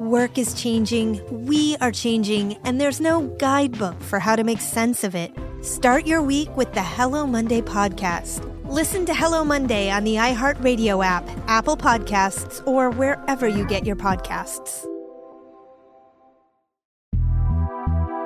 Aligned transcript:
Work 0.00 0.38
is 0.38 0.54
changing, 0.54 1.20
we 1.46 1.76
are 1.76 1.92
changing, 1.92 2.54
and 2.64 2.80
there's 2.80 3.00
no 3.00 3.28
guidebook 3.38 4.00
for 4.00 4.18
how 4.18 4.34
to 4.34 4.42
make 4.42 4.60
sense 4.60 5.04
of 5.04 5.14
it. 5.14 5.32
Start 5.62 6.04
your 6.04 6.20
week 6.20 6.56
with 6.56 6.72
the 6.72 6.82
Hello 6.82 7.28
Monday 7.28 7.60
podcast. 7.60 8.42
Listen 8.68 9.06
to 9.06 9.14
Hello 9.14 9.44
Monday 9.44 9.92
on 9.92 10.02
the 10.02 10.16
iHeartRadio 10.16 11.04
app, 11.04 11.28
Apple 11.46 11.76
Podcasts, 11.76 12.66
or 12.66 12.90
wherever 12.90 13.46
you 13.46 13.64
get 13.64 13.86
your 13.86 13.94
podcasts. 13.94 14.82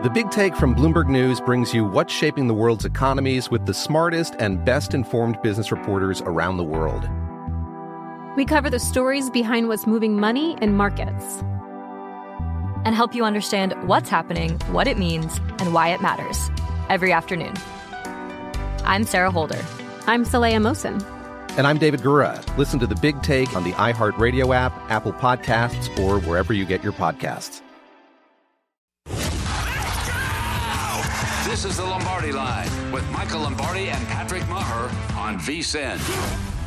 The 0.02 0.11
Big 0.11 0.30
Take 0.30 0.56
from 0.56 0.74
Bloomberg 0.74 1.08
News 1.08 1.39
brings 1.39 1.74
you 1.74 1.84
what's 1.84 2.14
shaping 2.14 2.46
the 2.46 2.55
world's 2.55 2.86
economies 2.86 3.50
with 3.50 3.66
the 3.66 3.74
smartest 3.74 4.36
and 4.39 4.64
best 4.64 4.94
informed 4.94 5.42
business 5.42 5.70
reporters 5.70 6.22
around 6.22 6.56
the 6.56 6.64
world. 6.64 7.06
We 8.36 8.46
cover 8.46 8.70
the 8.70 8.78
stories 8.78 9.28
behind 9.28 9.69
what's 9.69 9.86
moving 9.86 10.19
money 10.19 10.56
and 10.62 10.74
markets 10.74 11.42
and 12.84 12.95
help 12.95 13.15
you 13.15 13.25
understand 13.25 13.75
what's 13.87 14.09
happening, 14.09 14.59
what 14.71 14.87
it 14.87 14.98
means, 14.98 15.39
and 15.59 15.75
why 15.75 15.89
it 15.89 16.01
matters 16.01 16.51
every 16.89 17.12
afternoon. 17.12 17.55
I'm 18.85 19.05
Sarah 19.05 19.31
Holder. 19.31 19.62
I'm 20.07 20.25
Saleha 20.25 20.57
Mohsin. 20.57 21.03
And 21.59 21.67
I'm 21.67 21.79
David 21.79 22.01
Gura. 22.01 22.43
Listen 22.57 22.79
to 22.79 22.87
the 22.87 22.95
big 22.95 23.20
take 23.23 23.55
on 23.57 23.65
the 23.65 23.73
iHeartRadio 23.73 24.55
app, 24.55 24.73
Apple 24.91 25.12
Podcasts, 25.12 25.98
or 25.98 26.20
wherever 26.20 26.53
you 26.53 26.65
get 26.65 26.85
your 26.85 26.93
podcasts. 26.93 27.62
This 31.45 31.65
is 31.65 31.79
the 31.79 31.85
Lombardi 31.85 32.31
Line 32.31 32.92
with 32.92 33.11
Michael 33.11 33.41
Lombardi 33.41 33.89
and 33.89 34.07
Patrick 34.07 34.42
Meagher 34.45 35.17
on 35.17 35.39
VSIN. 35.39 36.58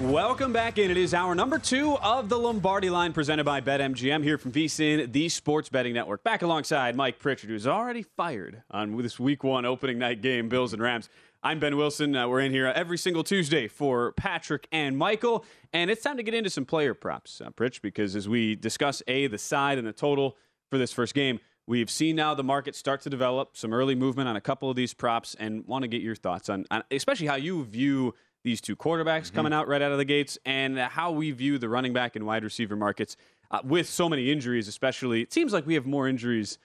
Welcome 0.00 0.50
back 0.54 0.78
in. 0.78 0.90
It 0.90 0.96
is 0.96 1.12
our 1.12 1.34
number 1.34 1.58
two 1.58 1.98
of 1.98 2.30
the 2.30 2.38
Lombardi 2.38 2.88
line 2.88 3.12
presented 3.12 3.44
by 3.44 3.60
BetMGM 3.60 4.24
here 4.24 4.38
from 4.38 4.50
VSIN, 4.50 5.12
the 5.12 5.28
sports 5.28 5.68
betting 5.68 5.92
network. 5.92 6.24
Back 6.24 6.40
alongside 6.40 6.96
Mike 6.96 7.18
Pritchard, 7.18 7.50
who's 7.50 7.66
already 7.66 8.02
fired 8.02 8.62
on 8.70 8.96
this 8.96 9.20
week 9.20 9.44
one 9.44 9.66
opening 9.66 9.98
night 9.98 10.22
game, 10.22 10.48
Bills 10.48 10.72
and 10.72 10.80
Rams. 10.80 11.10
I'm 11.42 11.58
Ben 11.58 11.76
Wilson. 11.76 12.16
Uh, 12.16 12.26
we're 12.28 12.40
in 12.40 12.50
here 12.50 12.68
every 12.68 12.96
single 12.96 13.22
Tuesday 13.22 13.68
for 13.68 14.12
Patrick 14.12 14.68
and 14.72 14.96
Michael. 14.96 15.44
And 15.74 15.90
it's 15.90 16.02
time 16.02 16.16
to 16.16 16.22
get 16.22 16.32
into 16.32 16.48
some 16.48 16.64
player 16.64 16.94
props, 16.94 17.42
uh, 17.42 17.50
Pritch, 17.50 17.82
because 17.82 18.16
as 18.16 18.26
we 18.26 18.54
discuss 18.54 19.02
A, 19.06 19.26
the 19.26 19.36
side 19.36 19.76
and 19.76 19.86
the 19.86 19.92
total 19.92 20.38
for 20.70 20.78
this 20.78 20.94
first 20.94 21.12
game, 21.12 21.40
we've 21.66 21.90
seen 21.90 22.16
now 22.16 22.32
the 22.32 22.42
market 22.42 22.74
start 22.74 23.02
to 23.02 23.10
develop 23.10 23.54
some 23.54 23.74
early 23.74 23.94
movement 23.94 24.30
on 24.30 24.36
a 24.36 24.40
couple 24.40 24.70
of 24.70 24.76
these 24.76 24.94
props 24.94 25.36
and 25.38 25.66
want 25.66 25.82
to 25.82 25.88
get 25.88 26.00
your 26.00 26.14
thoughts 26.14 26.48
on, 26.48 26.64
on 26.70 26.84
especially 26.90 27.26
how 27.26 27.34
you 27.34 27.62
view 27.64 28.14
these 28.42 28.60
two 28.60 28.76
quarterbacks 28.76 29.26
mm-hmm. 29.26 29.36
coming 29.36 29.52
out 29.52 29.68
right 29.68 29.82
out 29.82 29.92
of 29.92 29.98
the 29.98 30.04
gates 30.04 30.38
and 30.44 30.78
how 30.78 31.10
we 31.10 31.30
view 31.30 31.58
the 31.58 31.68
running 31.68 31.92
back 31.92 32.16
and 32.16 32.26
wide 32.26 32.44
receiver 32.44 32.76
markets 32.76 33.16
uh, 33.50 33.60
with 33.64 33.88
so 33.88 34.08
many 34.08 34.30
injuries, 34.30 34.68
especially. 34.68 35.22
It 35.22 35.32
seems 35.32 35.52
like 35.52 35.66
we 35.66 35.74
have 35.74 35.86
more 35.86 36.08
injuries 36.08 36.58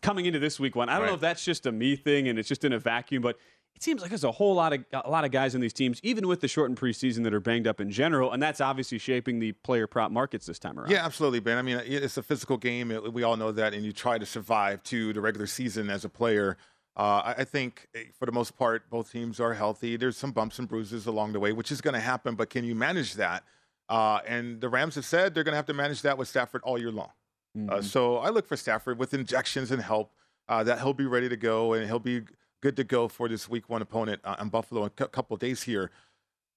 coming 0.00 0.26
into 0.26 0.38
this 0.38 0.60
week 0.60 0.76
one. 0.76 0.88
I 0.88 0.94
don't 0.94 1.02
right. 1.02 1.08
know 1.08 1.14
if 1.14 1.20
that's 1.20 1.44
just 1.44 1.66
a 1.66 1.72
me 1.72 1.96
thing 1.96 2.28
and 2.28 2.38
it's 2.38 2.48
just 2.48 2.64
in 2.64 2.72
a 2.72 2.78
vacuum, 2.78 3.22
but 3.22 3.36
it 3.74 3.82
seems 3.82 4.00
like 4.00 4.10
there's 4.10 4.24
a 4.24 4.30
whole 4.30 4.54
lot 4.54 4.72
of 4.72 4.84
a 4.92 5.10
lot 5.10 5.24
of 5.24 5.30
guys 5.30 5.54
in 5.54 5.60
these 5.60 5.72
teams, 5.72 5.98
even 6.02 6.28
with 6.28 6.40
the 6.40 6.48
shortened 6.48 6.78
preseason, 6.78 7.24
that 7.24 7.34
are 7.34 7.40
banged 7.40 7.66
up 7.66 7.80
in 7.80 7.90
general, 7.90 8.32
and 8.32 8.42
that's 8.42 8.60
obviously 8.60 8.98
shaping 8.98 9.38
the 9.38 9.52
player 9.52 9.86
prop 9.86 10.12
markets 10.12 10.46
this 10.46 10.58
time 10.58 10.78
around. 10.78 10.90
Yeah, 10.90 11.04
absolutely, 11.04 11.40
Ben. 11.40 11.58
I 11.58 11.62
mean, 11.62 11.80
it's 11.84 12.16
a 12.16 12.22
physical 12.22 12.56
game. 12.56 12.96
We 13.12 13.22
all 13.22 13.36
know 13.36 13.50
that, 13.50 13.74
and 13.74 13.84
you 13.84 13.92
try 13.92 14.18
to 14.18 14.26
survive 14.26 14.82
to 14.84 15.12
the 15.12 15.20
regular 15.20 15.46
season 15.46 15.90
as 15.90 16.04
a 16.04 16.08
player. 16.08 16.58
Uh, 16.96 17.34
I 17.38 17.44
think 17.44 17.88
eh, 17.94 18.04
for 18.18 18.26
the 18.26 18.32
most 18.32 18.56
part, 18.56 18.90
both 18.90 19.10
teams 19.10 19.40
are 19.40 19.54
healthy. 19.54 19.96
There's 19.96 20.16
some 20.16 20.32
bumps 20.32 20.58
and 20.58 20.68
bruises 20.68 21.06
along 21.06 21.32
the 21.32 21.40
way, 21.40 21.52
which 21.52 21.72
is 21.72 21.80
going 21.80 21.94
to 21.94 22.00
happen, 22.00 22.34
but 22.34 22.50
can 22.50 22.64
you 22.64 22.74
manage 22.74 23.14
that? 23.14 23.44
Uh, 23.88 24.20
and 24.26 24.60
the 24.60 24.68
Rams 24.68 24.94
have 24.94 25.04
said 25.04 25.34
they're 25.34 25.44
going 25.44 25.52
to 25.52 25.56
have 25.56 25.66
to 25.66 25.74
manage 25.74 26.02
that 26.02 26.18
with 26.18 26.28
Stafford 26.28 26.62
all 26.64 26.78
year 26.78 26.90
long. 26.90 27.10
Uh, 27.54 27.58
mm-hmm. 27.58 27.70
Uh, 27.70 27.82
so 27.82 28.18
I 28.18 28.28
look 28.28 28.46
for 28.46 28.56
Stafford 28.56 28.98
with 28.98 29.14
injections 29.14 29.70
and 29.70 29.82
help 29.82 30.12
uh, 30.48 30.62
that 30.64 30.80
he'll 30.80 30.94
be 30.94 31.06
ready 31.06 31.28
to 31.28 31.36
go 31.36 31.72
and 31.72 31.86
he'll 31.86 31.98
be 31.98 32.22
good 32.60 32.76
to 32.76 32.84
go 32.84 33.08
for 33.08 33.28
this 33.28 33.48
week 33.48 33.68
one 33.68 33.82
opponent 33.82 34.20
uh, 34.24 34.36
in 34.40 34.48
Buffalo 34.48 34.84
in 34.84 34.90
a 34.98 35.08
couple 35.08 35.36
days 35.36 35.62
here. 35.62 35.90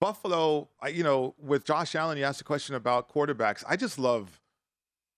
Buffalo, 0.01 0.69
you 0.91 1.03
know, 1.03 1.33
with 1.37 1.63
Josh 1.63 1.95
Allen, 1.95 2.17
you 2.17 2.25
asked 2.25 2.41
a 2.41 2.45
question 2.45 2.75
about 2.75 3.09
quarterbacks. 3.09 3.63
I 3.67 3.75
just 3.75 3.97
love 3.97 4.41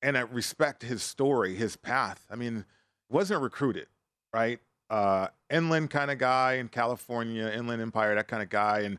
and 0.01 0.17
I 0.17 0.21
respect 0.21 0.83
his 0.83 1.01
story, 1.01 1.55
his 1.55 1.75
path. 1.75 2.25
I 2.29 2.35
mean, 2.35 2.65
wasn't 3.09 3.41
recruited, 3.41 3.87
right? 4.33 4.59
Uh, 4.89 5.27
inland 5.49 5.89
kind 5.89 6.11
of 6.11 6.17
guy 6.17 6.53
in 6.55 6.67
California, 6.67 7.51
Inland 7.55 7.81
Empire, 7.81 8.15
that 8.15 8.27
kind 8.27 8.43
of 8.43 8.49
guy. 8.49 8.79
And, 8.81 8.97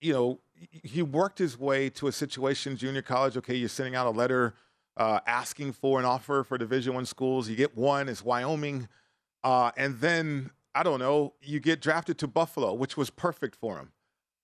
you 0.00 0.12
know, 0.12 0.40
he 0.82 1.02
worked 1.02 1.38
his 1.38 1.58
way 1.58 1.88
to 1.90 2.08
a 2.08 2.12
situation, 2.12 2.76
junior 2.76 3.02
college. 3.02 3.36
Okay, 3.36 3.54
you're 3.54 3.68
sending 3.68 3.94
out 3.94 4.06
a 4.06 4.10
letter 4.10 4.54
uh, 4.96 5.20
asking 5.26 5.72
for 5.72 5.98
an 5.98 6.04
offer 6.04 6.44
for 6.44 6.58
Division 6.58 6.94
One 6.94 7.06
schools. 7.06 7.48
You 7.48 7.56
get 7.56 7.76
one, 7.76 8.08
it's 8.08 8.24
Wyoming. 8.24 8.88
Uh, 9.42 9.70
and 9.76 9.98
then, 10.00 10.50
I 10.74 10.82
don't 10.82 10.98
know, 10.98 11.32
you 11.40 11.60
get 11.60 11.80
drafted 11.80 12.18
to 12.18 12.26
Buffalo, 12.26 12.74
which 12.74 12.96
was 12.96 13.08
perfect 13.08 13.56
for 13.56 13.78
him. 13.78 13.92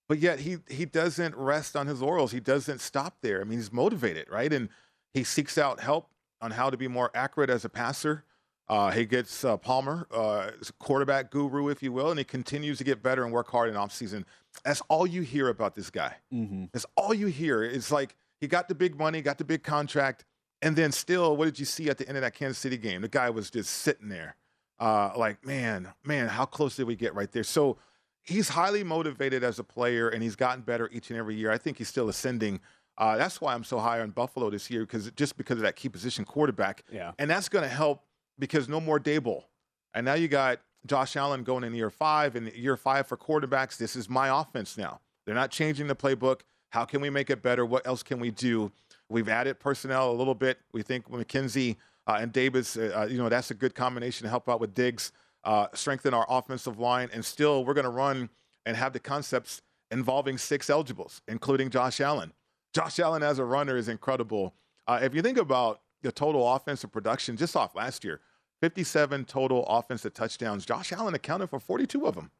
But 0.09 0.21
yet 0.21 0.39
he 0.41 0.59
he 0.69 0.85
doesn't 0.85 1.35
rest 1.35 1.75
on 1.77 1.89
his 1.89 2.01
laurels. 2.01 2.31
He 2.33 2.41
doesn't 2.41 2.81
stop 2.81 3.17
there. 3.23 3.41
I 3.41 3.45
mean, 3.45 3.59
he's 3.59 3.73
motivated, 3.73 4.31
right? 4.31 4.53
And 4.53 4.69
he 5.12 5.25
seeks 5.25 5.59
out 5.59 5.81
help 5.81 6.09
on 6.41 6.53
how 6.53 6.71
to 6.71 6.77
be 6.77 6.87
more 6.87 7.11
accurate 7.15 7.51
as 7.51 7.65
a 7.65 7.69
passer. 7.69 8.25
Uh, 8.69 8.91
he 8.91 9.04
gets 9.04 9.44
uh, 9.44 9.56
Palmer, 9.56 10.06
uh, 10.12 10.50
quarterback 10.81 11.31
guru, 11.31 11.69
if 11.69 11.82
you 11.82 11.93
will, 11.93 12.10
and 12.10 12.19
he 12.19 12.25
continues 12.25 12.78
to 12.78 12.84
get 12.84 13.03
better 13.03 13.25
and 13.25 13.32
work 13.32 13.49
hard 13.49 13.69
in 13.69 13.77
offseason. 13.77 14.25
That's 14.65 14.82
all 14.88 15.06
you 15.06 15.22
hear 15.22 15.49
about 15.49 15.75
this 15.75 15.88
guy. 15.88 16.16
Mm-hmm. 16.32 16.64
That's 16.73 16.87
all 16.96 17.14
you 17.14 17.29
hear. 17.29 17.62
It's 17.62 17.93
like 17.93 18.17
he 18.41 18.49
got 18.49 18.69
the 18.69 18.75
big 18.75 18.99
money, 18.99 19.23
got 19.23 19.38
the 19.38 19.44
big 19.44 19.62
contract, 19.62 20.25
and 20.62 20.75
then 20.75 20.91
still, 20.91 21.37
what 21.37 21.44
did 21.44 21.58
you 21.58 21.64
see 21.64 21.88
at 21.91 21.99
the 21.99 22.08
end 22.08 22.17
of 22.17 22.23
that 22.23 22.35
Kansas 22.35 22.58
City 22.58 22.76
game? 22.76 23.02
The 23.02 23.08
guy 23.08 23.31
was 23.31 23.50
just 23.50 23.70
sitting 23.70 24.08
there, 24.08 24.35
uh, 24.81 25.12
like, 25.17 25.44
man, 25.46 25.93
man, 26.05 26.26
how 26.29 26.44
close 26.44 26.75
did 26.75 26.87
we 26.87 26.96
get 26.96 27.14
right 27.14 27.31
there? 27.31 27.44
So 27.44 27.79
he's 28.23 28.49
highly 28.49 28.82
motivated 28.82 29.44
as 29.44 29.61
a 29.61 29.64
player, 29.64 30.08
and 30.08 30.23
he's 30.23 30.35
gotten 30.35 30.62
better 30.62 30.88
each 30.93 31.11
and 31.11 31.19
every 31.19 31.37
year. 31.37 31.52
I 31.52 31.58
think 31.58 31.79
he's 31.79 31.88
still 31.88 32.08
ascending. 32.08 32.61
Uh, 32.99 33.17
that's 33.17 33.41
why 33.41 33.55
I'm 33.55 33.62
so 33.62 33.79
high 33.79 34.00
on 34.00 34.11
Buffalo 34.11 34.50
this 34.50 34.70
year, 34.70 34.81
because 34.81 35.11
just 35.12 35.37
because 35.37 35.58
of 35.58 35.62
that 35.62 35.76
key 35.76 35.88
position 35.88 36.25
quarterback, 36.25 36.82
yeah. 36.91 37.12
and 37.19 37.31
that's 37.31 37.49
going 37.49 37.62
to 37.62 37.69
help 37.69 38.02
because 38.38 38.69
no 38.69 38.81
more 38.81 38.99
Daboll. 39.00 39.44
And 39.94 40.05
now 40.05 40.15
you 40.15 40.29
got 40.29 40.61
Josh 40.87 41.17
Allen 41.17 41.43
going 41.43 41.65
in 41.65 41.75
year 41.75 41.91
five, 41.91 42.37
and 42.37 42.53
year 42.53 42.77
five 42.77 43.06
for 43.06 43.17
quarterbacks. 43.17 43.77
This 43.77 43.97
is 43.97 44.09
my 44.09 44.41
offense 44.41 44.77
now. 44.77 45.00
They're 45.25 45.35
not 45.35 45.50
changing 45.50 45.88
the 45.88 45.97
playbook. 45.97 46.43
How 46.71 46.85
can 46.85 47.00
we 47.00 47.11
make 47.11 47.31
it 47.31 47.43
better? 47.43 47.65
What 47.65 47.87
else 47.87 48.03
can 48.03 48.21
we 48.21 48.31
do? 48.31 48.71
We've 49.09 49.29
added 49.29 49.59
personnel 49.61 50.11
a 50.11 50.12
little 50.12 50.35
bit. 50.35 50.59
We 50.73 50.83
think 50.83 51.09
McKenzie 51.09 51.77
uh, 52.06 52.19
and 52.21 52.33
Davis, 52.33 52.77
uh, 52.77 52.93
uh, 52.97 53.06
you 53.06 53.19
know, 53.19 53.29
that's 53.29 53.50
a 53.50 53.55
good 53.55 53.75
combination 53.75 54.25
to 54.25 54.31
help 54.31 54.49
out 54.49 54.61
with 54.61 54.75
Diggs, 54.75 55.12
uh, 55.44 55.69
strengthen 55.75 56.15
our 56.15 56.27
offensive 56.29 56.79
line, 56.79 57.09
and 57.12 57.25
still 57.25 57.65
we're 57.65 57.75
going 57.75 57.85
to 57.85 57.91
run 57.91 58.31
and 58.65 58.77
have 58.77 58.93
the 58.93 59.00
concepts 59.00 59.62
involving 59.91 60.39
six 60.39 60.69
eligibles, 60.69 61.23
including 61.29 61.71
Josh 61.71 62.00
Allen. 62.00 62.32
Josh 62.75 62.99
Allen 62.99 63.23
as 63.23 63.39
a 63.39 63.44
runner 63.44 63.77
is 63.77 63.89
incredible. 63.89 64.55
Uh, 64.87 65.00
if 65.03 65.15
you 65.15 65.23
think 65.23 65.39
about 65.39 65.81
the 66.03 66.12
total 66.12 66.53
offensive 66.55 66.93
production 66.93 67.37
just 67.37 67.56
off 67.56 67.75
last 67.75 68.05
year, 68.05 68.21
57 68.61 69.25
total 69.25 69.64
offensive 69.67 70.14
touchdowns. 70.14 70.64
Josh 70.64 70.93
Allen 70.93 71.14
accounted 71.14 71.50
for 71.50 71.61
42 71.61 72.06
of 72.06 72.14
them, 72.14 72.31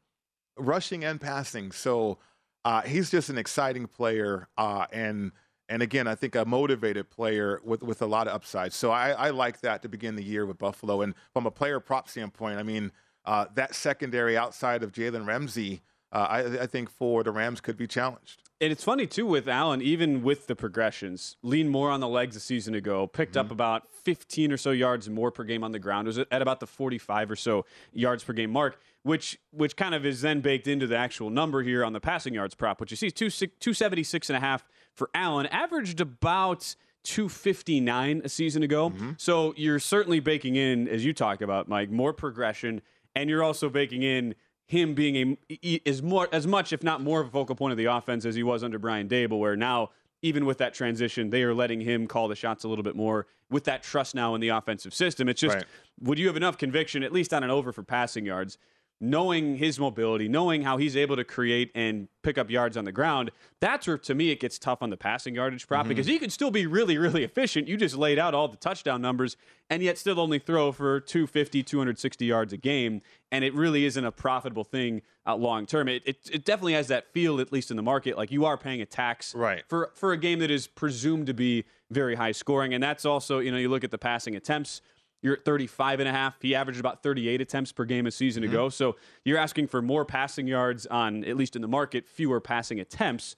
rushing 0.57 1.03
and 1.03 1.21
passing. 1.21 1.71
So 1.71 2.17
uh, 2.65 2.81
he's 2.81 3.09
just 3.09 3.29
an 3.29 3.37
exciting 3.37 3.87
player, 3.87 4.47
uh, 4.57 4.87
and 4.91 5.31
and 5.69 5.81
again, 5.81 6.07
I 6.07 6.15
think 6.15 6.35
a 6.35 6.45
motivated 6.45 7.09
player 7.09 7.61
with 7.63 7.83
with 7.83 8.01
a 8.01 8.05
lot 8.05 8.27
of 8.27 8.33
upside. 8.33 8.73
So 8.73 8.91
I, 8.91 9.11
I 9.11 9.29
like 9.29 9.61
that 9.61 9.81
to 9.83 9.89
begin 9.89 10.15
the 10.15 10.23
year 10.23 10.45
with 10.45 10.57
Buffalo. 10.57 11.01
And 11.01 11.13
from 11.33 11.45
a 11.45 11.51
player 11.51 11.79
prop 11.79 12.09
standpoint, 12.09 12.57
I 12.57 12.63
mean 12.63 12.91
uh, 13.25 13.45
that 13.55 13.75
secondary 13.75 14.37
outside 14.37 14.83
of 14.83 14.91
Jalen 14.91 15.25
Ramsey, 15.27 15.81
uh, 16.11 16.17
I, 16.17 16.39
I 16.61 16.67
think 16.67 16.89
for 16.89 17.23
the 17.23 17.31
Rams 17.31 17.61
could 17.61 17.77
be 17.77 17.87
challenged. 17.87 18.43
And 18.59 18.71
it's 18.71 18.83
funny 18.83 19.05
too 19.05 19.25
with 19.25 19.47
Allen, 19.47 19.81
even 19.81 20.23
with 20.23 20.47
the 20.47 20.55
progressions, 20.55 21.37
leaned 21.43 21.69
more 21.69 21.91
on 21.91 21.99
the 21.99 22.07
legs 22.07 22.35
a 22.35 22.39
season 22.39 22.73
ago, 22.73 23.05
picked 23.05 23.33
mm-hmm. 23.33 23.45
up 23.45 23.51
about 23.51 23.87
15 24.03 24.51
or 24.51 24.57
so 24.57 24.71
yards 24.71 25.09
more 25.09 25.29
per 25.31 25.43
game 25.43 25.63
on 25.63 25.71
the 25.71 25.79
ground. 25.79 26.07
It 26.07 26.17
was 26.17 26.19
at 26.31 26.41
about 26.41 26.59
the 26.59 26.65
45 26.65 27.31
or 27.31 27.35
so 27.35 27.65
yards 27.93 28.23
per 28.23 28.33
game 28.33 28.51
mark, 28.51 28.79
which 29.03 29.37
which 29.51 29.75
kind 29.75 29.93
of 29.93 30.05
is 30.05 30.21
then 30.21 30.41
baked 30.41 30.67
into 30.67 30.87
the 30.87 30.97
actual 30.97 31.29
number 31.29 31.61
here 31.61 31.85
on 31.85 31.93
the 31.93 31.99
passing 31.99 32.33
yards 32.33 32.55
prop, 32.55 32.81
which 32.81 32.89
you 32.89 32.97
see 32.97 33.11
2 33.11 33.29
276 33.29 34.29
and 34.29 34.37
a 34.37 34.39
half 34.39 34.65
for 34.93 35.09
Allen, 35.13 35.45
averaged 35.47 36.01
about 36.01 36.75
259 37.03 38.21
a 38.23 38.29
season 38.29 38.63
ago. 38.63 38.89
Mm-hmm. 38.89 39.11
So 39.17 39.53
you're 39.55 39.79
certainly 39.79 40.19
baking 40.19 40.55
in, 40.55 40.87
as 40.87 41.05
you 41.05 41.13
talk 41.13 41.41
about, 41.41 41.69
Mike, 41.69 41.91
more 41.91 42.11
progression, 42.11 42.81
and 43.15 43.29
you're 43.29 43.43
also 43.43 43.69
baking 43.69 44.03
in 44.03 44.35
him 44.67 44.93
being 44.93 45.37
a 45.49 45.55
is 45.85 46.03
more 46.03 46.27
as 46.31 46.45
much, 46.45 46.73
if 46.73 46.83
not 46.83 47.01
more, 47.01 47.21
of 47.21 47.27
a 47.27 47.31
focal 47.31 47.55
point 47.55 47.71
of 47.71 47.77
the 47.77 47.85
offense 47.85 48.25
as 48.25 48.35
he 48.35 48.43
was 48.43 48.63
under 48.63 48.77
Brian 48.77 49.07
Daboll, 49.07 49.39
where 49.39 49.55
now 49.55 49.89
even 50.21 50.45
with 50.45 50.57
that 50.57 50.73
transition, 50.73 51.29
they 51.29 51.43
are 51.43 51.53
letting 51.53 51.81
him 51.81 52.07
call 52.07 52.27
the 52.27 52.35
shots 52.35 52.63
a 52.63 52.67
little 52.67 52.83
bit 52.83 52.95
more 52.95 53.27
with 53.49 53.63
that 53.65 53.83
trust 53.83 54.15
now 54.15 54.35
in 54.35 54.41
the 54.41 54.49
offensive 54.49 54.93
system. 54.93 55.29
It's 55.29 55.39
just, 55.39 55.55
right. 55.55 55.65
would 56.01 56.19
you 56.19 56.27
have 56.27 56.35
enough 56.35 56.57
conviction, 56.57 57.03
at 57.03 57.13
least 57.13 57.33
on 57.33 57.43
an 57.43 57.49
over 57.49 57.71
for 57.71 57.83
passing 57.83 58.25
yards, 58.25 58.57
knowing 58.99 59.57
his 59.57 59.79
mobility, 59.79 60.27
knowing 60.27 60.63
how 60.63 60.77
he's 60.77 60.97
able 60.97 61.15
to 61.15 61.23
create 61.23 61.71
and 61.75 62.07
pick 62.23 62.37
up 62.37 62.49
yards 62.49 62.75
on 62.75 62.83
the 62.83 62.91
ground, 62.91 63.31
that's 63.59 63.85
where 63.85 63.97
to 63.97 64.15
me 64.15 64.31
it 64.31 64.39
gets 64.39 64.57
tough 64.57 64.81
on 64.81 64.89
the 64.89 64.97
passing 64.97 65.35
yardage 65.35 65.67
prop 65.67 65.81
mm-hmm. 65.81 65.89
because 65.89 66.07
he 66.07 66.17
can 66.17 66.29
still 66.29 66.49
be 66.49 66.65
really, 66.65 66.97
really 66.97 67.23
efficient. 67.23 67.67
You 67.67 67.77
just 67.77 67.95
laid 67.95 68.17
out 68.17 68.33
all 68.33 68.47
the 68.47 68.57
touchdown 68.57 69.01
numbers 69.01 69.37
and 69.69 69.83
yet 69.83 69.97
still 69.97 70.19
only 70.19 70.39
throw 70.39 70.71
for 70.71 70.99
250, 70.99 71.61
260 71.61 72.25
yards 72.25 72.53
a 72.53 72.57
game. 72.57 73.01
And 73.31 73.43
it 73.43 73.53
really 73.53 73.85
isn't 73.85 74.03
a 74.03 74.11
profitable 74.11 74.63
thing 74.63 75.03
uh, 75.27 75.35
long 75.35 75.65
term. 75.65 75.87
It, 75.87 76.01
it, 76.05 76.17
it, 76.31 76.45
definitely 76.45 76.73
has 76.73 76.87
that 76.87 77.11
feel, 77.11 77.39
at 77.39 77.51
least 77.51 77.69
in 77.69 77.77
the 77.77 77.83
market, 77.83 78.17
like 78.17 78.31
you 78.31 78.45
are 78.45 78.57
paying 78.57 78.81
a 78.81 78.85
tax 78.85 79.35
right. 79.35 79.63
for, 79.67 79.91
for 79.93 80.11
a 80.11 80.17
game 80.17 80.39
that 80.39 80.49
is 80.49 80.65
presumed 80.65 81.27
to 81.27 81.33
be 81.33 81.65
very 81.91 82.15
high 82.15 82.31
scoring. 82.31 82.73
And 82.73 82.81
that's 82.81 83.05
also, 83.05 83.39
you 83.39 83.51
know, 83.51 83.57
you 83.57 83.69
look 83.69 83.83
at 83.83 83.91
the 83.91 83.97
passing 83.97 84.35
attempts 84.35 84.81
you're 85.21 85.33
at 85.33 85.45
35 85.45 85.99
and 85.99 86.09
a 86.09 86.11
half. 86.11 86.41
He 86.41 86.55
averaged 86.55 86.79
about 86.79 87.03
38 87.03 87.41
attempts 87.41 87.71
per 87.71 87.85
game 87.85 88.05
a 88.05 88.11
season 88.11 88.43
mm-hmm. 88.43 88.53
ago. 88.53 88.69
So 88.69 88.95
you're 89.25 89.37
asking 89.37 89.67
for 89.67 89.81
more 89.81 90.05
passing 90.05 90.47
yards 90.47 90.85
on, 90.87 91.23
at 91.25 91.37
least 91.37 91.55
in 91.55 91.61
the 91.61 91.67
market, 91.67 92.07
fewer 92.07 92.39
passing 92.39 92.79
attempts. 92.79 93.35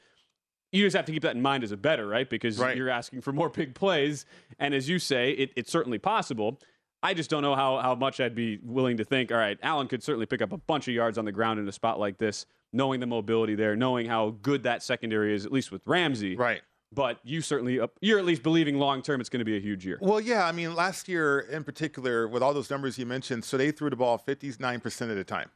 You 0.72 0.84
just 0.84 0.96
have 0.96 1.06
to 1.06 1.12
keep 1.12 1.24
that 1.24 1.36
in 1.36 1.42
mind 1.42 1.64
as 1.64 1.72
a 1.72 1.78
bettor, 1.78 2.08
right? 2.08 2.30
Because 2.30 2.60
right. 2.60 2.76
you're 2.76 2.90
asking 2.90 3.22
for 3.22 3.32
more 3.32 3.50
big 3.50 3.74
plays. 3.74 4.26
And 4.60 4.74
as 4.74 4.88
you 4.88 5.00
say, 5.00 5.32
it, 5.32 5.52
it's 5.56 5.72
certainly 5.72 5.98
possible. 5.98 6.60
I 7.02 7.14
just 7.14 7.30
don't 7.30 7.42
know 7.42 7.56
how, 7.56 7.78
how 7.78 7.96
much 7.96 8.20
I'd 8.20 8.36
be 8.36 8.60
willing 8.62 8.98
to 8.98 9.06
think, 9.06 9.32
all 9.32 9.38
right, 9.38 9.58
Allen 9.64 9.88
could 9.88 10.04
certainly 10.04 10.26
pick 10.26 10.42
up 10.42 10.52
a 10.52 10.58
bunch 10.58 10.90
of 10.90 10.94
yards 10.94 11.18
on 11.18 11.24
the 11.24 11.32
ground 11.32 11.58
in 11.60 11.68
a 11.68 11.72
spot 11.72 11.98
like 11.98 12.18
this, 12.18 12.46
knowing 12.74 13.00
the 13.00 13.08
mobility 13.08 13.56
there, 13.56 13.78
knowing 13.78 14.06
how 14.06 14.32
good 14.42 14.64
that 14.64 14.84
secondary 14.84 15.34
is, 15.34 15.46
at 15.46 15.52
least 15.52 15.72
with 15.72 15.82
Ramsey. 15.86 16.36
Right 16.36 16.62
but 16.92 17.20
you 17.24 17.42
certainly 17.42 17.80
uh, 17.80 17.88
you're 18.02 18.20
at 18.20 18.26
least 18.26 18.44
believing 18.44 18.78
long 18.78 19.02
term 19.02 19.20
it's 19.22 19.30
going 19.30 19.40
to 19.40 19.46
be 19.46 19.58
a 19.58 19.62
huge 19.62 19.86
year. 19.86 19.98
Well, 20.02 20.20
yeah, 20.20 20.46
I 20.46 20.52
mean, 20.52 20.76
last 20.76 21.08
year 21.08 21.40
in 21.40 21.64
particular, 21.64 22.28
with 22.28 22.42
all 22.42 22.54
those 22.54 22.70
numbers 22.70 22.98
you 22.98 23.06
mentioned, 23.06 23.44
so 23.44 23.58
they 23.58 23.72
threw 23.72 23.90
the 23.90 23.96
ball 23.96 24.18
59 24.18 24.80
percent 24.80 25.12
of 25.12 25.18
the 25.18 25.24
time, 25.24 25.50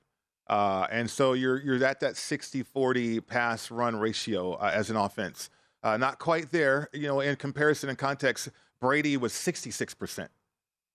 uh, 0.48 0.88
and 0.92 1.10
so 1.10 1.34
you're 1.34 1.62
you're 1.62 1.84
at 1.84 2.00
that 2.02 2.14
60-40 2.16 3.26
pass 3.26 3.72
run 3.72 3.96
ratio 3.96 4.54
uh, 4.54 4.72
as 4.74 4.90
an 4.90 4.96
offense. 4.96 5.50
Uh, 5.82 5.98
not 5.98 6.20
quite 6.20 6.52
there, 6.52 6.90
you 6.94 7.08
know. 7.08 7.20
In 7.20 7.36
comparison 7.36 7.90
and 7.90 7.98
context, 7.98 8.50
Brady 8.80 9.18
was 9.18 9.34
66 9.34 9.94
percent. 9.96 10.32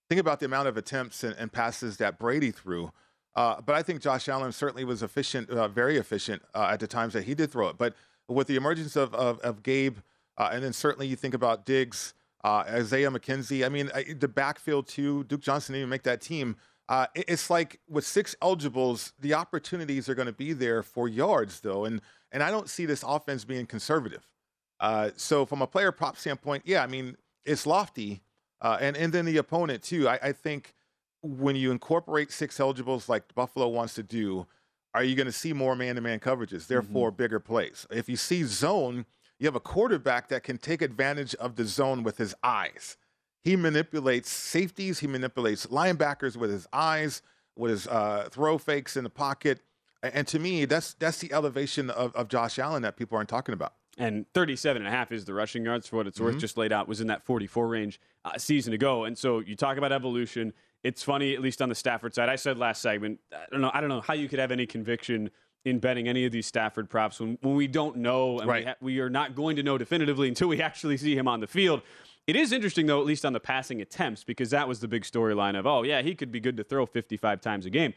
Think 0.09 0.21
about 0.21 0.39
the 0.39 0.45
amount 0.45 0.67
of 0.67 0.77
attempts 0.77 1.23
and, 1.23 1.35
and 1.37 1.51
passes 1.51 1.97
that 1.97 2.17
Brady 2.17 2.51
threw. 2.51 2.91
Uh, 3.35 3.61
but 3.61 3.75
I 3.75 3.83
think 3.83 4.01
Josh 4.01 4.27
Allen 4.27 4.51
certainly 4.51 4.83
was 4.83 5.03
efficient, 5.03 5.51
uh, 5.51 5.67
very 5.67 5.97
efficient 5.97 6.41
at 6.55 6.79
the 6.79 6.87
times 6.87 7.13
that 7.13 7.25
he 7.25 7.35
did 7.35 7.51
throw 7.51 7.69
it. 7.69 7.77
But 7.77 7.93
with 8.27 8.47
the 8.47 8.55
emergence 8.55 8.95
of, 8.95 9.13
of, 9.13 9.39
of 9.41 9.61
Gabe 9.61 9.99
uh, 10.39 10.49
and 10.51 10.63
then 10.63 10.73
certainly 10.73 11.05
you 11.05 11.15
think 11.15 11.33
about 11.33 11.65
Diggs, 11.65 12.13
uh, 12.43 12.63
Isaiah 12.67 13.11
McKenzie. 13.11 13.65
I 13.65 13.69
mean, 13.69 13.91
the 14.17 14.27
backfield 14.27 14.87
too. 14.87 15.25
Duke 15.25 15.41
Johnson 15.41 15.73
didn't 15.73 15.81
even 15.81 15.89
make 15.89 16.03
that 16.03 16.21
team. 16.21 16.55
Uh, 16.87 17.05
it's 17.13 17.51
like 17.51 17.79
with 17.87 18.05
six 18.05 18.35
eligibles, 18.41 19.13
the 19.19 19.35
opportunities 19.35 20.09
are 20.09 20.15
going 20.15 20.25
to 20.25 20.33
be 20.33 20.53
there 20.53 20.81
for 20.81 21.07
yards, 21.07 21.59
though, 21.59 21.85
and 21.85 22.01
and 22.31 22.41
I 22.41 22.49
don't 22.49 22.69
see 22.69 22.85
this 22.85 23.03
offense 23.03 23.45
being 23.45 23.65
conservative. 23.67 24.25
Uh, 24.79 25.11
so 25.15 25.45
from 25.45 25.61
a 25.61 25.67
player 25.67 25.91
prop 25.91 26.17
standpoint, 26.17 26.63
yeah, 26.65 26.81
I 26.81 26.87
mean 26.87 27.15
it's 27.45 27.67
lofty, 27.67 28.21
uh, 28.61 28.77
and 28.81 28.97
and 28.97 29.13
then 29.13 29.25
the 29.25 29.37
opponent 29.37 29.83
too. 29.83 30.07
I, 30.07 30.19
I 30.23 30.31
think 30.31 30.73
when 31.21 31.55
you 31.55 31.71
incorporate 31.71 32.31
six 32.31 32.59
eligibles 32.59 33.09
like 33.09 33.35
Buffalo 33.35 33.67
wants 33.67 33.93
to 33.95 34.03
do, 34.03 34.47
are 34.93 35.03
you 35.03 35.15
going 35.15 35.27
to 35.27 35.33
see 35.33 35.53
more 35.53 35.75
man-to-man 35.75 36.19
coverages? 36.19 36.65
Therefore, 36.65 37.09
mm-hmm. 37.09 37.17
bigger 37.17 37.39
plays. 37.39 37.85
If 37.91 38.09
you 38.09 38.15
see 38.15 38.45
zone 38.45 39.05
you 39.39 39.47
have 39.47 39.55
a 39.55 39.61
quarterback 39.61 40.27
that 40.29 40.43
can 40.43 40.57
take 40.57 40.81
advantage 40.81 41.33
of 41.35 41.55
the 41.55 41.65
zone 41.65 42.03
with 42.03 42.17
his 42.17 42.35
eyes. 42.43 42.97
He 43.41 43.55
manipulates 43.55 44.29
safeties, 44.29 44.99
he 44.99 45.07
manipulates 45.07 45.65
linebackers 45.67 46.35
with 46.35 46.51
his 46.51 46.67
eyes, 46.73 47.21
with 47.55 47.71
his 47.71 47.87
uh, 47.87 48.27
throw 48.29 48.57
fakes 48.57 48.97
in 48.97 49.03
the 49.03 49.09
pocket. 49.09 49.61
And 50.03 50.27
to 50.27 50.39
me, 50.39 50.65
that's 50.65 50.93
that's 50.93 51.19
the 51.19 51.31
elevation 51.33 51.89
of, 51.89 52.15
of 52.15 52.27
Josh 52.27 52.59
Allen 52.59 52.83
that 52.83 52.97
people 52.97 53.17
aren't 53.17 53.29
talking 53.29 53.53
about. 53.53 53.73
And 53.97 54.25
37 54.33 54.81
and 54.81 54.87
a 54.87 54.91
half 54.91 55.11
is 55.11 55.25
the 55.25 55.33
rushing 55.33 55.65
yards 55.65 55.87
for 55.87 55.97
what 55.97 56.07
it's 56.07 56.21
worth, 56.21 56.31
mm-hmm. 56.31 56.39
just 56.39 56.57
laid 56.57 56.71
out, 56.71 56.87
was 56.87 57.01
in 57.01 57.07
that 57.07 57.25
44 57.25 57.67
range 57.67 57.99
uh, 58.23 58.31
a 58.35 58.39
season 58.39 58.71
ago. 58.71 59.03
And 59.03 59.17
so 59.17 59.39
you 59.39 59.57
talk 59.57 59.77
about 59.77 59.91
evolution. 59.91 60.53
It's 60.83 61.03
funny, 61.03 61.33
at 61.33 61.41
least 61.41 61.61
on 61.61 61.67
the 61.67 61.75
Stafford 61.75 62.13
side. 62.13 62.29
I 62.29 62.37
said 62.37 62.57
last 62.57 62.81
segment, 62.81 63.19
I 63.33 63.45
don't 63.51 63.59
know, 63.59 63.71
I 63.73 63.81
don't 63.81 63.89
know 63.89 63.99
how 63.99 64.13
you 64.13 64.29
could 64.29 64.39
have 64.39 64.51
any 64.51 64.65
conviction 64.65 65.31
in 65.65 65.79
betting 65.79 66.07
any 66.07 66.25
of 66.25 66.31
these 66.31 66.47
Stafford 66.47 66.89
props 66.89 67.19
when, 67.19 67.37
when 67.41 67.55
we 67.55 67.67
don't 67.67 67.97
know 67.97 68.39
and 68.39 68.47
right. 68.47 68.63
we, 68.63 68.65
ha- 68.65 68.75
we 68.81 68.99
are 68.99 69.09
not 69.09 69.35
going 69.35 69.55
to 69.57 69.63
know 69.63 69.77
definitively 69.77 70.27
until 70.27 70.47
we 70.47 70.61
actually 70.61 70.97
see 70.97 71.15
him 71.15 71.27
on 71.27 71.39
the 71.39 71.47
field. 71.47 71.81
It 72.27 72.35
is 72.35 72.51
interesting, 72.51 72.85
though, 72.85 72.99
at 72.99 73.07
least 73.07 73.25
on 73.25 73.33
the 73.33 73.39
passing 73.39 73.81
attempts, 73.81 74.23
because 74.23 74.51
that 74.51 74.67
was 74.67 74.79
the 74.79 74.87
big 74.87 75.03
storyline 75.03 75.57
of, 75.57 75.65
oh, 75.65 75.83
yeah, 75.83 76.01
he 76.01 76.13
could 76.13 76.31
be 76.31 76.39
good 76.39 76.57
to 76.57 76.63
throw 76.63 76.85
55 76.85 77.41
times 77.41 77.65
a 77.65 77.69
game. 77.69 77.93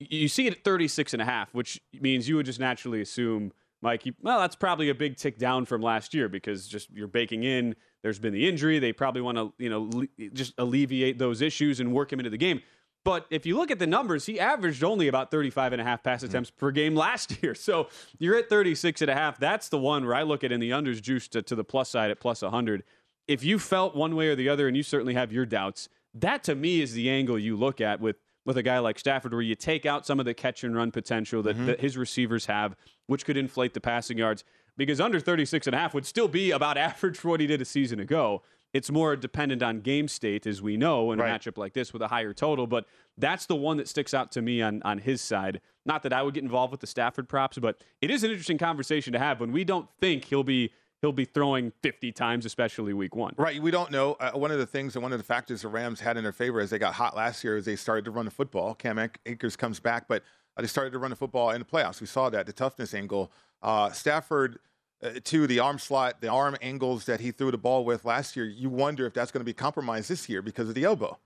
You 0.00 0.26
see 0.26 0.48
it 0.48 0.54
at 0.54 0.64
36 0.64 1.12
and 1.12 1.22
a 1.22 1.24
half, 1.24 1.54
which 1.54 1.80
means 2.00 2.28
you 2.28 2.36
would 2.36 2.46
just 2.46 2.58
naturally 2.58 3.00
assume, 3.00 3.52
Mike, 3.80 4.04
you, 4.04 4.14
well, 4.20 4.40
that's 4.40 4.56
probably 4.56 4.88
a 4.88 4.94
big 4.94 5.16
tick 5.16 5.38
down 5.38 5.64
from 5.64 5.80
last 5.80 6.12
year 6.12 6.28
because 6.28 6.66
just 6.66 6.90
you're 6.90 7.06
baking 7.06 7.44
in. 7.44 7.76
There's 8.02 8.18
been 8.18 8.32
the 8.32 8.48
injury. 8.48 8.80
They 8.80 8.92
probably 8.92 9.22
want 9.22 9.38
to, 9.38 9.52
you 9.58 9.70
know, 9.70 10.06
just 10.32 10.54
alleviate 10.58 11.18
those 11.18 11.40
issues 11.40 11.78
and 11.78 11.92
work 11.92 12.12
him 12.12 12.18
into 12.18 12.30
the 12.30 12.38
game. 12.38 12.62
But 13.04 13.26
if 13.30 13.46
you 13.46 13.56
look 13.56 13.70
at 13.70 13.78
the 13.78 13.86
numbers, 13.86 14.26
he 14.26 14.38
averaged 14.38 14.84
only 14.84 15.08
about 15.08 15.30
35 15.30 15.72
and 15.72 15.82
a 15.82 15.84
half 15.84 16.02
pass 16.02 16.20
mm-hmm. 16.20 16.30
attempts 16.30 16.50
mm-hmm. 16.50 16.60
per 16.60 16.70
game 16.70 16.94
last 16.94 17.36
year. 17.42 17.54
So 17.54 17.88
you're 18.18 18.36
at 18.36 18.48
36 18.48 19.02
and 19.02 19.10
a 19.10 19.14
half. 19.14 19.38
That's 19.38 19.68
the 19.68 19.78
one 19.78 20.04
where 20.04 20.14
I 20.14 20.22
look 20.22 20.44
at 20.44 20.52
in 20.52 20.60
the 20.60 20.70
unders 20.70 21.00
juice 21.02 21.28
to, 21.28 21.42
to 21.42 21.54
the 21.54 21.64
plus 21.64 21.90
side 21.90 22.10
at 22.10 22.20
plus 22.20 22.42
100. 22.42 22.84
If 23.26 23.44
you 23.44 23.58
felt 23.58 23.96
one 23.96 24.16
way 24.16 24.28
or 24.28 24.36
the 24.36 24.48
other, 24.48 24.68
and 24.68 24.76
you 24.76 24.82
certainly 24.82 25.14
have 25.14 25.32
your 25.32 25.46
doubts, 25.46 25.88
that 26.14 26.44
to 26.44 26.54
me 26.54 26.80
is 26.80 26.92
the 26.92 27.08
angle 27.08 27.38
you 27.38 27.56
look 27.56 27.80
at 27.80 28.00
with 28.00 28.16
with 28.44 28.56
a 28.56 28.62
guy 28.62 28.78
like 28.80 28.98
Stafford, 28.98 29.32
where 29.32 29.42
you 29.42 29.54
take 29.54 29.86
out 29.86 30.04
some 30.04 30.18
of 30.18 30.26
the 30.26 30.34
catch 30.34 30.64
and 30.64 30.74
run 30.74 30.90
potential 30.90 31.42
that, 31.44 31.56
mm-hmm. 31.56 31.66
that 31.66 31.80
his 31.80 31.96
receivers 31.96 32.46
have, 32.46 32.74
which 33.06 33.24
could 33.24 33.36
inflate 33.36 33.72
the 33.72 33.80
passing 33.80 34.18
yards. 34.18 34.42
Because 34.76 35.00
under 35.00 35.20
36 35.20 35.66
and 35.68 35.76
a 35.76 35.78
half 35.78 35.94
would 35.94 36.06
still 36.06 36.28
be 36.28 36.50
about 36.50 36.76
average 36.78 37.16
for 37.16 37.28
what 37.28 37.40
he 37.40 37.46
did 37.46 37.60
a 37.60 37.64
season 37.64 38.00
ago. 38.00 38.42
It's 38.72 38.90
more 38.90 39.16
dependent 39.16 39.62
on 39.62 39.80
game 39.80 40.08
state, 40.08 40.46
as 40.46 40.62
we 40.62 40.76
know, 40.76 41.12
in 41.12 41.18
right. 41.18 41.28
a 41.28 41.38
matchup 41.38 41.58
like 41.58 41.74
this 41.74 41.92
with 41.92 42.00
a 42.00 42.08
higher 42.08 42.32
total. 42.32 42.66
But 42.66 42.86
that's 43.18 43.46
the 43.46 43.56
one 43.56 43.76
that 43.76 43.88
sticks 43.88 44.14
out 44.14 44.32
to 44.32 44.42
me 44.42 44.62
on, 44.62 44.82
on 44.82 44.98
his 44.98 45.20
side. 45.20 45.60
Not 45.84 46.02
that 46.04 46.12
I 46.12 46.22
would 46.22 46.34
get 46.34 46.42
involved 46.42 46.70
with 46.70 46.80
the 46.80 46.86
Stafford 46.86 47.28
props, 47.28 47.58
but 47.58 47.82
it 48.00 48.10
is 48.10 48.24
an 48.24 48.30
interesting 48.30 48.58
conversation 48.58 49.12
to 49.12 49.18
have 49.18 49.40
when 49.40 49.52
we 49.52 49.64
don't 49.64 49.88
think 50.00 50.24
he'll 50.24 50.44
be 50.44 50.72
he'll 51.02 51.12
be 51.12 51.24
throwing 51.24 51.72
50 51.82 52.12
times, 52.12 52.46
especially 52.46 52.92
week 52.94 53.16
one. 53.16 53.34
Right. 53.36 53.60
We 53.60 53.72
don't 53.72 53.90
know. 53.90 54.12
Uh, 54.14 54.30
one 54.32 54.52
of 54.52 54.58
the 54.58 54.66
things 54.66 54.94
and 54.94 55.02
one 55.02 55.12
of 55.12 55.18
the 55.18 55.24
factors 55.24 55.62
the 55.62 55.68
Rams 55.68 55.98
had 55.98 56.16
in 56.16 56.22
their 56.22 56.32
favor 56.32 56.60
as 56.60 56.70
they 56.70 56.78
got 56.78 56.94
hot 56.94 57.16
last 57.16 57.42
year 57.42 57.56
is 57.56 57.64
they 57.64 57.74
started 57.74 58.04
to 58.04 58.12
run 58.12 58.24
the 58.24 58.30
football. 58.30 58.72
Cam 58.76 59.10
Akers 59.26 59.56
comes 59.56 59.80
back, 59.80 60.06
but 60.06 60.22
uh, 60.56 60.62
they 60.62 60.68
started 60.68 60.92
to 60.92 61.00
run 61.00 61.10
the 61.10 61.16
football 61.16 61.50
in 61.50 61.58
the 61.58 61.64
playoffs. 61.64 62.00
We 62.00 62.06
saw 62.06 62.30
that, 62.30 62.46
the 62.46 62.52
toughness 62.52 62.94
angle. 62.94 63.32
Uh, 63.60 63.90
Stafford– 63.90 64.60
uh, 65.02 65.10
to 65.24 65.46
the 65.46 65.58
arm 65.58 65.78
slot, 65.78 66.20
the 66.20 66.28
arm 66.28 66.56
angles 66.62 67.04
that 67.06 67.20
he 67.20 67.30
threw 67.32 67.50
the 67.50 67.58
ball 67.58 67.84
with 67.84 68.04
last 68.04 68.36
year, 68.36 68.46
you 68.46 68.68
wonder 68.70 69.06
if 69.06 69.12
that's 69.14 69.30
going 69.30 69.40
to 69.40 69.44
be 69.44 69.52
compromised 69.52 70.08
this 70.08 70.28
year 70.28 70.42
because 70.42 70.68
of 70.68 70.74
the 70.74 70.84
elbow. 70.84 71.18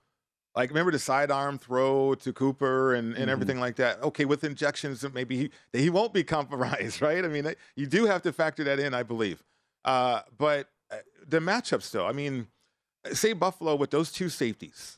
Like 0.55 0.69
remember 0.71 0.91
the 0.91 0.97
sidearm 0.99 1.59
throw 1.59 2.15
to 2.15 2.33
Cooper 2.33 2.95
and, 2.95 3.09
and 3.09 3.17
Mm-hmm. 3.17 3.29
everything 3.29 3.59
like 3.59 3.75
that. 3.75 4.01
Okay, 4.01 4.25
with 4.25 4.43
injections, 4.43 5.05
maybe 5.13 5.37
he 5.37 5.51
he 5.79 5.89
won't 5.91 6.13
be 6.13 6.23
compromised, 6.37 7.01
right? 7.01 7.23
I 7.23 7.27
mean, 7.27 7.53
you 7.75 7.85
do 7.85 8.05
have 8.07 8.23
to 8.23 8.33
factor 8.33 8.63
that 8.63 8.79
in, 8.79 8.93
I 8.95 9.03
believe. 9.03 9.43
Uh, 9.85 10.21
but 10.37 10.69
uh, 10.91 10.97
the 11.27 11.39
matchups, 11.39 11.91
though, 11.91 12.07
I 12.07 12.11
mean, 12.11 12.47
say 13.13 13.33
Buffalo 13.33 13.75
with 13.75 13.91
those 13.91 14.11
two 14.11 14.29
safeties, 14.29 14.97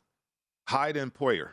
Hyde 0.70 0.96
and 0.96 1.14
Poyer, 1.14 1.50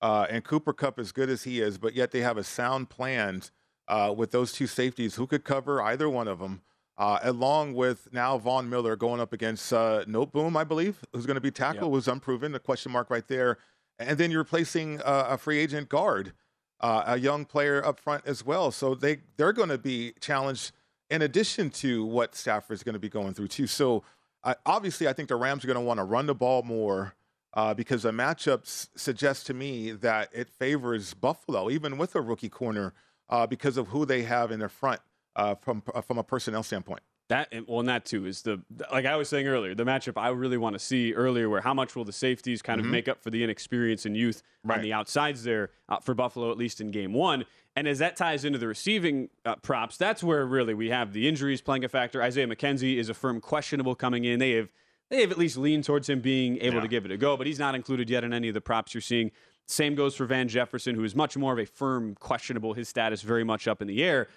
uh, 0.00 0.26
and 0.30 0.42
Cooper 0.42 0.72
Kupp 0.72 0.98
as 0.98 1.12
good 1.12 1.28
as 1.28 1.42
he 1.42 1.60
is, 1.60 1.76
but 1.76 1.94
yet 1.94 2.12
they 2.12 2.20
have 2.22 2.38
a 2.38 2.44
sound 2.44 2.88
plan 2.88 3.42
uh, 3.88 4.12
with 4.16 4.30
those 4.30 4.52
two 4.52 4.66
safeties 4.66 5.14
who 5.14 5.26
could 5.26 5.44
cover 5.44 5.82
either 5.82 6.08
one 6.08 6.28
of 6.28 6.38
them. 6.38 6.62
Uh, 6.98 7.18
along 7.24 7.74
with 7.74 8.08
now 8.10 8.38
Von 8.38 8.70
Miller 8.70 8.96
going 8.96 9.20
up 9.20 9.34
against 9.34 9.70
uh, 9.70 10.02
Noteboom, 10.06 10.56
I 10.56 10.64
believe, 10.64 11.04
who's 11.12 11.26
going 11.26 11.34
to 11.34 11.42
be 11.42 11.50
tackle, 11.50 11.90
was 11.90 12.08
unproven, 12.08 12.54
a 12.54 12.58
question 12.58 12.90
mark 12.90 13.10
right 13.10 13.26
there. 13.28 13.58
And 13.98 14.16
then 14.16 14.30
you're 14.30 14.40
replacing 14.40 15.02
uh, 15.02 15.26
a 15.28 15.36
free 15.36 15.58
agent 15.58 15.90
guard, 15.90 16.32
uh, 16.80 17.02
a 17.06 17.18
young 17.18 17.44
player 17.44 17.84
up 17.84 18.00
front 18.00 18.26
as 18.26 18.46
well. 18.46 18.70
So 18.70 18.94
they 18.94 19.18
they're 19.36 19.52
going 19.52 19.68
to 19.68 19.78
be 19.78 20.14
challenged 20.20 20.72
in 21.10 21.20
addition 21.20 21.68
to 21.70 22.04
what 22.06 22.34
Stafford's 22.34 22.82
going 22.82 22.94
to 22.94 22.98
be 22.98 23.10
going 23.10 23.34
through 23.34 23.48
too. 23.48 23.66
So 23.66 24.02
uh, 24.42 24.54
obviously, 24.64 25.06
I 25.06 25.12
think 25.12 25.28
the 25.28 25.36
Rams 25.36 25.64
are 25.64 25.66
going 25.66 25.78
to 25.78 25.84
want 25.84 25.98
to 25.98 26.04
run 26.04 26.26
the 26.26 26.34
ball 26.34 26.62
more 26.62 27.14
uh, 27.54 27.74
because 27.74 28.04
the 28.04 28.10
matchups 28.10 28.88
suggest 28.96 29.46
to 29.46 29.54
me 29.54 29.90
that 29.90 30.28
it 30.32 30.48
favors 30.48 31.14
Buffalo, 31.14 31.70
even 31.70 31.98
with 31.98 32.14
a 32.14 32.20
rookie 32.20 32.48
corner, 32.48 32.94
uh, 33.28 33.46
because 33.46 33.76
of 33.76 33.88
who 33.88 34.04
they 34.06 34.22
have 34.22 34.50
in 34.50 34.58
their 34.58 34.68
front 34.68 35.00
uh, 35.36 35.54
from 35.54 35.82
uh, 35.94 36.00
from 36.00 36.18
a 36.18 36.22
personnel 36.24 36.62
standpoint. 36.62 37.02
That 37.28 37.48
and- 37.50 37.66
well, 37.66 37.80
and 37.80 37.88
that 37.88 38.04
too 38.04 38.24
is 38.26 38.42
the 38.42 38.62
like 38.92 39.04
I 39.04 39.16
was 39.16 39.28
saying 39.28 39.48
earlier, 39.48 39.74
the 39.74 39.84
matchup 39.84 40.12
I 40.16 40.28
really 40.28 40.56
want 40.56 40.74
to 40.74 40.78
see 40.78 41.12
earlier, 41.12 41.48
where 41.50 41.60
how 41.60 41.74
much 41.74 41.96
will 41.96 42.04
the 42.04 42.12
safeties 42.12 42.62
kind 42.62 42.78
of 42.80 42.86
Mhm. 42.86 42.90
make 42.90 43.08
up 43.08 43.20
for 43.22 43.30
the 43.30 43.42
inexperience 43.42 44.06
and 44.06 44.16
youth 44.16 44.42
on 44.68 44.80
the 44.80 44.92
outsides 44.92 45.42
there 45.44 45.70
uh, 45.88 45.98
for 45.98 46.14
Buffalo, 46.14 46.50
at 46.52 46.56
least 46.56 46.80
in 46.80 46.90
Game 46.92 47.12
One. 47.12 47.44
And 47.74 47.86
as 47.88 47.98
that 47.98 48.16
ties 48.16 48.44
into 48.44 48.58
the 48.58 48.68
receiving 48.68 49.28
uh, 49.44 49.56
props, 49.56 49.96
that's 49.98 50.22
where 50.24 50.46
really 50.46 50.72
we 50.72 50.88
have 50.90 51.12
the 51.12 51.28
injuries 51.28 51.60
playing 51.60 51.84
a 51.84 51.88
factor. 51.88 52.22
Isaiah 52.22 52.46
McKenzie 52.46 52.96
is 52.96 53.08
a 53.08 53.14
firm 53.14 53.40
questionable 53.40 53.94
coming 53.96 54.24
in. 54.24 54.38
They 54.38 54.52
have 54.52 54.70
they 55.10 55.20
have 55.20 55.30
at 55.30 55.38
least 55.38 55.56
leaned 55.56 55.84
towards 55.84 56.08
him 56.08 56.20
being 56.20 56.58
able 56.60 56.76
Yeah. 56.76 56.80
to 56.82 56.88
give 56.88 57.04
it 57.04 57.10
a 57.10 57.16
go, 57.16 57.36
but 57.36 57.46
he's 57.46 57.58
not 57.58 57.74
included 57.74 58.08
yet 58.08 58.24
in 58.24 58.32
any 58.32 58.48
of 58.48 58.54
the 58.54 58.60
props 58.60 58.94
you're 58.94 59.00
seeing. 59.00 59.30
Same 59.66 59.94
goes 59.94 60.14
for 60.14 60.26
Van 60.26 60.48
Jefferson, 60.48 60.94
who 60.94 61.04
is 61.04 61.14
much 61.14 61.36
more 61.36 61.52
of 61.52 61.58
a 61.58 61.66
firm 61.66 62.14
questionable. 62.14 62.74
His 62.74 62.88
status 62.88 63.22
very 63.22 63.44
much 63.44 63.66
up 63.66 63.82
in 63.82 63.88
the 63.88 64.02
air 64.02 64.28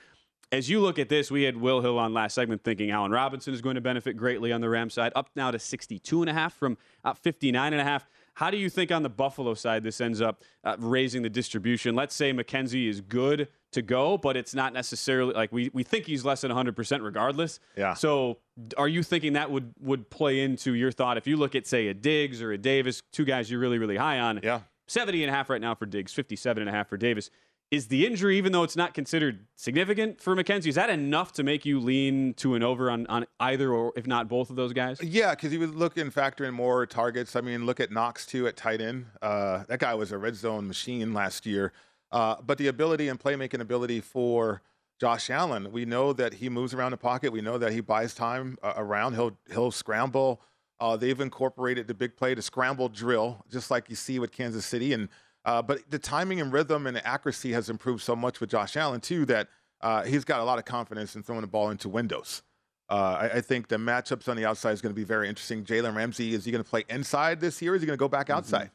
as 0.51 0.69
you 0.69 0.79
look 0.79 0.97
at 0.97 1.09
this, 1.09 1.29
we 1.29 1.43
had 1.43 1.57
Will 1.57 1.81
Hill 1.81 1.99
on 1.99 2.13
last 2.13 2.33
segment 2.33 2.63
thinking 2.63 2.89
Allen 2.91 3.11
Robinson 3.11 3.53
is 3.53 3.61
going 3.61 3.75
to 3.75 3.81
benefit 3.81 4.17
greatly 4.17 4.51
on 4.51 4.61
the 4.61 4.69
Rams 4.69 4.93
side, 4.93 5.11
up 5.15 5.29
now 5.35 5.51
to 5.51 5.59
62 5.59 6.21
and 6.21 6.29
a 6.29 6.33
half 6.33 6.53
from 6.53 6.77
uh, 7.03 7.13
59 7.13 7.73
and 7.73 7.81
a 7.81 7.83
half. 7.83 8.07
How 8.33 8.49
do 8.49 8.57
you 8.57 8.69
think 8.69 8.91
on 8.91 9.03
the 9.03 9.09
Buffalo 9.09 9.53
side 9.53 9.83
this 9.83 9.99
ends 9.99 10.21
up 10.21 10.43
uh, 10.63 10.75
raising 10.79 11.21
the 11.21 11.29
distribution? 11.29 11.93
Let's 11.93 12.15
say 12.15 12.33
McKenzie 12.33 12.87
is 12.89 13.01
good 13.01 13.49
to 13.73 13.81
go, 13.81 14.17
but 14.17 14.37
it's 14.37 14.55
not 14.55 14.73
necessarily 14.73 15.33
like 15.33 15.51
we, 15.51 15.69
we 15.73 15.83
think 15.83 16.05
he's 16.05 16.25
less 16.25 16.41
than 16.41 16.51
100% 16.51 17.03
regardless. 17.03 17.59
Yeah. 17.75 17.93
So 17.93 18.39
are 18.77 18.87
you 18.87 19.03
thinking 19.03 19.33
that 19.33 19.51
would, 19.51 19.73
would 19.79 20.09
play 20.09 20.39
into 20.39 20.73
your 20.73 20.91
thought? 20.91 21.17
If 21.17 21.27
you 21.27 21.37
look 21.37 21.53
at, 21.53 21.67
say, 21.67 21.89
a 21.89 21.93
Diggs 21.93 22.41
or 22.41 22.53
a 22.53 22.57
Davis, 22.57 23.03
two 23.11 23.25
guys 23.25 23.51
you're 23.51 23.59
really, 23.59 23.77
really 23.77 23.97
high 23.97 24.19
on, 24.19 24.39
Yeah. 24.41 24.61
70 24.89 25.23
and 25.23 25.31
a 25.31 25.35
half 25.35 25.49
right 25.49 25.61
now 25.61 25.75
for 25.75 25.85
Diggs, 25.85 26.13
57 26.13 26.61
and 26.61 26.69
a 26.69 26.73
half 26.73 26.87
for 26.89 26.97
Davis. 26.97 27.29
Is 27.71 27.87
the 27.87 28.07
injury, 28.07 28.35
even 28.39 28.51
though 28.51 28.63
it's 28.63 28.75
not 28.75 28.95
considered 28.95 29.45
significant 29.55 30.19
for 30.19 30.35
McKenzie, 30.35 30.67
is 30.67 30.75
that 30.75 30.89
enough 30.89 31.33
to 31.33 31.43
make 31.43 31.67
you 31.67 31.79
lean 31.79 32.33
to 32.35 32.55
an 32.55 32.63
over 32.63 32.89
on, 32.89 33.05
on 33.07 33.27
either 33.39 33.71
or 33.71 33.93
if 33.95 34.07
not 34.07 34.27
both 34.27 34.49
of 34.49 34.55
those 34.55 34.73
guys? 34.73 34.99
Yeah, 35.03 35.35
because 35.35 35.53
you 35.53 35.59
would 35.59 35.75
look 35.75 35.95
and 35.95 36.11
factor 36.11 36.45
in 36.45 36.55
more 36.55 36.87
targets. 36.87 37.35
I 37.35 37.41
mean, 37.41 37.67
look 37.67 37.79
at 37.79 37.91
Knox 37.91 38.25
too 38.25 38.47
at 38.47 38.57
tight 38.57 38.81
end. 38.81 39.05
Uh, 39.21 39.65
that 39.67 39.79
guy 39.79 39.93
was 39.93 40.11
a 40.11 40.17
red 40.17 40.35
zone 40.35 40.67
machine 40.67 41.13
last 41.13 41.45
year. 41.45 41.71
Uh, 42.11 42.37
but 42.43 42.57
the 42.57 42.65
ability 42.65 43.07
and 43.07 43.19
playmaking 43.19 43.61
ability 43.61 44.01
for 44.01 44.63
Josh 44.99 45.29
Allen, 45.29 45.71
we 45.71 45.85
know 45.85 46.11
that 46.13 46.33
he 46.33 46.49
moves 46.49 46.73
around 46.73 46.91
the 46.91 46.97
pocket. 46.97 47.31
We 47.31 47.41
know 47.41 47.59
that 47.59 47.71
he 47.71 47.81
buys 47.81 48.15
time 48.15 48.57
uh, 48.63 48.73
around. 48.75 49.13
He'll 49.13 49.37
he'll 49.51 49.71
scramble. 49.71 50.41
Uh, 50.79 50.95
they've 50.95 51.19
incorporated 51.19 51.87
the 51.87 51.93
big 51.93 52.15
play, 52.15 52.33
the 52.33 52.41
scramble 52.41 52.89
drill, 52.89 53.43
just 53.51 53.69
like 53.69 53.89
you 53.89 53.95
see 53.95 54.19
with 54.19 54.31
Kansas 54.31 54.65
City. 54.65 54.93
And 54.93 55.09
uh, 55.45 55.61
but 55.61 55.89
the 55.89 55.99
timing 55.99 56.41
and 56.41 56.51
rhythm 56.51 56.87
and 56.87 57.03
accuracy 57.05 57.51
has 57.53 57.69
improved 57.69 58.01
so 58.01 58.15
much 58.15 58.39
with 58.39 58.49
Josh 58.49 58.77
Allen 58.77 59.01
too 59.01 59.25
that 59.25 59.47
uh, 59.81 60.03
he's 60.03 60.23
got 60.23 60.39
a 60.39 60.43
lot 60.43 60.59
of 60.59 60.65
confidence 60.65 61.15
in 61.15 61.23
throwing 61.23 61.41
the 61.41 61.47
ball 61.47 61.69
into 61.69 61.89
windows. 61.89 62.43
Uh, 62.89 63.17
I, 63.21 63.37
I 63.37 63.41
think 63.41 63.67
the 63.67 63.77
matchups 63.77 64.27
on 64.27 64.35
the 64.35 64.45
outside 64.45 64.71
is 64.71 64.81
going 64.81 64.93
to 64.93 64.99
be 64.99 65.03
very 65.03 65.29
interesting. 65.29 65.63
Jalen 65.63 65.95
Ramsey, 65.95 66.33
is 66.33 66.43
he 66.45 66.51
going 66.51 66.63
to 66.63 66.69
play 66.69 66.85
inside 66.89 67.39
this 67.39 67.61
year? 67.61 67.73
Or 67.73 67.75
is 67.75 67.81
he 67.81 67.85
going 67.85 67.97
to 67.97 67.99
go 67.99 68.07
back 68.09 68.29
outside? 68.29 68.71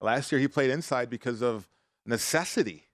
Last 0.00 0.30
year 0.30 0.40
he 0.40 0.48
played 0.48 0.70
inside 0.70 1.08
because 1.08 1.42
of 1.42 1.68
necessity. 2.04 2.88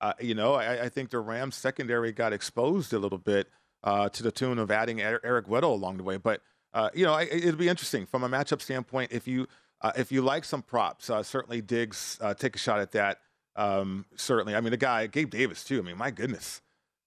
Uh, 0.00 0.12
you 0.20 0.34
know, 0.34 0.54
I, 0.54 0.84
I 0.84 0.88
think 0.88 1.10
the 1.10 1.20
Rams 1.20 1.54
secondary 1.54 2.12
got 2.12 2.32
exposed 2.32 2.92
a 2.92 2.98
little 2.98 3.18
bit 3.18 3.48
uh, 3.84 4.08
to 4.10 4.22
the 4.22 4.32
tune 4.32 4.58
of 4.58 4.70
adding 4.70 5.00
Er- 5.00 5.20
Eric 5.22 5.46
Weddle 5.46 5.72
along 5.72 5.96
the 5.98 6.02
way. 6.02 6.16
But 6.16 6.42
uh, 6.76 6.90
you 6.92 7.06
know, 7.06 7.18
it'll 7.18 7.56
be 7.56 7.70
interesting 7.70 8.04
from 8.04 8.22
a 8.22 8.28
matchup 8.28 8.60
standpoint. 8.60 9.10
If 9.10 9.26
you 9.26 9.46
uh, 9.80 9.92
if 9.96 10.12
you 10.12 10.20
like 10.20 10.44
some 10.44 10.60
props, 10.60 11.08
uh, 11.08 11.22
certainly 11.22 11.62
Diggs 11.62 12.18
uh, 12.20 12.34
take 12.34 12.54
a 12.54 12.58
shot 12.58 12.80
at 12.80 12.92
that. 12.92 13.20
Um, 13.56 14.04
certainly, 14.14 14.54
I 14.54 14.60
mean 14.60 14.72
the 14.72 14.76
guy 14.76 15.06
Gabe 15.06 15.30
Davis 15.30 15.64
too. 15.64 15.78
I 15.78 15.82
mean, 15.82 15.96
my 15.96 16.10
goodness, 16.10 16.60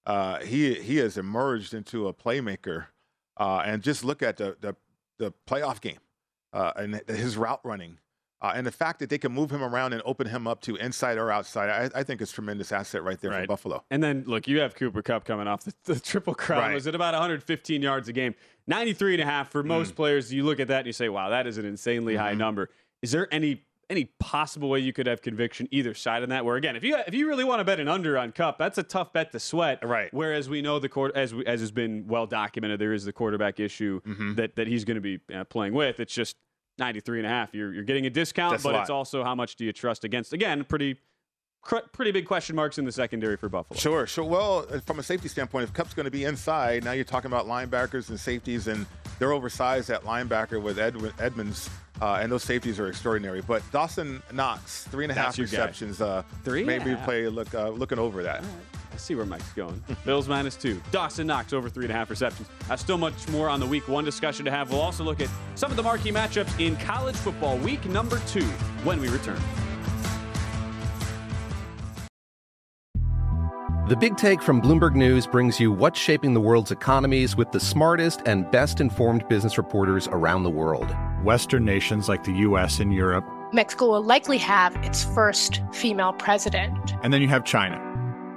uh, 0.06 0.40
he 0.40 0.74
he 0.74 0.96
has 0.96 1.16
emerged 1.16 1.72
into 1.72 2.08
a 2.08 2.12
playmaker. 2.12 2.86
And 3.38 3.80
just 3.80 4.04
look 4.04 4.24
at 4.24 4.38
the 4.38 4.56
the, 4.60 4.74
the 5.18 5.32
playoff 5.46 5.80
game 5.80 6.00
and 6.52 7.00
his 7.06 7.36
route 7.36 7.60
running. 7.62 7.98
Uh, 8.42 8.52
and 8.54 8.66
the 8.66 8.72
fact 8.72 8.98
that 9.00 9.10
they 9.10 9.18
can 9.18 9.32
move 9.32 9.50
him 9.50 9.62
around 9.62 9.92
and 9.92 10.00
open 10.06 10.26
him 10.26 10.46
up 10.46 10.60
to 10.62 10.74
inside 10.76 11.18
or 11.18 11.30
outside, 11.30 11.68
I, 11.94 12.00
I 12.00 12.02
think 12.02 12.22
is 12.22 12.32
tremendous 12.32 12.72
asset 12.72 13.02
right 13.02 13.20
there 13.20 13.32
for 13.32 13.46
Buffalo. 13.46 13.84
And 13.90 14.02
then 14.02 14.24
look, 14.26 14.48
you 14.48 14.60
have 14.60 14.74
Cooper 14.74 15.02
Kupp 15.02 15.24
coming 15.24 15.46
off 15.46 15.64
the, 15.64 15.74
the 15.84 16.00
triple 16.00 16.34
crown. 16.34 16.60
Right. 16.62 16.74
Was 16.74 16.86
at 16.86 16.94
about 16.94 17.12
115 17.12 17.82
yards 17.82 18.08
a 18.08 18.12
game, 18.14 18.34
93 18.66 19.14
and 19.14 19.22
a 19.22 19.26
half 19.26 19.50
for 19.50 19.62
Mm. 19.62 19.66
most 19.66 19.94
players. 19.94 20.32
You 20.32 20.44
look 20.44 20.58
at 20.58 20.68
that 20.68 20.78
and 20.78 20.86
you 20.86 20.92
say, 20.94 21.08
wow, 21.10 21.28
that 21.30 21.46
is 21.46 21.58
an 21.58 21.66
insanely 21.66 22.16
high 22.16 22.30
Mm-hmm. 22.30 22.38
number. 22.38 22.70
Is 23.02 23.12
there 23.12 23.28
any 23.32 23.64
any 23.90 24.04
possible 24.20 24.68
way 24.70 24.78
you 24.78 24.92
could 24.92 25.08
have 25.08 25.20
conviction 25.20 25.66
either 25.72 25.94
side 25.94 26.22
on 26.22 26.28
that? 26.28 26.44
Where 26.44 26.54
again, 26.56 26.76
if 26.76 26.84
you 26.84 26.96
if 27.06 27.12
you 27.12 27.26
really 27.28 27.42
want 27.44 27.58
to 27.60 27.64
bet 27.64 27.78
an 27.80 27.88
under 27.88 28.16
on 28.16 28.30
Kupp, 28.32 28.56
that's 28.56 28.78
a 28.78 28.82
tough 28.84 29.12
bet 29.12 29.32
to 29.32 29.40
sweat. 29.40 29.84
Right. 29.86 30.08
Whereas 30.14 30.48
we 30.48 30.62
know 30.62 30.78
the 30.78 30.88
court 30.88 31.14
as 31.16 31.34
we, 31.34 31.44
as 31.44 31.60
has 31.60 31.72
been 31.72 32.06
well 32.06 32.26
documented, 32.26 32.78
there 32.80 32.92
is 32.92 33.04
the 33.04 33.12
quarterback 33.12 33.58
issue 33.60 34.00
Mm-hmm. 34.06 34.34
that 34.36 34.56
that 34.56 34.66
he's 34.68 34.84
going 34.84 34.94
to 34.94 35.00
be 35.00 35.18
uh, 35.34 35.44
playing 35.44 35.74
with. 35.74 35.98
It's 36.00 36.14
just 36.14 36.36
93 36.78 37.18
and 37.18 37.26
a 37.26 37.30
half. 37.30 37.54
You're 37.54 37.72
you're 37.72 37.84
getting 37.84 38.06
a 38.06 38.10
discount, 38.10 38.52
That's 38.52 38.62
but 38.62 38.72
lot. 38.74 38.80
it's 38.82 38.90
also 38.90 39.22
how 39.24 39.34
much 39.34 39.56
do 39.56 39.64
you 39.64 39.72
trust 39.72 40.04
against? 40.04 40.32
Again, 40.32 40.64
pretty 40.64 40.96
cr- 41.62 41.76
pretty 41.92 42.10
big 42.12 42.26
question 42.26 42.56
marks 42.56 42.78
in 42.78 42.84
the 42.84 42.92
secondary 42.92 43.36
for 43.36 43.48
Buffalo. 43.48 43.78
Sure, 43.78 44.06
sure. 44.06 44.24
Well, 44.24 44.62
from 44.86 44.98
a 44.98 45.02
safety 45.02 45.28
standpoint, 45.28 45.64
if 45.64 45.72
Kupp's 45.74 45.94
going 45.94 46.04
to 46.04 46.10
be 46.10 46.24
inside, 46.24 46.84
now 46.84 46.92
you're 46.92 47.04
talking 47.04 47.30
about 47.30 47.46
linebackers 47.46 48.08
and 48.08 48.18
safeties, 48.18 48.66
and 48.68 48.86
they're 49.18 49.32
oversized 49.32 49.90
at 49.90 50.04
linebacker 50.04 50.60
with 50.62 50.78
Ed- 50.78 50.96
Edmunds, 51.18 51.68
uh, 52.00 52.18
and 52.22 52.32
those 52.32 52.42
safeties 52.44 52.80
are 52.80 52.86
extraordinary. 52.88 53.42
But 53.42 53.62
Dawson 53.72 54.22
Knox, 54.32 54.84
three 54.84 55.04
and 55.04 55.12
a 55.12 55.14
half 55.14 55.36
That's 55.36 55.38
your 55.38 55.46
guy. 55.48 55.50
receptions. 55.66 56.00
Uh, 56.00 56.22
Three 56.44 56.64
Maybe 56.64 56.90
half. 56.90 57.04
play 57.04 57.26
look 57.28 57.54
uh, 57.54 57.68
looking 57.68 57.98
over 57.98 58.22
that. 58.22 58.42
I 59.00 59.02
see 59.02 59.14
where 59.14 59.24
Mike's 59.24 59.52
going. 59.54 59.82
Bills 60.04 60.28
minus 60.28 60.56
two. 60.56 60.78
Dawson 60.90 61.26
Knox 61.26 61.54
over 61.54 61.70
three 61.70 61.86
and 61.86 61.90
a 61.90 61.96
half 61.96 62.10
receptions. 62.10 62.48
Uh, 62.68 62.76
still 62.76 62.98
much 62.98 63.26
more 63.28 63.48
on 63.48 63.58
the 63.58 63.64
week 63.66 63.88
one 63.88 64.04
discussion 64.04 64.44
to 64.44 64.50
have. 64.50 64.70
We'll 64.70 64.82
also 64.82 65.04
look 65.04 65.20
at 65.22 65.30
some 65.54 65.70
of 65.70 65.78
the 65.78 65.82
marquee 65.82 66.12
matchups 66.12 66.60
in 66.60 66.76
college 66.76 67.16
football 67.16 67.56
week 67.56 67.82
number 67.86 68.20
two 68.26 68.44
when 68.84 69.00
we 69.00 69.08
return. 69.08 69.40
The 73.88 73.96
Big 73.96 74.18
Take 74.18 74.42
from 74.42 74.60
Bloomberg 74.60 74.94
News 74.94 75.26
brings 75.26 75.58
you 75.58 75.72
what's 75.72 75.98
shaping 75.98 76.34
the 76.34 76.40
world's 76.40 76.70
economies 76.70 77.34
with 77.34 77.50
the 77.52 77.58
smartest 77.58 78.20
and 78.26 78.48
best 78.50 78.80
informed 78.80 79.26
business 79.28 79.56
reporters 79.56 80.08
around 80.08 80.42
the 80.42 80.50
world. 80.50 80.94
Western 81.24 81.64
nations 81.64 82.06
like 82.06 82.22
the 82.22 82.32
US 82.32 82.80
and 82.80 82.92
Europe. 82.92 83.24
Mexico 83.52 83.88
will 83.88 84.04
likely 84.04 84.38
have 84.38 84.76
its 84.84 85.02
first 85.02 85.62
female 85.72 86.12
president. 86.12 86.94
And 87.02 87.12
then 87.12 87.22
you 87.22 87.28
have 87.28 87.44
China. 87.44 87.89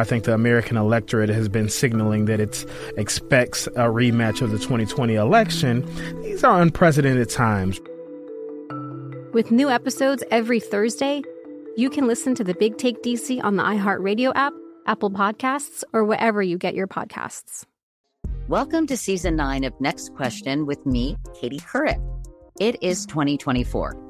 I 0.00 0.04
think 0.04 0.24
the 0.24 0.32
American 0.32 0.78
electorate 0.78 1.28
has 1.28 1.50
been 1.50 1.68
signaling 1.68 2.24
that 2.24 2.40
it 2.40 2.64
expects 2.96 3.66
a 3.66 3.90
rematch 3.92 4.40
of 4.40 4.50
the 4.50 4.56
2020 4.56 5.14
election. 5.14 5.84
These 6.22 6.42
are 6.42 6.62
unprecedented 6.62 7.28
times. 7.28 7.78
With 9.34 9.50
new 9.50 9.68
episodes 9.68 10.24
every 10.30 10.58
Thursday, 10.58 11.20
you 11.76 11.90
can 11.90 12.06
listen 12.06 12.34
to 12.36 12.42
the 12.42 12.54
Big 12.54 12.78
Take 12.78 13.02
DC 13.02 13.44
on 13.44 13.56
the 13.56 13.62
iHeartRadio 13.62 14.32
app, 14.34 14.54
Apple 14.86 15.10
Podcasts, 15.10 15.84
or 15.92 16.06
wherever 16.06 16.42
you 16.42 16.56
get 16.56 16.74
your 16.74 16.88
podcasts. 16.88 17.66
Welcome 18.48 18.86
to 18.86 18.96
season 18.96 19.36
nine 19.36 19.64
of 19.64 19.78
Next 19.82 20.14
Question 20.14 20.64
with 20.64 20.86
me, 20.86 21.18
Katie 21.38 21.60
Couric. 21.60 22.00
It 22.58 22.82
is 22.82 23.04
2024 23.04 24.09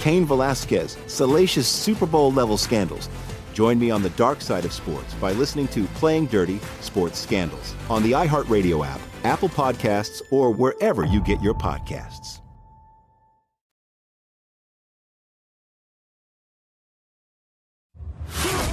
Cain 0.00 0.24
Velasquez, 0.24 0.96
salacious 1.06 1.68
Super 1.68 2.06
Bowl 2.06 2.32
level 2.32 2.56
scandals. 2.56 3.08
Join 3.52 3.78
me 3.78 3.90
on 3.90 4.02
the 4.02 4.10
dark 4.10 4.40
side 4.40 4.64
of 4.64 4.72
sports 4.72 5.12
by 5.14 5.32
listening 5.32 5.68
to 5.68 5.84
Playing 5.96 6.26
Dirty 6.26 6.58
Sports 6.80 7.18
Scandals 7.18 7.74
on 7.90 8.02
the 8.02 8.12
iHeartRadio 8.12 8.86
app, 8.86 9.00
Apple 9.24 9.50
Podcasts, 9.50 10.22
or 10.30 10.50
wherever 10.50 11.04
you 11.04 11.20
get 11.20 11.40
your 11.42 11.52
podcasts. 11.52 12.38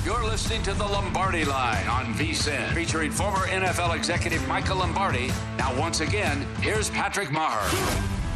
You're 0.06 0.24
listening 0.24 0.64
to 0.64 0.74
the 0.74 0.86
Lombardi 0.86 1.44
Line 1.44 1.88
on 1.90 2.14
VSIN, 2.14 2.74
featuring 2.74 3.12
former 3.12 3.48
NFL 3.48 3.98
executive 3.98 4.48
Michael 4.48 4.78
Lombardi. 4.78 5.28
Now, 5.58 5.78
once 5.78 6.00
again, 6.00 6.48
here's 6.62 6.90
Patrick 6.90 7.28
Meagher. 7.28 8.27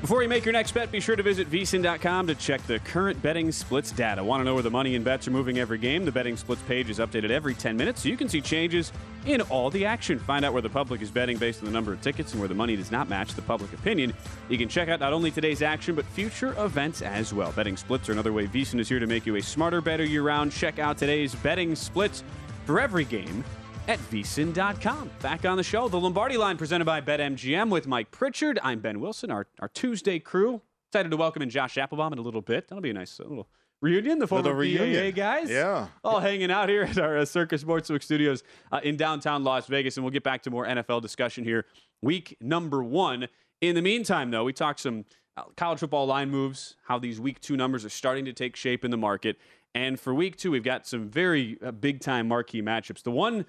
Before 0.00 0.22
you 0.22 0.28
make 0.28 0.44
your 0.44 0.52
next 0.52 0.70
bet, 0.72 0.92
be 0.92 1.00
sure 1.00 1.16
to 1.16 1.24
visit 1.24 1.50
vsin.com 1.50 2.28
to 2.28 2.34
check 2.36 2.64
the 2.68 2.78
current 2.78 3.20
betting 3.20 3.50
splits 3.50 3.90
data. 3.90 4.22
Want 4.22 4.40
to 4.40 4.44
know 4.44 4.54
where 4.54 4.62
the 4.62 4.70
money 4.70 4.94
and 4.94 5.04
bets 5.04 5.26
are 5.26 5.32
moving 5.32 5.58
every 5.58 5.76
game? 5.76 6.04
The 6.04 6.12
betting 6.12 6.36
splits 6.36 6.62
page 6.62 6.88
is 6.88 7.00
updated 7.00 7.30
every 7.30 7.52
10 7.52 7.76
minutes, 7.76 8.02
so 8.02 8.08
you 8.08 8.16
can 8.16 8.28
see 8.28 8.40
changes 8.40 8.92
in 9.26 9.40
all 9.42 9.70
the 9.70 9.84
action. 9.84 10.20
Find 10.20 10.44
out 10.44 10.52
where 10.52 10.62
the 10.62 10.70
public 10.70 11.02
is 11.02 11.10
betting 11.10 11.36
based 11.36 11.58
on 11.60 11.66
the 11.66 11.72
number 11.72 11.92
of 11.92 12.00
tickets 12.00 12.30
and 12.30 12.40
where 12.40 12.48
the 12.48 12.54
money 12.54 12.76
does 12.76 12.92
not 12.92 13.08
match 13.08 13.34
the 13.34 13.42
public 13.42 13.72
opinion. 13.72 14.14
You 14.48 14.56
can 14.56 14.68
check 14.68 14.88
out 14.88 15.00
not 15.00 15.12
only 15.12 15.32
today's 15.32 15.62
action, 15.62 15.96
but 15.96 16.04
future 16.04 16.54
events 16.62 17.02
as 17.02 17.34
well. 17.34 17.50
Betting 17.50 17.76
splits 17.76 18.08
are 18.08 18.12
another 18.12 18.32
way 18.32 18.46
VSIN 18.46 18.78
is 18.78 18.88
here 18.88 19.00
to 19.00 19.06
make 19.08 19.26
you 19.26 19.34
a 19.34 19.42
smarter, 19.42 19.80
better 19.80 20.04
year 20.04 20.22
round. 20.22 20.52
Check 20.52 20.78
out 20.78 20.96
today's 20.96 21.34
betting 21.34 21.74
splits 21.74 22.22
for 22.66 22.78
every 22.78 23.04
game 23.04 23.42
at 23.88 23.98
vsin.com. 24.10 25.10
Back 25.20 25.44
on 25.46 25.56
the 25.56 25.62
show, 25.62 25.88
the 25.88 25.98
Lombardi 25.98 26.36
line 26.36 26.58
presented 26.58 26.84
by 26.84 27.00
BetMGM 27.00 27.70
with 27.70 27.86
Mike 27.86 28.10
Pritchard. 28.10 28.60
I'm 28.62 28.80
Ben 28.80 29.00
Wilson, 29.00 29.30
our, 29.30 29.46
our 29.60 29.68
Tuesday 29.68 30.18
crew. 30.18 30.60
Excited 30.90 31.10
to 31.10 31.16
welcome 31.16 31.42
in 31.42 31.50
Josh 31.50 31.78
Applebaum 31.78 32.12
in 32.12 32.18
a 32.18 32.22
little 32.22 32.42
bit. 32.42 32.68
That'll 32.68 32.82
be 32.82 32.90
a 32.90 32.94
nice 32.94 33.18
little 33.18 33.48
reunion. 33.80 34.18
The 34.18 34.26
former 34.26 34.54
reunion. 34.54 35.14
guys. 35.14 35.50
Yeah. 35.50 35.88
All 36.04 36.20
hanging 36.20 36.50
out 36.50 36.68
here 36.68 36.82
at 36.82 36.98
our 36.98 37.18
uh, 37.18 37.24
Circa 37.24 37.56
Sportsbook 37.56 38.02
studios 38.02 38.42
uh, 38.70 38.80
in 38.82 38.96
downtown 38.96 39.42
Las 39.42 39.66
Vegas. 39.66 39.96
And 39.96 40.04
we'll 40.04 40.12
get 40.12 40.22
back 40.22 40.42
to 40.42 40.50
more 40.50 40.66
NFL 40.66 41.02
discussion 41.02 41.44
here. 41.44 41.64
Week 42.02 42.36
number 42.40 42.84
one. 42.84 43.28
In 43.60 43.74
the 43.74 43.82
meantime, 43.82 44.30
though, 44.30 44.44
we 44.44 44.52
talked 44.52 44.80
some 44.80 45.04
uh, 45.36 45.44
college 45.56 45.80
football 45.80 46.06
line 46.06 46.30
moves, 46.30 46.76
how 46.86 46.98
these 46.98 47.20
week 47.20 47.40
two 47.40 47.56
numbers 47.56 47.84
are 47.84 47.90
starting 47.90 48.24
to 48.26 48.32
take 48.32 48.54
shape 48.54 48.84
in 48.84 48.90
the 48.90 48.96
market. 48.96 49.36
And 49.74 49.98
for 49.98 50.14
week 50.14 50.36
two, 50.36 50.50
we've 50.50 50.64
got 50.64 50.86
some 50.86 51.08
very 51.08 51.58
uh, 51.64 51.70
big 51.70 52.00
time 52.00 52.28
marquee 52.28 52.62
matchups. 52.62 53.02
The 53.02 53.10
one 53.10 53.44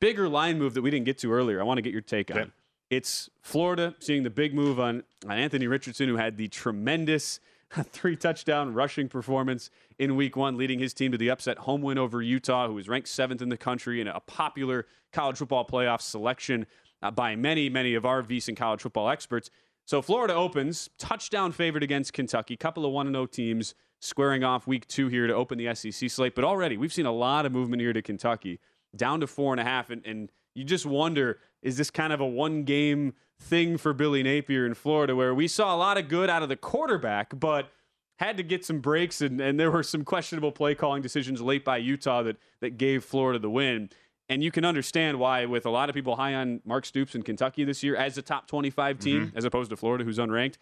bigger 0.00 0.28
line 0.28 0.58
move 0.58 0.74
that 0.74 0.82
we 0.82 0.90
didn't 0.90 1.06
get 1.06 1.18
to 1.18 1.32
earlier. 1.32 1.60
I 1.60 1.64
want 1.64 1.78
to 1.78 1.82
get 1.82 1.92
your 1.92 2.02
take 2.02 2.30
on. 2.30 2.38
It. 2.38 2.50
It's 2.90 3.28
Florida 3.42 3.94
seeing 4.00 4.22
the 4.22 4.30
big 4.30 4.54
move 4.54 4.80
on, 4.80 5.02
on 5.26 5.32
Anthony 5.32 5.66
Richardson, 5.66 6.08
who 6.08 6.16
had 6.16 6.36
the 6.36 6.48
tremendous 6.48 7.40
three 7.92 8.16
touchdown 8.16 8.72
rushing 8.72 9.08
performance 9.08 9.70
in 9.98 10.16
week 10.16 10.36
one, 10.36 10.56
leading 10.56 10.78
his 10.78 10.94
team 10.94 11.12
to 11.12 11.18
the 11.18 11.30
upset 11.30 11.58
home 11.58 11.82
win 11.82 11.98
over 11.98 12.22
Utah, 12.22 12.66
who 12.66 12.74
was 12.74 12.88
ranked 12.88 13.08
seventh 13.08 13.42
in 13.42 13.48
the 13.48 13.56
country 13.56 14.00
and 14.00 14.08
a 14.08 14.20
popular 14.20 14.86
college 15.12 15.36
football 15.36 15.66
playoff 15.66 16.00
selection 16.00 16.66
uh, 17.02 17.10
by 17.10 17.36
many, 17.36 17.68
many 17.68 17.94
of 17.94 18.06
our 18.06 18.22
VSIN 18.22 18.56
college 18.56 18.80
football 18.80 19.08
experts. 19.08 19.50
So 19.84 20.02
Florida 20.02 20.34
opens 20.34 20.90
touchdown 20.98 21.52
favored 21.52 21.82
against 21.82 22.12
Kentucky, 22.12 22.56
couple 22.56 22.84
of 22.84 22.92
1 22.92 23.10
0 23.12 23.26
teams 23.26 23.74
squaring 24.00 24.44
off 24.44 24.66
week 24.66 24.86
two 24.86 25.08
here 25.08 25.26
to 25.26 25.34
open 25.34 25.58
the 25.58 25.74
SEC 25.74 26.10
slate. 26.10 26.34
But 26.34 26.44
already 26.44 26.76
we've 26.76 26.92
seen 26.92 27.06
a 27.06 27.12
lot 27.12 27.46
of 27.46 27.52
movement 27.52 27.80
here 27.82 27.92
to 27.92 28.02
Kentucky 28.02 28.60
down 28.96 29.20
to 29.20 29.26
four 29.26 29.52
and 29.52 29.60
a 29.60 29.64
half. 29.64 29.90
And, 29.90 30.04
and 30.06 30.30
you 30.54 30.64
just 30.64 30.86
wonder 30.86 31.38
is 31.62 31.76
this 31.76 31.90
kind 31.90 32.12
of 32.12 32.20
a 32.20 32.26
one 32.26 32.62
game 32.64 33.14
thing 33.40 33.76
for 33.76 33.92
Billy 33.92 34.22
Napier 34.22 34.66
in 34.66 34.74
Florida 34.74 35.14
where 35.14 35.34
we 35.34 35.48
saw 35.48 35.74
a 35.74 35.78
lot 35.78 35.98
of 35.98 36.08
good 36.08 36.30
out 36.30 36.42
of 36.42 36.48
the 36.48 36.56
quarterback, 36.56 37.38
but 37.38 37.70
had 38.18 38.36
to 38.36 38.42
get 38.42 38.64
some 38.64 38.80
breaks 38.80 39.20
and, 39.20 39.40
and 39.40 39.58
there 39.58 39.70
were 39.70 39.82
some 39.82 40.04
questionable 40.04 40.52
play 40.52 40.74
calling 40.74 41.02
decisions 41.02 41.40
late 41.40 41.64
by 41.64 41.76
Utah 41.76 42.22
that, 42.22 42.36
that 42.60 42.76
gave 42.76 43.04
Florida 43.04 43.38
the 43.38 43.50
win. 43.50 43.90
And 44.28 44.42
you 44.42 44.50
can 44.50 44.64
understand 44.64 45.18
why, 45.18 45.46
with 45.46 45.64
a 45.64 45.70
lot 45.70 45.88
of 45.88 45.94
people 45.94 46.16
high 46.16 46.34
on 46.34 46.60
Mark 46.64 46.84
Stoops 46.84 47.14
in 47.14 47.22
Kentucky 47.22 47.64
this 47.64 47.82
year 47.82 47.96
as 47.96 48.18
a 48.18 48.22
top 48.22 48.46
25 48.46 48.98
team, 48.98 49.26
mm-hmm. 49.26 49.38
as 49.38 49.44
opposed 49.44 49.70
to 49.70 49.76
Florida, 49.76 50.04
who's 50.04 50.18
unranked, 50.18 50.58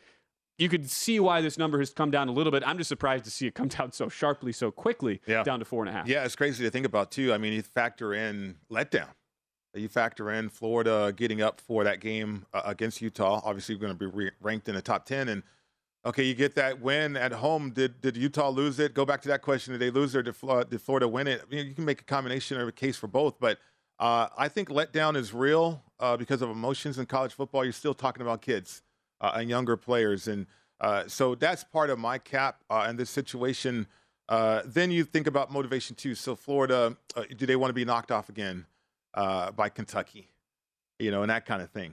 you 0.58 0.68
could 0.68 0.90
see 0.90 1.20
why 1.20 1.40
this 1.40 1.58
number 1.58 1.78
has 1.78 1.90
come 1.90 2.10
down 2.10 2.28
a 2.28 2.32
little 2.32 2.50
bit. 2.50 2.62
I'm 2.66 2.78
just 2.78 2.88
surprised 2.88 3.24
to 3.24 3.30
see 3.30 3.46
it 3.46 3.54
come 3.54 3.68
down 3.76 3.92
so 3.92 4.08
sharply, 4.08 4.52
so 4.52 4.70
quickly, 4.70 5.20
yeah. 5.26 5.42
down 5.42 5.58
to 5.58 5.64
four 5.64 5.82
and 5.82 5.90
a 5.90 5.92
half. 5.92 6.08
Yeah, 6.08 6.24
it's 6.24 6.36
crazy 6.36 6.64
to 6.64 6.70
think 6.70 6.86
about 6.86 7.10
too. 7.10 7.32
I 7.32 7.38
mean, 7.38 7.52
you 7.52 7.62
factor 7.62 8.14
in 8.14 8.56
letdown. 8.70 9.08
You 9.74 9.88
factor 9.88 10.30
in 10.30 10.48
Florida 10.48 11.12
getting 11.14 11.42
up 11.42 11.60
for 11.60 11.84
that 11.84 12.00
game 12.00 12.46
uh, 12.54 12.62
against 12.64 13.02
Utah. 13.02 13.42
Obviously, 13.44 13.74
we're 13.74 13.82
going 13.82 13.92
to 13.92 13.98
be 13.98 14.06
re- 14.06 14.30
ranked 14.40 14.70
in 14.70 14.74
the 14.74 14.80
top 14.80 15.04
ten. 15.04 15.28
And 15.28 15.42
okay, 16.06 16.22
you 16.22 16.34
get 16.34 16.54
that 16.54 16.80
win 16.80 17.14
at 17.14 17.32
home. 17.32 17.72
Did 17.72 18.00
did 18.00 18.16
Utah 18.16 18.48
lose 18.48 18.78
it? 18.78 18.94
Go 18.94 19.04
back 19.04 19.20
to 19.22 19.28
that 19.28 19.42
question: 19.42 19.72
Did 19.72 19.82
they 19.82 19.90
lose 19.90 20.14
it 20.14 20.20
or 20.20 20.22
did 20.22 20.34
Florida, 20.34 20.70
did 20.70 20.80
Florida 20.80 21.06
win 21.06 21.26
it? 21.26 21.42
I 21.46 21.54
mean, 21.54 21.66
you 21.66 21.74
can 21.74 21.84
make 21.84 22.00
a 22.00 22.04
combination 22.04 22.56
or 22.56 22.66
a 22.66 22.72
case 22.72 22.96
for 22.96 23.06
both, 23.06 23.38
but 23.38 23.58
uh, 23.98 24.28
I 24.38 24.48
think 24.48 24.70
letdown 24.70 25.14
is 25.14 25.34
real 25.34 25.82
uh, 26.00 26.16
because 26.16 26.40
of 26.40 26.48
emotions 26.48 26.98
in 26.98 27.04
college 27.04 27.34
football. 27.34 27.62
You're 27.62 27.74
still 27.74 27.94
talking 27.94 28.22
about 28.22 28.40
kids 28.40 28.82
and 29.20 29.48
younger 29.48 29.76
players. 29.76 30.28
And 30.28 30.46
uh, 30.80 31.04
so 31.06 31.34
that's 31.34 31.64
part 31.64 31.90
of 31.90 31.98
my 31.98 32.18
cap 32.18 32.62
uh, 32.70 32.86
in 32.88 32.96
this 32.96 33.10
situation. 33.10 33.86
Uh, 34.28 34.62
then 34.64 34.90
you 34.90 35.04
think 35.04 35.26
about 35.26 35.52
motivation 35.52 35.96
too. 35.96 36.14
So 36.14 36.34
Florida, 36.34 36.96
uh, 37.14 37.22
do 37.36 37.46
they 37.46 37.56
want 37.56 37.70
to 37.70 37.74
be 37.74 37.84
knocked 37.84 38.10
off 38.10 38.28
again 38.28 38.66
uh, 39.14 39.52
by 39.52 39.68
Kentucky? 39.68 40.28
You 40.98 41.10
know, 41.10 41.22
and 41.22 41.30
that 41.30 41.44
kind 41.44 41.60
of 41.60 41.70
thing. 41.70 41.92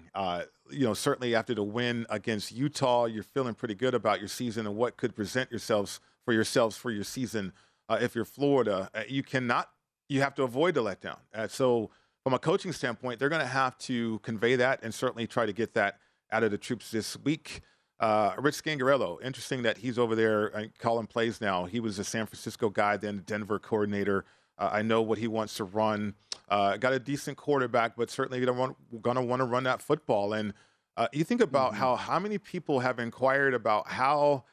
you 0.71 0.86
know, 0.86 0.93
certainly 0.93 1.36
after 1.36 1.53
the 1.53 1.63
win 1.63 2.05
against 2.09 2.53
Utah, 2.53 3.05
you're 3.05 3.23
feeling 3.23 3.53
pretty 3.53 3.75
good 3.75 3.93
about 3.93 4.19
your 4.19 4.29
season 4.29 4.65
and 4.65 4.77
what 4.77 4.95
could 4.95 5.13
present 5.13 5.51
yourselves 5.51 5.99
for 6.23 6.33
yourselves 6.33 6.77
for 6.77 6.89
your 6.89 7.03
season. 7.03 7.51
if 7.89 8.15
you're 8.15 8.23
Florida, 8.25 8.89
you 9.09 9.21
cannot. 9.21 9.69
You 10.07 10.21
have 10.21 10.36
to 10.36 10.43
avoid 10.43 10.73
the 10.75 10.83
letdown. 10.83 11.17
so 11.49 11.89
from 12.23 12.33
a 12.33 12.39
coaching 12.39 12.71
standpoint, 12.71 13.19
they're 13.19 13.29
going 13.29 13.41
to 13.41 13.47
have 13.47 13.77
to 13.79 14.19
convey 14.19 14.55
that 14.55 14.79
and 14.83 14.93
certainly 14.93 15.27
try 15.27 15.45
to 15.45 15.53
get 15.53 15.73
that 15.73 15.99
out 16.34 16.43
of 16.43 16.52
the 16.52 16.58
troops 16.58 16.91
this 16.91 17.15
week. 17.24 17.62
Uh, 18.00 18.34
Rich 18.38 18.62
Scangarello, 18.62 19.22
interesting 19.24 19.63
that 19.63 19.78
he's 19.78 19.98
over 19.98 20.15
there 20.15 20.69
calling 20.80 21.08
plays 21.08 21.39
now. 21.39 21.63
He 21.65 21.80
was 21.80 22.00
a 22.00 22.04
San 22.04 22.26
Francisco 22.26 22.69
guy, 22.69 22.98
then 22.98 23.24
Denver 23.26 23.60
coordinator. 23.60 24.26
Uh, 24.58 24.69
I 24.74 24.82
know 24.82 25.02
what 25.02 25.17
he 25.17 25.28
wants 25.28 25.56
to 25.58 25.63
run. 25.63 26.15
Uh, 26.50 26.76
got 26.78 26.93
a 26.93 27.00
decent 27.00 27.38
quarterback, 27.38 27.96
but 27.96 28.10
certainly 28.10 28.43
going 28.43 28.76
to 29.15 29.22
want 29.22 29.39
to 29.39 29.46
run 29.46 29.63
that 29.63 29.82
football. 29.82 30.34
And 30.34 30.54
Uh, 30.96 31.08
you 31.12 31.24
think 31.24 31.41
about 31.41 31.72
mm-hmm. 31.72 31.82
how 31.82 31.96
how 31.96 32.19
many 32.19 32.38
people 32.38 32.82
have 32.82 33.00
inquired 33.00 33.54
about 33.56 33.88
how 33.88 34.43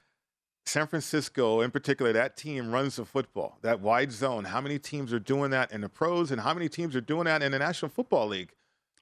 San 0.65 0.87
Francisco, 0.87 1.61
in 1.61 1.71
particular, 1.71 2.13
that 2.15 2.37
team 2.37 2.73
runs 2.73 2.97
the 2.97 3.05
football, 3.05 3.59
that 3.61 3.81
wide 3.81 4.11
zone. 4.11 4.45
How 4.45 4.61
many 4.61 4.79
teams 4.79 5.13
are 5.13 5.21
doing 5.21 5.51
that 5.51 5.71
in 5.73 5.81
the 5.83 5.89
pros, 5.89 6.31
and 6.31 6.41
how 6.41 6.55
many 6.55 6.69
teams 6.69 6.97
are 6.97 7.03
doing 7.03 7.25
that 7.25 7.43
in 7.43 7.53
the 7.53 7.59
National 7.59 7.91
Football 7.91 8.29
League? 8.29 8.53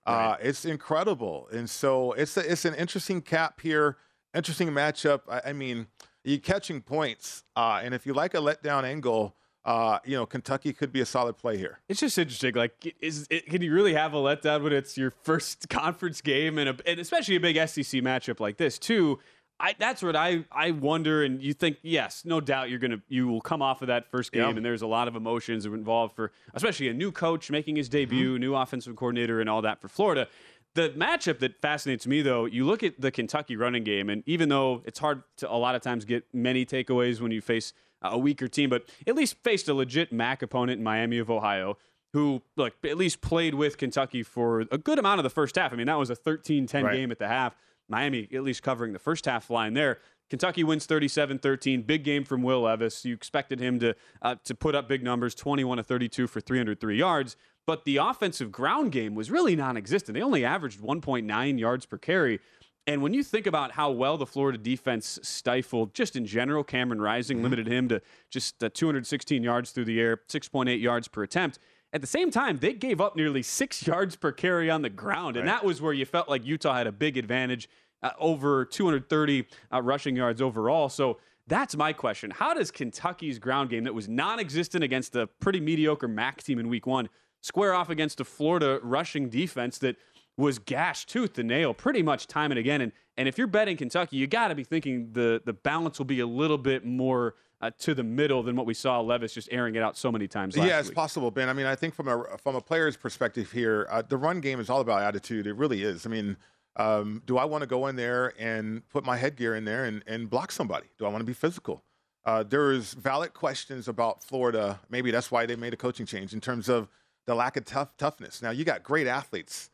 Right. 0.08 0.32
Uh, 0.32 0.36
it's 0.40 0.64
incredible, 0.64 1.48
and 1.52 1.68
so 1.68 2.12
it's 2.12 2.36
a, 2.36 2.50
it's 2.50 2.64
an 2.64 2.74
interesting 2.74 3.20
cap 3.20 3.60
here, 3.60 3.98
interesting 4.34 4.70
matchup. 4.70 5.20
I, 5.28 5.50
I 5.50 5.52
mean, 5.52 5.86
you 6.24 6.40
catching 6.40 6.80
points, 6.80 7.44
uh, 7.56 7.80
and 7.82 7.94
if 7.94 8.06
you 8.06 8.14
like 8.14 8.34
a 8.34 8.38
letdown 8.38 8.84
angle, 8.84 9.36
uh, 9.64 9.98
you 10.06 10.16
know, 10.16 10.24
Kentucky 10.24 10.72
could 10.72 10.92
be 10.92 11.02
a 11.02 11.06
solid 11.06 11.36
play 11.36 11.58
here. 11.58 11.80
It's 11.90 12.00
just 12.00 12.16
interesting. 12.16 12.54
Like, 12.54 12.96
is 13.00 13.26
it, 13.28 13.46
can 13.46 13.60
you 13.60 13.72
really 13.72 13.92
have 13.92 14.14
a 14.14 14.16
letdown 14.16 14.62
when 14.62 14.72
it's 14.72 14.96
your 14.96 15.10
first 15.10 15.68
conference 15.70 16.22
game 16.22 16.56
and, 16.56 16.70
a, 16.70 16.76
and 16.86 16.98
especially 16.98 17.36
a 17.36 17.40
big 17.40 17.56
SEC 17.68 18.00
matchup 18.00 18.40
like 18.40 18.56
this 18.56 18.78
too? 18.78 19.18
I, 19.60 19.74
that's 19.76 20.02
what 20.02 20.14
I, 20.14 20.44
I 20.52 20.70
wonder, 20.70 21.24
and 21.24 21.42
you 21.42 21.52
think 21.52 21.78
yes, 21.82 22.24
no 22.24 22.40
doubt 22.40 22.70
you're 22.70 22.78
gonna 22.78 23.00
you 23.08 23.26
will 23.26 23.40
come 23.40 23.60
off 23.60 23.82
of 23.82 23.88
that 23.88 24.08
first 24.10 24.30
game, 24.30 24.56
and 24.56 24.64
there's 24.64 24.82
a 24.82 24.86
lot 24.86 25.08
of 25.08 25.16
emotions 25.16 25.66
involved 25.66 26.14
for 26.14 26.30
especially 26.54 26.88
a 26.88 26.94
new 26.94 27.10
coach 27.10 27.50
making 27.50 27.76
his 27.76 27.88
debut, 27.88 28.34
mm-hmm. 28.34 28.40
new 28.40 28.54
offensive 28.54 28.94
coordinator, 28.94 29.40
and 29.40 29.50
all 29.50 29.62
that 29.62 29.80
for 29.80 29.88
Florida. 29.88 30.28
The 30.74 30.90
matchup 30.90 31.40
that 31.40 31.60
fascinates 31.60 32.06
me, 32.06 32.22
though, 32.22 32.44
you 32.44 32.64
look 32.64 32.84
at 32.84 33.00
the 33.00 33.10
Kentucky 33.10 33.56
running 33.56 33.82
game, 33.82 34.08
and 34.08 34.22
even 34.26 34.48
though 34.48 34.82
it's 34.84 35.00
hard 35.00 35.24
to 35.38 35.50
a 35.50 35.56
lot 35.56 35.74
of 35.74 35.82
times 35.82 36.04
get 36.04 36.24
many 36.32 36.64
takeaways 36.64 37.20
when 37.20 37.32
you 37.32 37.40
face 37.40 37.72
a 38.00 38.16
weaker 38.16 38.46
team, 38.46 38.70
but 38.70 38.84
at 39.06 39.16
least 39.16 39.36
faced 39.42 39.68
a 39.68 39.74
legit 39.74 40.12
MAC 40.12 40.42
opponent 40.42 40.78
in 40.78 40.84
Miami 40.84 41.18
of 41.18 41.30
Ohio, 41.30 41.78
who 42.12 42.42
look 42.56 42.74
at 42.84 42.96
least 42.96 43.20
played 43.20 43.54
with 43.54 43.76
Kentucky 43.76 44.22
for 44.22 44.60
a 44.70 44.78
good 44.78 44.98
amount 44.98 45.18
of 45.18 45.24
the 45.24 45.30
first 45.30 45.56
half. 45.56 45.72
I 45.72 45.76
mean, 45.76 45.86
that 45.86 45.98
was 45.98 46.10
a 46.10 46.16
13-10 46.16 46.84
right. 46.84 46.94
game 46.94 47.10
at 47.10 47.18
the 47.18 47.28
half. 47.28 47.56
Miami 47.88 48.28
at 48.32 48.42
least 48.42 48.62
covering 48.62 48.92
the 48.92 48.98
first 48.98 49.24
half 49.24 49.50
line 49.50 49.74
there. 49.74 49.98
Kentucky 50.30 50.62
wins 50.62 50.86
37-13. 50.86 51.86
Big 51.86 52.04
game 52.04 52.24
from 52.24 52.42
Will 52.42 52.62
Levis. 52.62 53.04
You 53.04 53.14
expected 53.14 53.60
him 53.60 53.78
to 53.80 53.94
uh, 54.20 54.36
to 54.44 54.54
put 54.54 54.74
up 54.74 54.88
big 54.88 55.02
numbers, 55.02 55.34
21 55.34 55.78
to 55.78 55.82
32 55.82 56.26
for 56.26 56.40
303 56.40 56.98
yards. 56.98 57.36
But 57.66 57.84
the 57.84 57.98
offensive 57.98 58.50
ground 58.50 58.92
game 58.92 59.14
was 59.14 59.30
really 59.30 59.54
non-existent. 59.54 60.14
They 60.14 60.22
only 60.22 60.44
averaged 60.44 60.80
1.9 60.80 61.58
yards 61.58 61.86
per 61.86 61.98
carry. 61.98 62.40
And 62.86 63.02
when 63.02 63.12
you 63.12 63.22
think 63.22 63.46
about 63.46 63.72
how 63.72 63.90
well 63.90 64.16
the 64.16 64.24
Florida 64.24 64.56
defense 64.56 65.18
stifled, 65.22 65.92
just 65.92 66.16
in 66.16 66.24
general, 66.24 66.64
Cameron 66.64 67.02
Rising 67.02 67.36
mm-hmm. 67.36 67.44
limited 67.44 67.66
him 67.66 67.88
to 67.88 68.00
just 68.30 68.64
uh, 68.64 68.70
216 68.72 69.42
yards 69.42 69.72
through 69.72 69.84
the 69.84 70.00
air, 70.00 70.22
6.8 70.28 70.80
yards 70.80 71.08
per 71.08 71.22
attempt. 71.22 71.58
At 71.92 72.02
the 72.02 72.06
same 72.06 72.30
time, 72.30 72.58
they 72.58 72.74
gave 72.74 73.00
up 73.00 73.16
nearly 73.16 73.42
six 73.42 73.86
yards 73.86 74.16
per 74.16 74.32
carry 74.32 74.70
on 74.70 74.82
the 74.82 74.90
ground, 74.90 75.36
and 75.36 75.48
that 75.48 75.64
was 75.64 75.80
where 75.80 75.92
you 75.92 76.04
felt 76.04 76.28
like 76.28 76.44
Utah 76.44 76.74
had 76.74 76.86
a 76.86 76.92
big 76.92 77.16
advantage, 77.16 77.68
uh, 78.02 78.10
over 78.18 78.64
230 78.64 79.46
uh, 79.72 79.82
rushing 79.82 80.16
yards 80.16 80.42
overall. 80.42 80.88
So 80.88 81.18
that's 81.46 81.76
my 81.76 81.92
question: 81.92 82.30
How 82.30 82.54
does 82.54 82.70
Kentucky's 82.70 83.38
ground 83.38 83.70
game, 83.70 83.84
that 83.84 83.94
was 83.94 84.08
non-existent 84.08 84.84
against 84.84 85.16
a 85.16 85.26
pretty 85.26 85.60
mediocre 85.60 86.08
MAC 86.08 86.42
team 86.42 86.58
in 86.58 86.68
Week 86.68 86.86
One, 86.86 87.08
square 87.40 87.74
off 87.74 87.88
against 87.88 88.20
a 88.20 88.24
Florida 88.24 88.78
rushing 88.82 89.30
defense 89.30 89.78
that 89.78 89.96
was 90.36 90.58
gashed 90.60 91.08
tooth 91.08 91.38
and 91.38 91.48
nail 91.48 91.74
pretty 91.74 92.02
much 92.02 92.26
time 92.26 92.52
and 92.52 92.58
again? 92.58 92.82
And 92.82 92.92
and 93.16 93.26
if 93.26 93.38
you're 93.38 93.46
betting 93.46 93.78
Kentucky, 93.78 94.16
you 94.16 94.26
got 94.26 94.48
to 94.48 94.54
be 94.54 94.64
thinking 94.64 95.12
the 95.12 95.40
the 95.44 95.54
balance 95.54 95.98
will 95.98 96.06
be 96.06 96.20
a 96.20 96.26
little 96.26 96.58
bit 96.58 96.84
more 96.84 97.34
uh, 97.60 97.70
to 97.78 97.94
the 97.94 98.04
middle 98.04 98.42
than 98.42 98.56
what 98.56 98.66
we 98.66 98.74
saw 98.74 99.00
Levis 99.00 99.34
just 99.34 99.48
airing 99.50 99.74
it 99.74 99.82
out 99.82 99.96
so 99.96 100.12
many 100.12 100.28
times. 100.28 100.56
yeah, 100.56 100.78
it's 100.78 100.88
week. 100.88 100.96
possible, 100.96 101.30
Ben. 101.30 101.48
I 101.48 101.52
mean, 101.52 101.66
I 101.66 101.74
think 101.74 101.94
from 101.94 102.08
a 102.08 102.38
from 102.38 102.56
a 102.56 102.60
player's 102.60 102.96
perspective 102.96 103.50
here, 103.52 103.86
uh, 103.90 104.02
the 104.02 104.16
run 104.16 104.40
game 104.40 104.60
is 104.60 104.70
all 104.70 104.80
about 104.80 105.02
attitude. 105.02 105.46
It 105.46 105.54
really 105.54 105.82
is. 105.82 106.06
I 106.06 106.08
mean. 106.10 106.36
Um, 106.76 107.22
do 107.26 107.38
I 107.38 107.44
want 107.44 107.62
to 107.62 107.66
go 107.66 107.88
in 107.88 107.96
there 107.96 108.34
and 108.38 108.88
put 108.88 109.04
my 109.04 109.16
headgear 109.16 109.56
in 109.56 109.64
there 109.64 109.84
and, 109.86 110.04
and 110.06 110.30
block 110.30 110.52
somebody? 110.52 110.86
Do 110.96 111.06
I 111.06 111.08
want 111.08 111.22
to 111.22 111.26
be 111.26 111.32
physical? 111.32 111.82
Uh, 112.24 112.44
there's 112.44 112.92
valid 112.94 113.34
questions 113.34 113.88
about 113.88 114.22
Florida. 114.22 114.78
Maybe 114.88 115.10
that's 115.10 115.30
why 115.30 115.44
they 115.44 115.56
made 115.56 115.72
a 115.72 115.76
coaching 115.76 116.06
change 116.06 116.32
in 116.32 116.40
terms 116.40 116.68
of 116.68 116.86
the 117.26 117.34
lack 117.34 117.56
of 117.56 117.64
tough 117.64 117.96
toughness. 117.96 118.42
Now 118.42 118.50
you 118.50 118.64
got 118.64 118.82
great 118.82 119.06
athletes. 119.06 119.70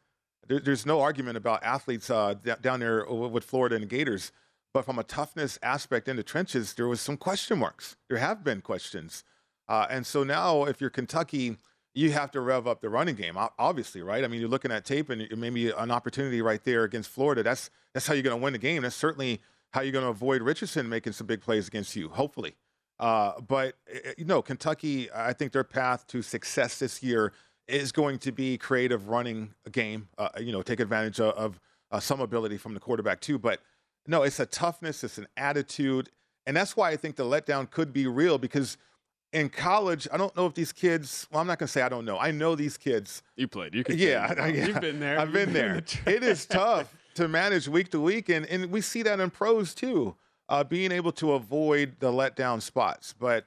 There, 0.47 0.61
there's 0.61 0.87
no 0.87 1.01
argument 1.01 1.37
about 1.37 1.63
athletes 1.63 2.11
uh, 2.11 2.35
down 2.63 2.81
there 2.81 3.05
with 3.07 3.45
Florida 3.45 3.75
and 3.75 3.83
the 3.83 3.89
Gators. 3.89 4.33
But 4.75 4.85
from 4.85 4.99
a 4.99 5.05
toughness 5.05 5.57
aspect 5.63 6.09
in 6.09 6.17
the 6.17 6.25
trenches, 6.25 6.75
there 6.75 6.89
was 6.89 7.01
some 7.01 7.17
question 7.17 7.61
marks. 7.61 7.97
There 8.09 8.19
have 8.19 8.43
been 8.43 8.61
questions. 8.61 9.23
Uh, 9.69 9.87
and 9.89 10.05
so 10.05 10.25
now, 10.25 10.65
if 10.65 10.81
you're 10.81 10.91
Kentucky, 10.91 11.57
you 11.95 12.11
have 12.11 12.33
to 12.33 12.41
rev 12.41 12.67
up 12.67 12.81
the 12.81 12.91
running 12.91 13.15
game, 13.15 13.39
obviously, 13.57 14.03
right? 14.03 14.25
I 14.25 14.27
mean, 14.27 14.41
you're 14.41 14.51
looking 14.51 14.73
at 14.73 14.85
tape 14.85 15.11
and 15.11 15.27
maybe 15.37 15.71
an 15.71 15.93
opportunity 15.93 16.43
right 16.43 16.63
there 16.65 16.83
against 16.83 17.09
Florida. 17.09 17.45
That's 17.45 17.71
that's 17.95 18.07
how 18.09 18.15
you're 18.15 18.25
going 18.25 18.37
to 18.37 18.43
win 18.43 18.53
the 18.53 18.59
game. 18.59 18.83
That's 18.83 18.97
certainly 18.97 19.41
how 19.73 19.83
you're 19.83 19.93
going 19.93 20.05
to 20.05 20.11
avoid 20.11 20.43
Richardson 20.43 20.89
making 20.89 21.13
some 21.13 21.29
big 21.29 21.41
plays 21.41 21.69
against 21.69 21.95
you, 21.95 22.09
hopefully. 22.09 22.57
Uh, 22.99 23.41
but 23.41 23.77
eh, 23.89 23.99
eh, 24.05 24.13
you 24.19 24.25
know, 24.25 24.43
Kentucky, 24.43 25.09
I 25.13 25.33
think 25.33 25.53
their 25.53 25.65
path 25.65 26.05
to 26.09 26.21
success 26.21 26.81
this 26.81 27.01
year 27.01 27.33
is 27.69 27.93
going 27.93 28.19
to 28.19 28.33
be 28.33 28.59
creative 28.59 29.09
running 29.09 29.55
a 29.67 29.71
game. 29.71 30.09
Uh, 30.19 30.31
you 30.41 30.51
know, 30.51 30.63
take 30.63 30.81
advantage 30.81 31.21
of, 31.21 31.35
of 31.35 31.61
uh, 31.93 32.01
some 32.01 32.21
ability 32.21 32.57
from 32.57 32.75
the 32.75 32.81
quarterback 32.81 33.21
too, 33.21 33.39
but 33.39 33.61
no, 34.07 34.23
it's 34.23 34.41
a 34.41 34.47
toughness, 34.47 35.05
it's 35.05 35.19
an 35.19 35.29
attitude. 35.37 36.11
And 36.47 36.57
that's 36.57 36.77
why 36.77 36.91
I 36.91 36.97
think 36.97 37.17
the 37.17 37.25
letdown 37.25 37.71
could 37.71 37.93
be 37.93 38.07
real 38.07 38.39
because 38.39 38.77
in 39.33 39.49
college, 39.49 40.07
I 40.13 40.17
don't 40.17 40.35
know 40.37 40.47
if 40.47 40.55
these 40.55 40.73
kids, 40.73 41.27
well, 41.31 41.41
I'm 41.41 41.47
not 41.47 41.59
going 41.59 41.67
to 41.67 41.73
say 41.73 41.83
I 41.83 41.89
don't 41.89 42.05
know. 42.05 42.19
I 42.19 42.31
know 42.31 42.55
these 42.55 42.77
kids. 42.77 43.23
You 43.37 43.49
played. 43.49 43.75
You 43.75 43.83
could 43.83 43.99
yeah, 43.99 44.33
I, 44.39 44.49
yeah. 44.49 44.67
You've 44.67 44.81
been 44.81 45.01
there. 45.01 45.19
I've 45.19 45.33
been, 45.33 45.47
been 45.47 45.55
there. 45.55 45.81
The 46.05 46.17
it 46.17 46.23
is 46.23 46.47
tough 46.47 46.95
to 47.15 47.29
manage 47.29 47.69
week 47.69 47.91
to 47.91 48.01
week. 48.01 48.29
And, 48.29 48.47
and 48.47 48.71
we 48.71 48.81
see 48.81 49.03
that 49.03 49.21
in 49.21 49.31
pros 49.31 49.75
too, 49.75 50.15
uh, 50.49 50.65
being 50.65 50.93
able 50.93 51.13
to 51.13 51.33
avoid 51.33 51.97
the 51.99 52.13
letdown 52.13 52.63
spots. 52.63 53.15
But 53.19 53.47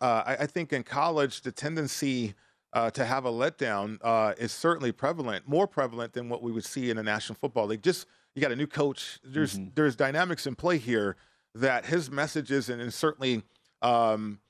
uh, 0.00 0.22
I, 0.26 0.36
I, 0.40 0.46
think 0.46 0.72
in 0.72 0.82
college, 0.82 1.42
the 1.42 1.52
tendency 1.52 2.34
uh, 2.72 2.90
to 2.90 3.04
have 3.04 3.24
a 3.24 3.30
letdown 3.30 3.98
uh, 4.02 4.32
is 4.38 4.52
certainly 4.52 4.92
prevalent, 4.92 5.46
more 5.46 5.66
prevalent 5.66 6.12
than 6.12 6.28
what 6.28 6.42
we 6.42 6.52
would 6.52 6.64
see 6.64 6.90
in 6.90 6.96
the 6.96 7.02
National 7.02 7.36
Football 7.36 7.66
League. 7.66 7.82
Just 7.82 8.06
you 8.34 8.42
got 8.42 8.52
a 8.52 8.56
new 8.56 8.66
coach. 8.66 9.18
There's 9.24 9.54
mm-hmm. 9.54 9.70
there's 9.74 9.96
dynamics 9.96 10.46
in 10.46 10.54
play 10.54 10.78
here 10.78 11.16
that 11.54 11.86
his 11.86 12.10
messages 12.10 12.68
and, 12.68 12.80
and 12.80 12.92
certainly 12.94 13.42
um, 13.82 14.40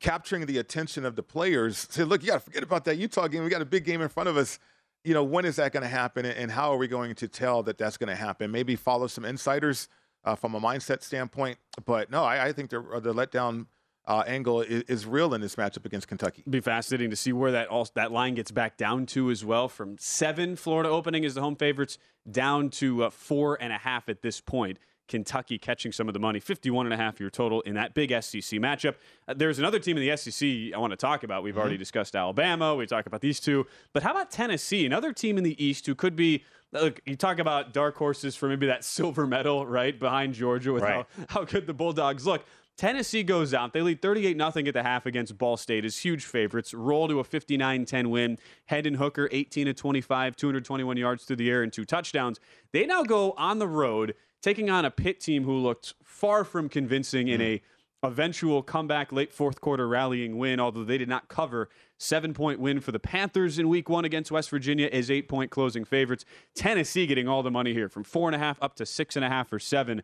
capturing 0.00 0.46
the 0.46 0.58
attention 0.58 1.04
of 1.04 1.16
the 1.16 1.22
players. 1.22 1.86
Say, 1.90 2.04
look, 2.04 2.22
you 2.22 2.28
got 2.28 2.34
to 2.34 2.40
forget 2.40 2.62
about 2.62 2.84
that 2.84 2.96
Utah 2.96 3.26
game. 3.28 3.42
We 3.42 3.50
got 3.50 3.62
a 3.62 3.66
big 3.66 3.84
game 3.84 4.00
in 4.00 4.08
front 4.08 4.28
of 4.28 4.36
us. 4.36 4.58
You 5.02 5.12
know, 5.12 5.24
when 5.24 5.44
is 5.44 5.56
that 5.56 5.72
going 5.72 5.82
to 5.82 5.88
happen, 5.88 6.24
and 6.24 6.50
how 6.50 6.72
are 6.72 6.78
we 6.78 6.88
going 6.88 7.14
to 7.16 7.28
tell 7.28 7.62
that 7.64 7.76
that's 7.76 7.98
going 7.98 8.08
to 8.08 8.14
happen? 8.14 8.50
Maybe 8.50 8.74
follow 8.74 9.06
some 9.06 9.24
insiders 9.24 9.88
uh, 10.24 10.34
from 10.34 10.54
a 10.54 10.60
mindset 10.60 11.02
standpoint. 11.02 11.58
But 11.84 12.10
no, 12.10 12.24
I, 12.24 12.46
I 12.46 12.52
think 12.52 12.70
the, 12.70 12.80
the 13.02 13.12
letdown 13.12 13.66
uh, 14.06 14.22
angle 14.26 14.60
is, 14.60 14.82
is, 14.82 15.06
real 15.06 15.32
in 15.34 15.40
this 15.40 15.56
matchup 15.56 15.84
against 15.84 16.08
Kentucky. 16.08 16.42
Be 16.48 16.60
fascinating 16.60 17.10
to 17.10 17.16
see 17.16 17.32
where 17.32 17.52
that 17.52 17.68
all, 17.68 17.88
that 17.94 18.12
line 18.12 18.34
gets 18.34 18.50
back 18.50 18.76
down 18.76 19.06
to 19.06 19.30
as 19.30 19.44
well. 19.44 19.68
From 19.68 19.96
seven, 19.98 20.56
Florida 20.56 20.90
opening 20.90 21.24
as 21.24 21.34
the 21.34 21.40
home 21.40 21.56
favorites, 21.56 21.98
down 22.30 22.70
to 22.70 23.04
uh, 23.04 23.10
four 23.10 23.56
and 23.60 23.72
a 23.72 23.78
half 23.78 24.08
at 24.08 24.22
this 24.22 24.40
point. 24.40 24.78
Kentucky 25.06 25.58
catching 25.58 25.92
some 25.92 26.08
of 26.08 26.14
the 26.14 26.20
money, 26.20 26.40
51 26.40 26.86
and 26.86 26.92
a 26.94 26.96
half 26.96 27.20
your 27.20 27.28
total 27.28 27.60
in 27.62 27.74
that 27.74 27.92
big 27.92 28.10
SEC 28.10 28.58
matchup. 28.58 28.94
Uh, 29.28 29.34
there's 29.34 29.58
another 29.58 29.78
team 29.78 29.98
in 29.98 30.08
the 30.08 30.16
SEC 30.16 30.72
I 30.74 30.78
want 30.78 30.92
to 30.92 30.96
talk 30.96 31.24
about. 31.24 31.42
We've 31.42 31.52
mm-hmm. 31.52 31.60
already 31.60 31.76
discussed 31.76 32.16
Alabama. 32.16 32.74
We 32.74 32.86
talked 32.86 33.06
about 33.06 33.20
these 33.20 33.38
two, 33.38 33.66
but 33.92 34.02
how 34.02 34.12
about 34.12 34.30
Tennessee, 34.30 34.86
another 34.86 35.12
team 35.12 35.36
in 35.36 35.44
the 35.44 35.62
East 35.62 35.86
who 35.86 35.94
could 35.94 36.16
be 36.16 36.44
look, 36.72 37.00
you 37.06 37.16
talk 37.16 37.38
about 37.38 37.72
dark 37.72 37.96
horses 37.96 38.34
for 38.34 38.48
maybe 38.48 38.66
that 38.66 38.84
silver 38.84 39.26
medal, 39.26 39.66
right, 39.66 39.98
behind 39.98 40.34
Georgia 40.34 40.72
with 40.72 40.82
right. 40.82 41.06
how, 41.18 41.40
how 41.40 41.44
good 41.44 41.66
the 41.66 41.74
Bulldogs 41.74 42.26
look. 42.26 42.44
Tennessee 42.76 43.22
goes 43.22 43.54
out. 43.54 43.72
They 43.72 43.82
lead 43.82 44.02
38 44.02 44.36
0 44.36 44.66
at 44.66 44.74
the 44.74 44.82
half 44.82 45.06
against 45.06 45.38
Ball 45.38 45.56
State 45.56 45.84
as 45.84 45.98
huge 45.98 46.24
favorites. 46.24 46.74
Roll 46.74 47.06
to 47.08 47.20
a 47.20 47.24
59 47.24 47.84
10 47.84 48.10
win. 48.10 48.38
Hendon 48.66 48.94
Hooker, 48.94 49.28
18 49.30 49.66
to 49.66 49.74
25, 49.74 50.36
221 50.36 50.96
yards 50.96 51.24
through 51.24 51.36
the 51.36 51.50
air 51.50 51.62
and 51.62 51.72
two 51.72 51.84
touchdowns. 51.84 52.40
They 52.72 52.84
now 52.86 53.04
go 53.04 53.32
on 53.32 53.58
the 53.58 53.68
road, 53.68 54.14
taking 54.42 54.70
on 54.70 54.84
a 54.84 54.90
Pitt 54.90 55.20
team 55.20 55.44
who 55.44 55.56
looked 55.56 55.94
far 56.02 56.42
from 56.42 56.68
convincing 56.68 57.28
mm. 57.28 57.34
in 57.34 57.40
a 57.40 57.62
eventual 58.04 58.62
comeback 58.62 59.12
late 59.12 59.32
fourth 59.32 59.60
quarter 59.60 59.88
rallying 59.88 60.36
win, 60.36 60.60
although 60.60 60.84
they 60.84 60.98
did 60.98 61.08
not 61.08 61.28
cover. 61.28 61.68
Seven 61.96 62.34
point 62.34 62.60
win 62.60 62.80
for 62.80 62.92
the 62.92 62.98
Panthers 62.98 63.58
in 63.58 63.68
week 63.68 63.88
one 63.88 64.04
against 64.04 64.30
West 64.30 64.50
Virginia 64.50 64.88
as 64.92 65.10
eight 65.10 65.28
point 65.28 65.50
closing 65.50 65.84
favorites. 65.84 66.24
Tennessee 66.54 67.06
getting 67.06 67.28
all 67.28 67.42
the 67.42 67.50
money 67.50 67.72
here 67.72 67.88
from 67.88 68.04
four 68.04 68.28
and 68.28 68.34
a 68.34 68.38
half 68.38 68.60
up 68.60 68.76
to 68.76 68.84
six 68.84 69.16
and 69.16 69.24
a 69.24 69.28
half 69.28 69.52
or 69.52 69.58
seven. 69.58 70.02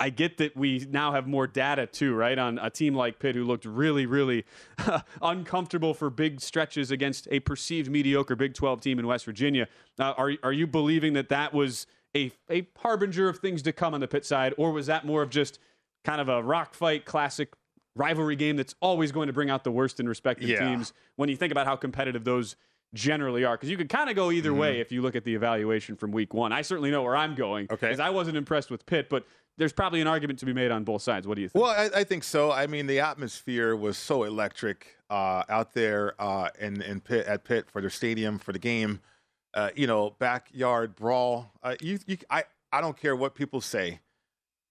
I 0.00 0.08
get 0.08 0.38
that 0.38 0.56
we 0.56 0.86
now 0.90 1.12
have 1.12 1.26
more 1.28 1.46
data 1.46 1.86
too, 1.86 2.14
right? 2.14 2.38
On 2.38 2.58
a 2.58 2.70
team 2.70 2.94
like 2.94 3.18
Pitt 3.18 3.34
who 3.36 3.44
looked 3.44 3.66
really, 3.66 4.06
really 4.06 4.46
uncomfortable 5.22 5.94
for 5.94 6.08
big 6.10 6.40
stretches 6.40 6.90
against 6.90 7.28
a 7.30 7.40
perceived 7.40 7.90
mediocre 7.90 8.34
Big 8.34 8.54
12 8.54 8.80
team 8.80 8.98
in 8.98 9.06
West 9.06 9.24
Virginia. 9.26 9.68
Uh, 9.98 10.14
are, 10.16 10.32
are 10.42 10.52
you 10.52 10.66
believing 10.66 11.12
that 11.12 11.28
that 11.28 11.52
was 11.52 11.86
a, 12.16 12.32
a 12.50 12.66
harbinger 12.78 13.28
of 13.28 13.38
things 13.38 13.62
to 13.62 13.72
come 13.72 13.94
on 13.94 14.00
the 14.00 14.08
Pitt 14.08 14.24
side, 14.24 14.54
or 14.56 14.72
was 14.72 14.86
that 14.86 15.04
more 15.04 15.22
of 15.22 15.30
just 15.30 15.58
kind 16.04 16.20
of 16.20 16.28
a 16.28 16.42
rock 16.42 16.74
fight 16.74 17.04
classic 17.04 17.52
rivalry 17.94 18.36
game 18.36 18.56
that's 18.56 18.74
always 18.80 19.12
going 19.12 19.26
to 19.26 19.32
bring 19.32 19.50
out 19.50 19.64
the 19.64 19.70
worst 19.70 20.00
in 20.00 20.08
respective 20.08 20.48
yeah. 20.48 20.60
teams 20.60 20.92
when 21.16 21.28
you 21.28 21.36
think 21.36 21.52
about 21.52 21.66
how 21.66 21.76
competitive 21.76 22.24
those 22.24 22.56
generally 22.94 23.44
are 23.44 23.56
because 23.56 23.70
you 23.70 23.76
could 23.76 23.88
kind 23.88 24.10
of 24.10 24.16
go 24.16 24.30
either 24.32 24.50
Mm-hmm. 24.50 24.58
way 24.58 24.80
if 24.80 24.90
you 24.90 25.00
look 25.02 25.14
at 25.14 25.24
the 25.24 25.34
evaluation 25.34 25.94
from 25.94 26.10
week 26.10 26.34
one. 26.34 26.52
I 26.52 26.62
certainly 26.62 26.90
know 26.90 27.02
where 27.02 27.16
I'm 27.16 27.34
going 27.34 27.66
Okay. 27.70 27.88
because 27.88 28.00
I 28.00 28.10
wasn't 28.10 28.36
impressed 28.36 28.70
with 28.70 28.84
Pitt, 28.86 29.08
but 29.08 29.26
there's 29.60 29.74
probably 29.74 30.00
an 30.00 30.06
argument 30.06 30.38
to 30.38 30.46
be 30.46 30.54
made 30.54 30.70
on 30.70 30.84
both 30.84 31.02
sides. 31.02 31.28
What 31.28 31.34
do 31.34 31.42
you 31.42 31.48
think? 31.50 31.62
Well, 31.62 31.70
I, 31.70 32.00
I 32.00 32.04
think 32.04 32.24
so. 32.24 32.50
I 32.50 32.66
mean, 32.66 32.86
the 32.86 33.00
atmosphere 33.00 33.76
was 33.76 33.98
so 33.98 34.24
electric 34.24 34.96
uh, 35.10 35.42
out 35.50 35.74
there 35.74 36.14
uh, 36.18 36.48
in, 36.58 36.80
in 36.80 37.00
Pitt, 37.00 37.26
at 37.26 37.44
Pitt 37.44 37.70
for 37.70 37.82
their 37.82 37.90
stadium 37.90 38.38
for 38.38 38.54
the 38.54 38.58
game. 38.58 39.00
Uh, 39.52 39.68
you 39.76 39.86
know, 39.86 40.16
backyard 40.18 40.96
brawl. 40.96 41.52
Uh, 41.62 41.76
you, 41.78 41.98
you, 42.06 42.16
I, 42.30 42.44
I 42.72 42.80
don't 42.80 42.96
care 42.96 43.14
what 43.14 43.34
people 43.34 43.60
say. 43.60 44.00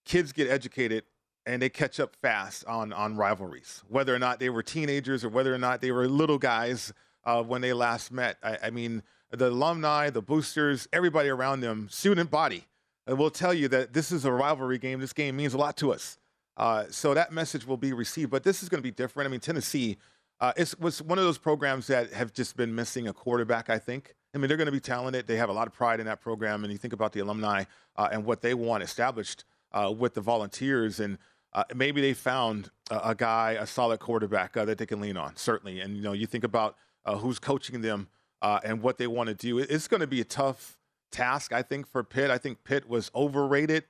Kids 0.06 0.32
get 0.32 0.50
educated 0.50 1.04
and 1.46 1.62
they 1.62 1.70
catch 1.70 2.00
up 2.00 2.16
fast 2.16 2.66
on 2.66 2.92
on 2.92 3.16
rivalries, 3.16 3.84
whether 3.90 4.16
or 4.16 4.20
not 4.20 4.40
they 4.40 4.50
were 4.50 4.64
teenagers 4.64 5.24
or 5.24 5.30
whether 5.30 5.54
or 5.54 5.60
not 5.60 5.82
they 5.82 5.92
were 5.92 6.08
little 6.08 6.40
guys 6.40 6.94
uh, 7.26 7.44
when 7.44 7.62
they 7.62 7.74
last 7.74 8.12
met. 8.12 8.38
I, 8.42 8.58
I 8.64 8.70
mean, 8.72 9.04
the 9.30 9.50
alumni, 9.50 10.10
the 10.10 10.22
boosters, 10.22 10.88
everybody 10.92 11.30
around 11.30 11.60
them, 11.60 11.90
student 11.92 12.32
body, 12.32 12.66
will 13.14 13.32
tell 13.32 13.54
you 13.54 13.68
that 13.70 13.94
this 13.94 14.12
is 14.12 14.26
a 14.26 14.32
rivalry 14.32 14.78
game. 14.78 15.00
This 15.00 15.14
game 15.14 15.36
means 15.36 15.54
a 15.54 15.58
lot 15.58 15.78
to 15.78 15.92
us. 15.92 16.18
Uh, 16.58 16.86
so 16.90 17.14
that 17.14 17.32
message 17.32 17.66
will 17.66 17.78
be 17.78 17.94
received. 17.94 18.32
But 18.32 18.44
this 18.44 18.62
is 18.62 18.70
going 18.70 18.80
to 18.80 18.84
be 18.84 18.92
different. 18.92 19.28
I 19.28 19.32
mean, 19.32 19.40
Tennessee 19.40 19.98
uh, 20.42 20.54
it's, 20.56 20.78
was 20.80 21.02
one 21.02 21.18
of 21.18 21.24
those 21.26 21.38
programs 21.38 21.88
that 21.88 22.14
have 22.14 22.34
just 22.34 22.56
been 22.56 22.74
missing 22.74 23.08
a 23.08 23.14
quarterback, 23.14 23.70
I 23.70 23.78
think. 23.78 24.16
I 24.34 24.38
mean, 24.38 24.48
they're 24.48 24.58
going 24.58 24.68
to 24.68 24.72
be 24.72 24.80
talented. 24.80 25.28
They 25.28 25.38
have 25.38 25.50
a 25.50 25.54
lot 25.54 25.68
of 25.68 25.74
pride 25.74 26.00
in 26.00 26.06
that 26.06 26.22
program. 26.22 26.64
And 26.64 26.72
you 26.72 26.78
think 26.78 26.94
about 26.94 27.14
the 27.14 27.20
alumni 27.20 27.64
uh, 27.98 28.10
and 28.12 28.24
what 28.26 28.42
they 28.42 28.54
want 28.54 28.84
established 28.84 29.44
uh, 29.72 29.94
with 29.98 30.14
the 30.14 30.22
volunteers. 30.22 31.00
And 31.00 31.18
uh, 31.54 31.64
maybe 31.76 32.00
they 32.00 32.14
found 32.14 32.70
a, 32.92 33.10
a 33.10 33.16
guy, 33.16 33.58
a 33.60 33.66
solid 33.66 34.00
quarterback 34.00 34.56
uh, 34.56 34.66
that 34.66 34.78
they 34.78 34.86
can 34.86 35.02
lean 35.02 35.18
on, 35.18 35.36
certainly. 35.36 35.80
And, 35.82 35.96
you 35.98 36.04
know, 36.04 36.14
you 36.14 36.26
think 36.28 36.44
about 36.44 36.76
who's 37.20 37.40
coaching 37.40 37.82
them 37.82 38.08
and 38.42 38.82
what 38.82 38.98
they 38.98 39.08
want 39.08 39.30
to 39.30 39.34
do. 39.36 39.58
It- 39.60 39.72
It's 39.72 39.88
going 39.88 40.02
to 40.02 40.08
be 40.08 40.22
a 40.22 40.26
tough 40.26 40.78
task, 41.12 41.52
I 41.54 41.62
think, 41.62 41.88
for 41.88 42.04
Pitt. 42.04 42.30
I 42.30 42.38
think 42.38 42.64
Pitt 42.64 42.88
was 42.90 43.12
overrated. 43.16 43.84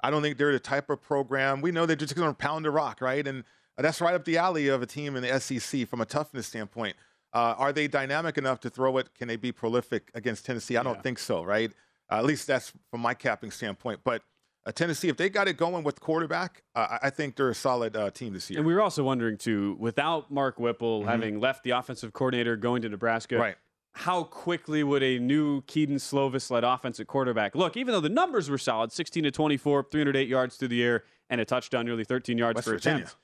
I 0.00 0.10
don't 0.10 0.22
think 0.22 0.38
they're 0.38 0.52
the 0.52 0.60
type 0.60 0.90
of 0.90 1.02
program. 1.02 1.60
We 1.60 1.72
know 1.72 1.86
they're 1.86 1.96
just 1.96 2.14
going 2.14 2.28
to 2.30 2.34
pound 2.34 2.64
the 2.64 2.70
rock, 2.70 3.00
right? 3.00 3.26
And 3.26 3.44
that's 3.76 4.00
right 4.00 4.14
up 4.14 4.24
the 4.24 4.38
alley 4.38 4.68
of 4.68 4.82
a 4.82 4.86
team 4.86 5.16
in 5.16 5.22
the 5.22 5.40
SEC 5.40 5.88
from 5.88 6.00
a 6.00 6.04
toughness 6.06 6.46
standpoint. 6.46 6.96
Uh, 7.32 7.54
are 7.58 7.72
they 7.72 7.88
dynamic 7.88 8.38
enough 8.38 8.60
to 8.60 8.70
throw 8.70 8.96
it? 8.98 9.14
Can 9.14 9.28
they 9.28 9.36
be 9.36 9.52
prolific 9.52 10.10
against 10.14 10.46
Tennessee? 10.46 10.76
I 10.76 10.82
don't 10.82 11.02
think 11.02 11.18
so, 11.18 11.42
right? 11.42 11.72
Uh, 12.10 12.16
at 12.16 12.24
least 12.24 12.46
that's 12.46 12.72
from 12.90 13.00
my 13.00 13.12
capping 13.12 13.50
standpoint. 13.50 14.00
But 14.02 14.22
uh, 14.64 14.72
Tennessee, 14.72 15.08
if 15.08 15.16
they 15.16 15.28
got 15.28 15.46
it 15.48 15.56
going 15.56 15.84
with 15.84 16.00
quarterback, 16.00 16.62
uh, 16.74 16.98
I- 17.02 17.10
think 17.10 17.36
they're 17.36 17.50
a 17.50 17.54
solid 17.54 17.96
uh, 17.96 18.10
team 18.10 18.32
this 18.32 18.48
year. 18.50 18.58
And 18.60 18.66
we 18.66 18.72
were 18.74 18.80
also 18.80 19.02
wondering 19.04 19.36
too, 19.36 19.76
without 19.78 20.30
Mark 20.30 20.58
Whipple 20.58 21.02
Mhm. 21.02 21.06
having 21.06 21.40
left 21.40 21.64
the 21.64 21.70
offensive 21.70 22.12
coordinator, 22.12 22.56
going 22.56 22.82
to 22.82 22.88
Nebraska, 22.88 23.36
Right. 23.36 23.56
How 23.92 24.22
quickly 24.22 24.84
would 24.84 25.02
a 25.02 25.18
new 25.18 25.62
Kedon 25.62 25.96
Slovis 25.96 26.50
led 26.50 26.62
offensive 26.64 27.06
quarterback 27.06 27.54
look? 27.54 27.76
Even 27.76 27.92
though 27.92 28.00
the 28.00 28.08
numbers 28.08 28.48
were 28.48 28.58
solid, 28.58 28.92
16 28.92 29.24
to 29.24 29.30
24, 29.30 29.88
308 29.90 30.28
yards 30.28 30.56
through 30.56 30.68
the 30.68 30.84
air, 30.84 31.04
and 31.30 31.40
a 31.40 31.44
touchdown, 31.44 31.84
nearly 31.84 32.04
13 32.04 32.38
yards 32.38 32.56
West 32.56 32.66
per 32.66 32.72
Virginia. 32.74 32.98
attempt. 32.98 33.16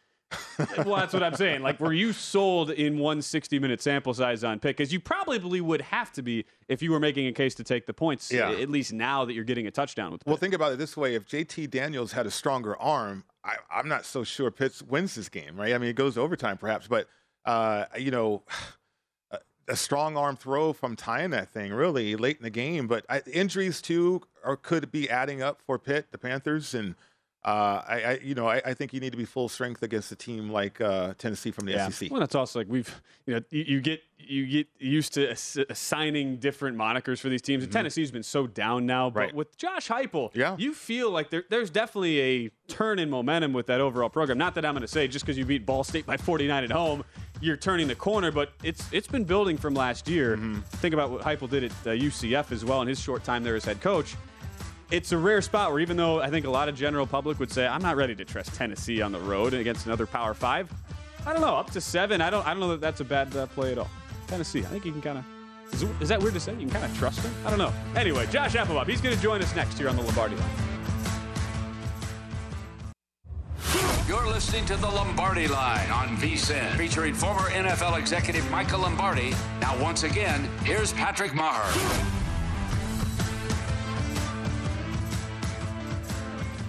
well, 0.86 0.96
that's 0.96 1.12
what 1.12 1.22
I'm 1.22 1.34
saying. 1.34 1.62
Like, 1.62 1.78
were 1.80 1.92
you 1.92 2.12
sold 2.12 2.70
in 2.70 2.98
one 2.98 3.22
60 3.22 3.58
minute 3.58 3.80
sample 3.80 4.14
size 4.14 4.42
on 4.42 4.58
pick? 4.58 4.76
Because 4.76 4.92
you 4.92 4.98
probably 5.00 5.60
would 5.60 5.80
have 5.82 6.12
to 6.12 6.22
be 6.22 6.44
if 6.68 6.82
you 6.82 6.90
were 6.90 7.00
making 7.00 7.26
a 7.26 7.32
case 7.32 7.54
to 7.56 7.64
take 7.64 7.86
the 7.86 7.94
points. 7.94 8.32
Yeah. 8.32 8.50
At 8.50 8.68
least 8.68 8.92
now 8.92 9.24
that 9.24 9.34
you're 9.34 9.44
getting 9.44 9.66
a 9.66 9.70
touchdown 9.70 10.12
with. 10.12 10.22
Well, 10.26 10.36
think 10.36 10.54
about 10.54 10.72
it 10.72 10.78
this 10.78 10.96
way: 10.96 11.14
if 11.14 11.26
JT 11.28 11.70
Daniels 11.70 12.12
had 12.12 12.26
a 12.26 12.30
stronger 12.30 12.76
arm, 12.80 13.24
I, 13.44 13.56
I'm 13.70 13.88
not 13.88 14.04
so 14.04 14.24
sure 14.24 14.50
Pitts 14.50 14.82
wins 14.82 15.14
this 15.14 15.28
game, 15.28 15.56
right? 15.56 15.72
I 15.72 15.78
mean, 15.78 15.90
it 15.90 15.96
goes 15.96 16.18
overtime 16.18 16.56
perhaps, 16.56 16.88
but 16.88 17.08
uh, 17.44 17.84
you 17.98 18.10
know, 18.10 18.42
a- 19.68 19.76
strong 19.76 20.16
arm 20.16 20.36
throw 20.36 20.72
from 20.72 20.96
tying 20.96 21.30
that 21.30 21.50
thing 21.50 21.72
really 21.72 22.16
late 22.16 22.36
in 22.36 22.42
the 22.42 22.50
game. 22.50 22.86
But 22.86 23.04
I, 23.08 23.22
injuries 23.32 23.80
too 23.80 24.22
are 24.44 24.56
could 24.56 24.90
be 24.90 25.08
adding 25.08 25.42
up 25.42 25.60
for 25.66 25.78
Pitt, 25.78 26.06
the 26.10 26.18
Panthers, 26.18 26.74
and 26.74 26.94
uh, 27.44 27.82
I, 27.86 28.02
I, 28.06 28.20
you 28.22 28.34
know, 28.34 28.48
I, 28.48 28.62
I 28.64 28.74
think 28.74 28.92
you 28.94 29.00
need 29.00 29.10
to 29.12 29.18
be 29.18 29.24
full 29.26 29.48
strength 29.50 29.82
against 29.82 30.10
a 30.12 30.16
team 30.16 30.48
like 30.50 30.80
uh, 30.80 31.12
Tennessee 31.18 31.50
from 31.50 31.66
the 31.66 31.72
Yeah. 31.72 31.88
SEC. 31.90 32.10
Well, 32.10 32.20
that's 32.20 32.34
also 32.34 32.60
like 32.60 32.68
we've, 32.68 33.02
you 33.26 33.34
know, 33.34 33.40
you, 33.50 33.64
you 33.64 33.80
get 33.82 34.00
you 34.26 34.46
get 34.46 34.66
used 34.78 35.12
to 35.12 35.30
ass- 35.32 35.58
assigning 35.68 36.36
different 36.38 36.78
monikers 36.78 37.18
for 37.20 37.28
these 37.28 37.42
teams. 37.42 37.62
And 37.62 37.70
Tennessee's 37.70 38.10
been 38.10 38.22
so 38.22 38.46
down 38.46 38.86
now, 38.86 39.10
but 39.10 39.14
Mm-hmm. 39.14 39.26
Right. 39.26 39.34
with 39.34 39.56
Josh 39.58 39.88
Heupel, 39.88 40.30
Yeah. 40.34 40.56
you 40.58 40.72
feel 40.72 41.10
like 41.10 41.28
there, 41.28 41.44
there's 41.50 41.68
definitely 41.68 42.20
a 42.20 42.50
turn 42.68 42.98
in 42.98 43.10
momentum 43.10 43.52
with 43.52 43.66
that 43.66 43.82
overall 43.82 44.08
program. 44.08 44.38
Not 44.38 44.54
that 44.54 44.64
I'm 44.64 44.72
going 44.72 44.80
to 44.80 44.88
say 44.88 45.06
just 45.08 45.26
because 45.26 45.36
you 45.36 45.44
beat 45.44 45.66
Ball 45.66 45.84
State 45.84 46.06
by 46.06 46.16
49 46.16 46.64
at 46.64 46.70
home, 46.70 47.04
you're 47.42 47.58
turning 47.58 47.86
the 47.88 47.94
corner, 47.94 48.32
but 48.32 48.54
it's 48.62 48.88
it's 48.92 49.06
been 49.08 49.24
building 49.24 49.58
from 49.58 49.74
last 49.74 50.08
year. 50.08 50.36
Mm-hmm. 50.38 50.60
Think 50.60 50.94
about 50.94 51.10
what 51.10 51.20
Heupel 51.20 51.50
did 51.50 51.64
at 51.64 51.72
uh, 51.72 51.90
UCF 51.90 52.50
as 52.52 52.64
well 52.64 52.80
in 52.80 52.88
his 52.88 52.98
short 53.00 53.24
time 53.24 53.44
there 53.44 53.56
as 53.56 53.66
head 53.66 53.82
coach 53.82 54.16
it's 54.90 55.12
a 55.12 55.18
rare 55.18 55.42
spot 55.42 55.70
where 55.70 55.80
even 55.80 55.96
though 55.96 56.20
I 56.20 56.30
think 56.30 56.46
a 56.46 56.50
lot 56.50 56.68
of 56.68 56.74
general 56.74 57.06
public 57.06 57.38
would 57.38 57.50
say 57.50 57.66
I'm 57.66 57.82
not 57.82 57.96
ready 57.96 58.14
to 58.14 58.24
trust 58.24 58.54
Tennessee 58.54 59.02
on 59.02 59.12
the 59.12 59.20
road 59.20 59.54
against 59.54 59.86
another 59.86 60.06
Power 60.06 60.34
Five, 60.34 60.72
I 61.26 61.32
don't 61.32 61.42
know 61.42 61.56
up 61.56 61.70
to 61.72 61.80
seven. 61.80 62.20
I 62.20 62.30
don't 62.30 62.46
I 62.46 62.50
don't 62.50 62.60
know 62.60 62.70
that 62.70 62.80
that's 62.80 63.00
a 63.00 63.04
bad 63.04 63.34
uh, 63.36 63.46
play 63.46 63.72
at 63.72 63.78
all. 63.78 63.90
Tennessee, 64.26 64.60
I 64.60 64.64
think 64.64 64.84
you 64.84 64.92
can 64.92 65.02
kind 65.02 65.18
of. 65.18 65.24
Is, 65.72 65.82
is 66.00 66.08
that 66.08 66.20
weird 66.20 66.34
to 66.34 66.40
say? 66.40 66.52
You 66.52 66.58
can 66.58 66.70
kind 66.70 66.84
of 66.84 66.96
trust 66.96 67.22
them. 67.22 67.34
I 67.44 67.50
don't 67.50 67.58
know. 67.58 67.72
Anyway, 67.96 68.26
Josh 68.30 68.54
Applebaum, 68.54 68.86
he's 68.86 69.00
going 69.00 69.14
to 69.16 69.22
join 69.22 69.42
us 69.42 69.54
next 69.56 69.78
here 69.78 69.88
on 69.88 69.96
the 69.96 70.02
Lombardi 70.02 70.36
line. 70.36 70.50
You're 74.06 74.26
listening 74.26 74.66
to 74.66 74.76
the 74.76 74.86
Lombardi 74.86 75.48
Line 75.48 75.90
on 75.90 76.08
VSIN, 76.18 76.76
featuring 76.76 77.14
former 77.14 77.48
NFL 77.50 77.98
executive 77.98 78.48
Michael 78.50 78.80
Lombardi. 78.80 79.34
Now, 79.60 79.82
once 79.82 80.02
again, 80.02 80.48
here's 80.62 80.92
Patrick 80.92 81.32
Meagher. 81.32 82.23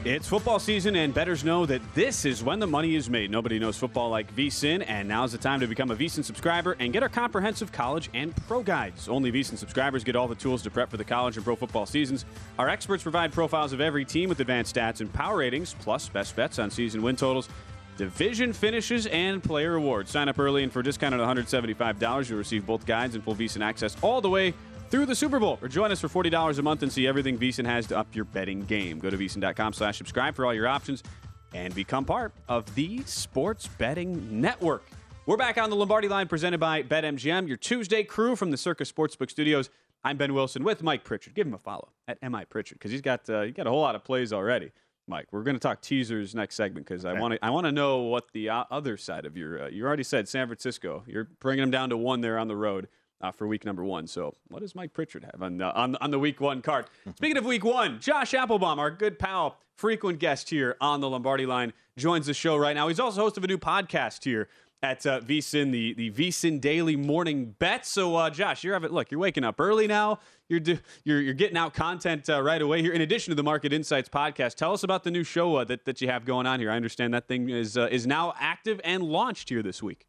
It's 0.05 0.27
football 0.27 0.59
season, 0.59 0.95
and 0.97 1.15
bettors 1.15 1.43
know 1.43 1.65
that 1.65 1.81
this 1.95 2.25
is 2.25 2.43
when 2.43 2.59
the 2.59 2.67
money 2.67 2.93
is 2.93 3.09
made. 3.09 3.31
Nobody 3.31 3.57
knows 3.57 3.75
football 3.75 4.11
like 4.11 4.31
VSIN, 4.35 4.85
and 4.87 5.07
now's 5.07 5.31
the 5.31 5.39
time 5.39 5.59
to 5.61 5.65
become 5.65 5.89
a 5.89 5.95
VSIN 5.95 6.23
subscriber 6.23 6.77
and 6.79 6.93
get 6.93 7.01
our 7.01 7.09
comprehensive 7.09 7.71
college 7.71 8.11
and 8.13 8.35
pro 8.45 8.61
guides. 8.61 9.09
Only 9.09 9.31
VSIN 9.31 9.57
subscribers 9.57 10.03
get 10.03 10.15
all 10.15 10.27
the 10.27 10.35
tools 10.35 10.61
to 10.61 10.69
prep 10.69 10.91
for 10.91 10.97
the 10.97 11.03
college 11.03 11.37
and 11.37 11.43
pro 11.43 11.55
football 11.55 11.87
seasons. 11.87 12.25
Our 12.59 12.69
experts 12.69 13.01
provide 13.01 13.33
profiles 13.33 13.73
of 13.73 13.81
every 13.81 14.05
team 14.05 14.29
with 14.29 14.39
advanced 14.41 14.75
stats 14.75 15.01
and 15.01 15.11
power 15.11 15.37
ratings, 15.37 15.75
plus 15.79 16.07
best 16.07 16.35
bets 16.35 16.59
on 16.59 16.69
season 16.69 17.01
win 17.01 17.15
totals. 17.15 17.49
Division 17.97 18.51
finishes 18.51 19.07
and 19.07 19.41
player 19.41 19.75
awards. 19.75 20.11
Sign 20.11 20.27
up 20.27 20.37
early, 20.37 20.63
and 20.63 20.71
for 20.71 20.81
a 20.81 20.83
discount 20.83 21.15
of 21.15 21.21
$175, 21.21 22.29
you'll 22.29 22.37
receive 22.37 22.65
both 22.65 22.85
guides 22.85 23.15
and 23.15 23.23
full 23.23 23.35
VSIN 23.35 23.61
access 23.63 23.95
all 24.01 24.19
the 24.19 24.29
way 24.29 24.53
through 24.89 25.05
the 25.05 25.15
Super 25.15 25.39
Bowl. 25.39 25.57
Or 25.61 25.67
join 25.67 25.91
us 25.91 26.01
for 26.01 26.07
$40 26.07 26.59
a 26.59 26.61
month 26.61 26.83
and 26.83 26.91
see 26.91 27.07
everything 27.07 27.37
VSIN 27.37 27.65
has 27.65 27.87
to 27.87 27.97
up 27.97 28.13
your 28.13 28.25
betting 28.25 28.61
game. 28.65 28.99
Go 28.99 29.09
to 29.09 29.17
VSIN.com 29.17 29.73
slash 29.73 29.97
subscribe 29.97 30.35
for 30.35 30.45
all 30.45 30.53
your 30.53 30.67
options 30.67 31.03
and 31.53 31.73
become 31.73 32.03
part 32.03 32.33
of 32.49 32.73
the 32.75 33.01
Sports 33.05 33.67
Betting 33.77 34.41
Network. 34.41 34.83
We're 35.25 35.37
back 35.37 35.57
on 35.57 35.69
the 35.69 35.75
Lombardi 35.75 36.07
line 36.07 36.27
presented 36.27 36.59
by 36.59 36.83
BetMGM, 36.83 37.47
your 37.47 37.57
Tuesday 37.57 38.03
crew 38.03 38.35
from 38.35 38.51
the 38.51 38.57
Circa 38.57 38.83
Sportsbook 38.83 39.31
Studios. 39.31 39.69
I'm 40.03 40.17
Ben 40.17 40.35
Wilson 40.35 40.63
with 40.63 40.83
Mike 40.83 41.03
Pritchard. 41.03 41.33
Give 41.33 41.47
him 41.47 41.53
a 41.55 41.57
follow 41.57 41.89
at 42.07 42.21
MI 42.21 42.45
Pritchard 42.45 42.77
because 42.77 42.91
he's 42.91 43.01
got 43.01 43.27
uh, 43.27 43.41
he 43.41 43.51
got 43.51 43.65
a 43.65 43.71
whole 43.71 43.81
lot 43.81 43.95
of 43.95 44.03
plays 44.03 44.31
already. 44.31 44.71
Mike, 45.07 45.27
we're 45.31 45.43
going 45.43 45.55
to 45.55 45.59
talk 45.59 45.81
teasers 45.81 46.33
next 46.33 46.55
segment 46.55 46.87
because 46.87 47.05
I 47.05 47.13
want 47.13 47.33
to 47.33 47.45
I 47.45 47.51
want 47.51 47.65
to 47.65 47.71
know 47.71 47.99
what 47.99 48.31
the 48.33 48.49
uh, 48.49 48.63
other 48.71 48.97
side 48.97 49.25
of 49.25 49.37
your 49.37 49.63
uh, 49.63 49.67
you 49.67 49.85
already 49.85 50.03
said 50.03 50.27
San 50.27 50.47
Francisco. 50.47 51.03
You're 51.05 51.29
bringing 51.39 51.61
them 51.61 51.71
down 51.71 51.89
to 51.89 51.97
one 51.97 52.21
there 52.21 52.39
on 52.39 52.47
the 52.47 52.55
road 52.55 52.87
uh, 53.21 53.31
for 53.31 53.47
week 53.47 53.65
number 53.65 53.83
one. 53.83 54.07
So 54.07 54.33
what 54.47 54.61
does 54.61 54.73
Mike 54.73 54.93
Pritchard 54.93 55.25
have 55.31 55.41
on 55.41 55.61
uh, 55.61 55.71
on 55.75 55.95
on 55.97 56.11
the 56.11 56.19
week 56.19 56.41
one 56.41 56.61
card? 56.61 56.87
Speaking 57.15 57.37
of 57.37 57.45
week 57.45 57.63
one, 57.63 57.99
Josh 57.99 58.33
Applebaum, 58.33 58.79
our 58.79 58.89
good 58.89 59.19
pal, 59.19 59.57
frequent 59.75 60.19
guest 60.19 60.49
here 60.49 60.75
on 60.81 61.01
the 61.01 61.09
Lombardi 61.09 61.45
line, 61.45 61.73
joins 61.97 62.25
the 62.25 62.33
show 62.33 62.57
right 62.57 62.75
now. 62.75 62.87
He's 62.87 62.99
also 62.99 63.21
host 63.21 63.37
of 63.37 63.43
a 63.43 63.47
new 63.47 63.59
podcast 63.59 64.23
here 64.23 64.47
at 64.83 65.05
uh, 65.05 65.19
VSIN, 65.21 65.71
the 65.71 65.93
the 65.93 66.11
VSIN 66.11 66.61
Daily 66.61 66.95
Morning 66.95 67.55
Bet. 67.57 67.85
So, 67.85 68.15
uh, 68.15 68.29
Josh, 68.29 68.63
you're 68.63 68.73
having 68.73 68.91
look, 68.91 69.11
you're 69.11 69.19
waking 69.19 69.43
up 69.43 69.59
early 69.59 69.87
now. 69.87 70.19
You're 70.47 70.59
do, 70.59 70.77
you're 71.03 71.21
you're 71.21 71.33
getting 71.33 71.57
out 71.57 71.73
content 71.73 72.29
uh, 72.29 72.41
right 72.41 72.61
away 72.61 72.81
here. 72.81 72.93
In 72.93 73.01
addition 73.01 73.31
to 73.31 73.35
the 73.35 73.43
Market 73.43 73.73
Insights 73.73 74.09
podcast, 74.09 74.55
tell 74.55 74.73
us 74.73 74.83
about 74.83 75.03
the 75.03 75.11
new 75.11 75.23
show 75.23 75.55
uh, 75.55 75.63
that 75.65 75.85
that 75.85 76.01
you 76.01 76.07
have 76.07 76.25
going 76.25 76.45
on 76.45 76.59
here. 76.59 76.69
I 76.69 76.75
understand 76.75 77.13
that 77.13 77.27
thing 77.27 77.49
is 77.49 77.77
uh, 77.77 77.87
is 77.91 78.05
now 78.05 78.33
active 78.39 78.79
and 78.83 79.03
launched 79.03 79.49
here 79.49 79.63
this 79.63 79.81
week. 79.81 80.05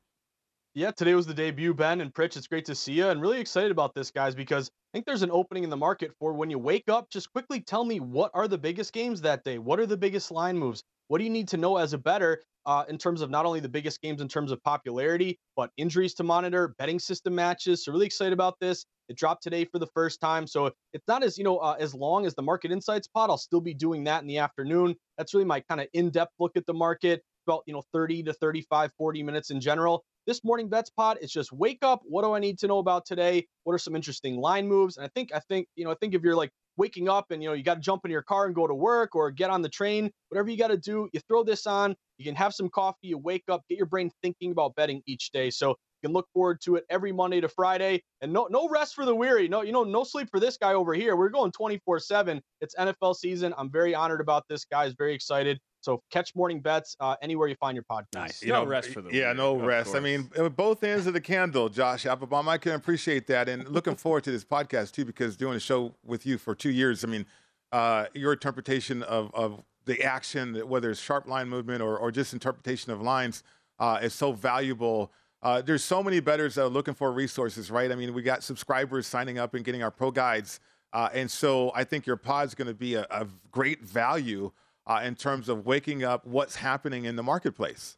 Yeah, 0.75 0.91
today 0.91 1.15
was 1.15 1.27
the 1.27 1.33
debut, 1.33 1.73
Ben 1.73 2.03
and 2.03 2.13
Pritch. 2.13 2.37
It's 2.37 2.47
great 2.47 2.67
to 2.67 2.75
see 2.75 2.93
you 2.93 3.09
and 3.09 3.19
really 3.19 3.41
excited 3.41 3.71
about 3.71 3.95
this, 3.95 4.11
guys, 4.11 4.35
because 4.35 4.69
I 4.69 4.89
think 4.93 5.07
there's 5.07 5.23
an 5.23 5.31
opening 5.31 5.65
in 5.65 5.71
the 5.71 5.77
market 5.77 6.13
for 6.19 6.35
when 6.35 6.51
you 6.51 6.59
wake 6.59 6.91
up. 6.91 7.09
Just 7.09 7.33
quickly 7.33 7.61
tell 7.61 7.83
me 7.83 7.99
what 7.99 8.31
are 8.35 8.47
the 8.47 8.59
biggest 8.59 8.93
games 8.93 9.23
that 9.23 9.43
day? 9.43 9.57
What 9.57 9.81
are 9.81 9.87
the 9.87 9.97
biggest 9.97 10.31
line 10.31 10.59
moves? 10.59 10.85
What 11.09 11.19
do 11.19 11.25
you 11.25 11.31
need 11.31 11.49
to 11.49 11.57
know 11.57 11.77
as 11.77 11.93
a 11.93 11.99
bettor 11.99 12.43
uh, 12.65 12.85
in 12.89 12.99
terms 12.99 13.23
of 13.23 13.31
not 13.31 13.47
only 13.47 13.61
the 13.61 13.69
biggest 13.69 14.03
games 14.03 14.21
in 14.21 14.29
terms 14.29 14.51
of 14.51 14.63
popularity, 14.63 15.39
but 15.57 15.71
injuries 15.77 16.15
to 16.15 16.25
monitor, 16.25 16.75
betting 16.79 16.99
system 16.99 17.35
matches? 17.35 17.85
So 17.85 17.93
really 17.93 18.07
excited 18.07 18.33
about 18.33 18.59
this. 18.61 18.85
It 19.09 19.17
dropped 19.17 19.43
today 19.43 19.65
for 19.65 19.79
the 19.79 19.87
first 19.87 20.21
time, 20.21 20.47
so 20.49 20.73
it's 20.93 21.07
not 21.07 21.23
as 21.23 21.39
you 21.39 21.45
know 21.45 21.59
uh, 21.59 21.77
as 21.79 21.95
long 21.95 22.27
as 22.27 22.35
the 22.35 22.43
Market 22.43 22.73
Insights 22.73 23.07
pod. 23.07 23.31
I'll 23.31 23.39
still 23.39 23.61
be 23.61 23.73
doing 23.73 24.03
that 24.05 24.23
in 24.23 24.27
the 24.27 24.39
afternoon. 24.39 24.97
That's 25.17 25.33
really 25.33 25.45
my 25.45 25.61
kind 25.61 25.81
of 25.81 25.87
in-depth 25.93 26.33
look 26.41 26.57
at 26.57 26.67
the 26.67 26.75
market, 26.75 27.23
about 27.47 27.63
you 27.67 27.73
know 27.73 27.85
30 27.93 28.25
to 28.25 28.33
35, 28.33 28.91
40 28.99 29.23
minutes 29.23 29.51
in 29.51 29.61
general 29.61 30.05
this 30.27 30.43
morning 30.43 30.69
bets 30.69 30.91
pod 30.91 31.19
is 31.21 31.31
just 31.31 31.53
wake 31.53 31.79
up. 31.83 32.03
What 32.05 32.23
do 32.23 32.33
I 32.33 32.41
need 32.41 32.59
to 32.59 32.67
know 32.67 32.79
about 32.79 33.07
today? 33.07 33.47
What 33.63 33.75
are 33.75 33.79
some 33.79 33.95
interesting 33.95 34.37
line 34.37 34.67
moves? 34.67 34.97
And 34.97 35.07
I 35.07 35.09
think, 35.15 35.33
I 35.33 35.39
think, 35.49 35.69
you 35.77 35.85
know, 35.85 35.93
I 35.93 35.95
think 36.01 36.15
if 36.15 36.23
you're 36.23 36.35
like 36.35 36.51
waking 36.77 37.09
up 37.09 37.31
and 37.31 37.43
you 37.43 37.49
know 37.49 37.55
you 37.55 37.63
got 37.63 37.75
to 37.75 37.81
jump 37.81 38.05
in 38.05 38.11
your 38.11 38.23
car 38.23 38.47
and 38.47 38.55
go 38.55 38.67
to 38.67 38.75
work 38.75 39.15
or 39.15 39.31
get 39.31 39.51
on 39.51 39.63
the 39.63 39.69
train, 39.69 40.11
whatever 40.29 40.51
you 40.51 40.57
got 40.59 40.69
to 40.69 40.77
do, 40.77 41.09
you 41.13 41.21
throw 41.29 41.43
this 41.45 41.67
on. 41.67 41.95
You 42.19 42.25
can 42.25 42.35
have 42.35 42.55
some 42.55 42.69
coffee. 42.69 43.09
You 43.09 43.19
wake 43.19 43.45
up, 43.51 43.63
get 43.69 43.79
your 43.79 43.87
brain 43.87 44.11
thinking 44.23 44.53
about 44.53 44.75
betting 44.75 45.03
each 45.07 45.31
day. 45.33 45.51
So 45.51 45.77
can 46.07 46.13
look 46.13 46.29
forward 46.33 46.61
to 46.63 46.77
it 46.77 46.85
every 46.89 47.13
Monday 47.13 47.41
to 47.41 47.49
Friday, 47.49 48.03
and 48.21 48.33
no 48.33 48.47
no 48.51 48.69
rest 48.69 48.95
for 48.95 49.05
the 49.05 49.15
weary. 49.15 49.49
No, 49.49 49.63
you 49.63 49.73
know, 49.73 49.85
no 49.85 50.05
sleep 50.05 50.29
for 50.31 50.41
this 50.41 50.57
guy 50.57 50.75
over 50.75 50.95
here. 50.95 51.17
We're 51.17 51.29
going 51.29 51.53
24/7. 51.53 52.41
It's 52.61 52.75
NFL 52.77 53.17
season. 53.17 53.53
I'm 53.59 53.71
very 53.71 53.95
honored 53.95 54.21
about 54.21 54.45
this. 54.49 54.65
Guys, 54.65 54.95
very 54.97 55.15
excited. 55.15 55.59
So 55.81 56.03
catch 56.11 56.35
morning 56.35 56.61
bets 56.61 56.97
uh, 57.01 57.17
anywhere 57.23 57.49
you 57.49 57.57
find 57.57 57.77
your 57.77 57.85
podcast. 57.85 58.15
Nice. 58.15 58.43
You 58.43 58.53
no 58.53 58.65
know, 58.65 58.71
rest 58.71 58.91
for 58.91 59.03
the 59.03 59.11
yeah, 59.13 59.27
weary, 59.27 59.37
no 59.37 59.57
of 59.57 59.63
rest. 59.63 59.95
I 59.95 60.01
mean, 60.01 60.31
uh, 60.37 60.49
both 60.49 60.83
ends 60.83 61.07
of 61.07 61.13
the 61.13 61.21
candle, 61.21 61.69
Josh 61.69 62.07
Applebaum. 62.07 62.49
I 62.49 62.59
can 62.59 62.73
appreciate 62.73 63.27
that, 63.27 63.49
and 63.49 63.69
looking 63.69 63.97
forward 63.97 64.25
to 64.25 64.31
this 64.31 64.45
podcast 64.45 64.93
too, 64.93 65.05
because 65.05 65.37
doing 65.37 65.57
a 65.57 65.61
show 65.61 65.95
with 66.05 66.25
you 66.25 66.39
for 66.39 66.55
two 66.55 66.71
years. 66.71 67.05
I 67.05 67.09
mean, 67.09 67.27
uh, 67.73 68.07
your 68.15 68.33
interpretation 68.33 69.03
of 69.03 69.35
of 69.35 69.63
the 69.85 70.03
action, 70.03 70.57
whether 70.69 70.91
it's 70.91 71.01
sharp 71.01 71.27
line 71.27 71.49
movement 71.49 71.83
or 71.83 71.99
or 71.99 72.11
just 72.11 72.33
interpretation 72.33 72.93
of 72.93 73.01
lines, 73.01 73.43
uh, 73.79 73.99
is 74.03 74.15
so 74.15 74.33
valuable. 74.33 75.13
Uh, 75.47 75.63
there's 75.63 75.85
so 75.85 76.03
many 76.03 76.19
bettors 76.19 76.57
that 76.57 76.65
are 76.65 76.69
looking 76.69 76.93
for 76.93 77.13
resources, 77.13 77.71
right? 77.71 77.93
I 77.93 77.95
mean, 77.95 78.13
we 78.13 78.21
got 78.21 78.43
subscribers 78.43 79.07
signing 79.07 79.39
up 79.39 79.55
and 79.55 79.65
getting 79.65 79.81
our 79.81 79.93
pro 79.93 80.11
guides, 80.11 80.59
uh, 80.93 81.09
and 81.15 81.31
so 81.31 81.71
I 81.73 81.85
think 81.85 82.05
your 82.05 82.17
pod's 82.17 82.53
going 82.57 82.67
to 82.67 82.75
be 82.75 82.97
a, 82.97 83.07
a 83.11 83.29
great 83.53 83.85
value 83.85 84.51
uh, 84.89 85.03
in 85.05 85.15
terms 85.15 85.49
of 85.49 85.65
waking 85.65 86.03
up 86.03 86.27
what's 86.27 86.57
happening 86.57 87.05
in 87.05 87.15
the 87.15 87.23
marketplace. 87.23 87.97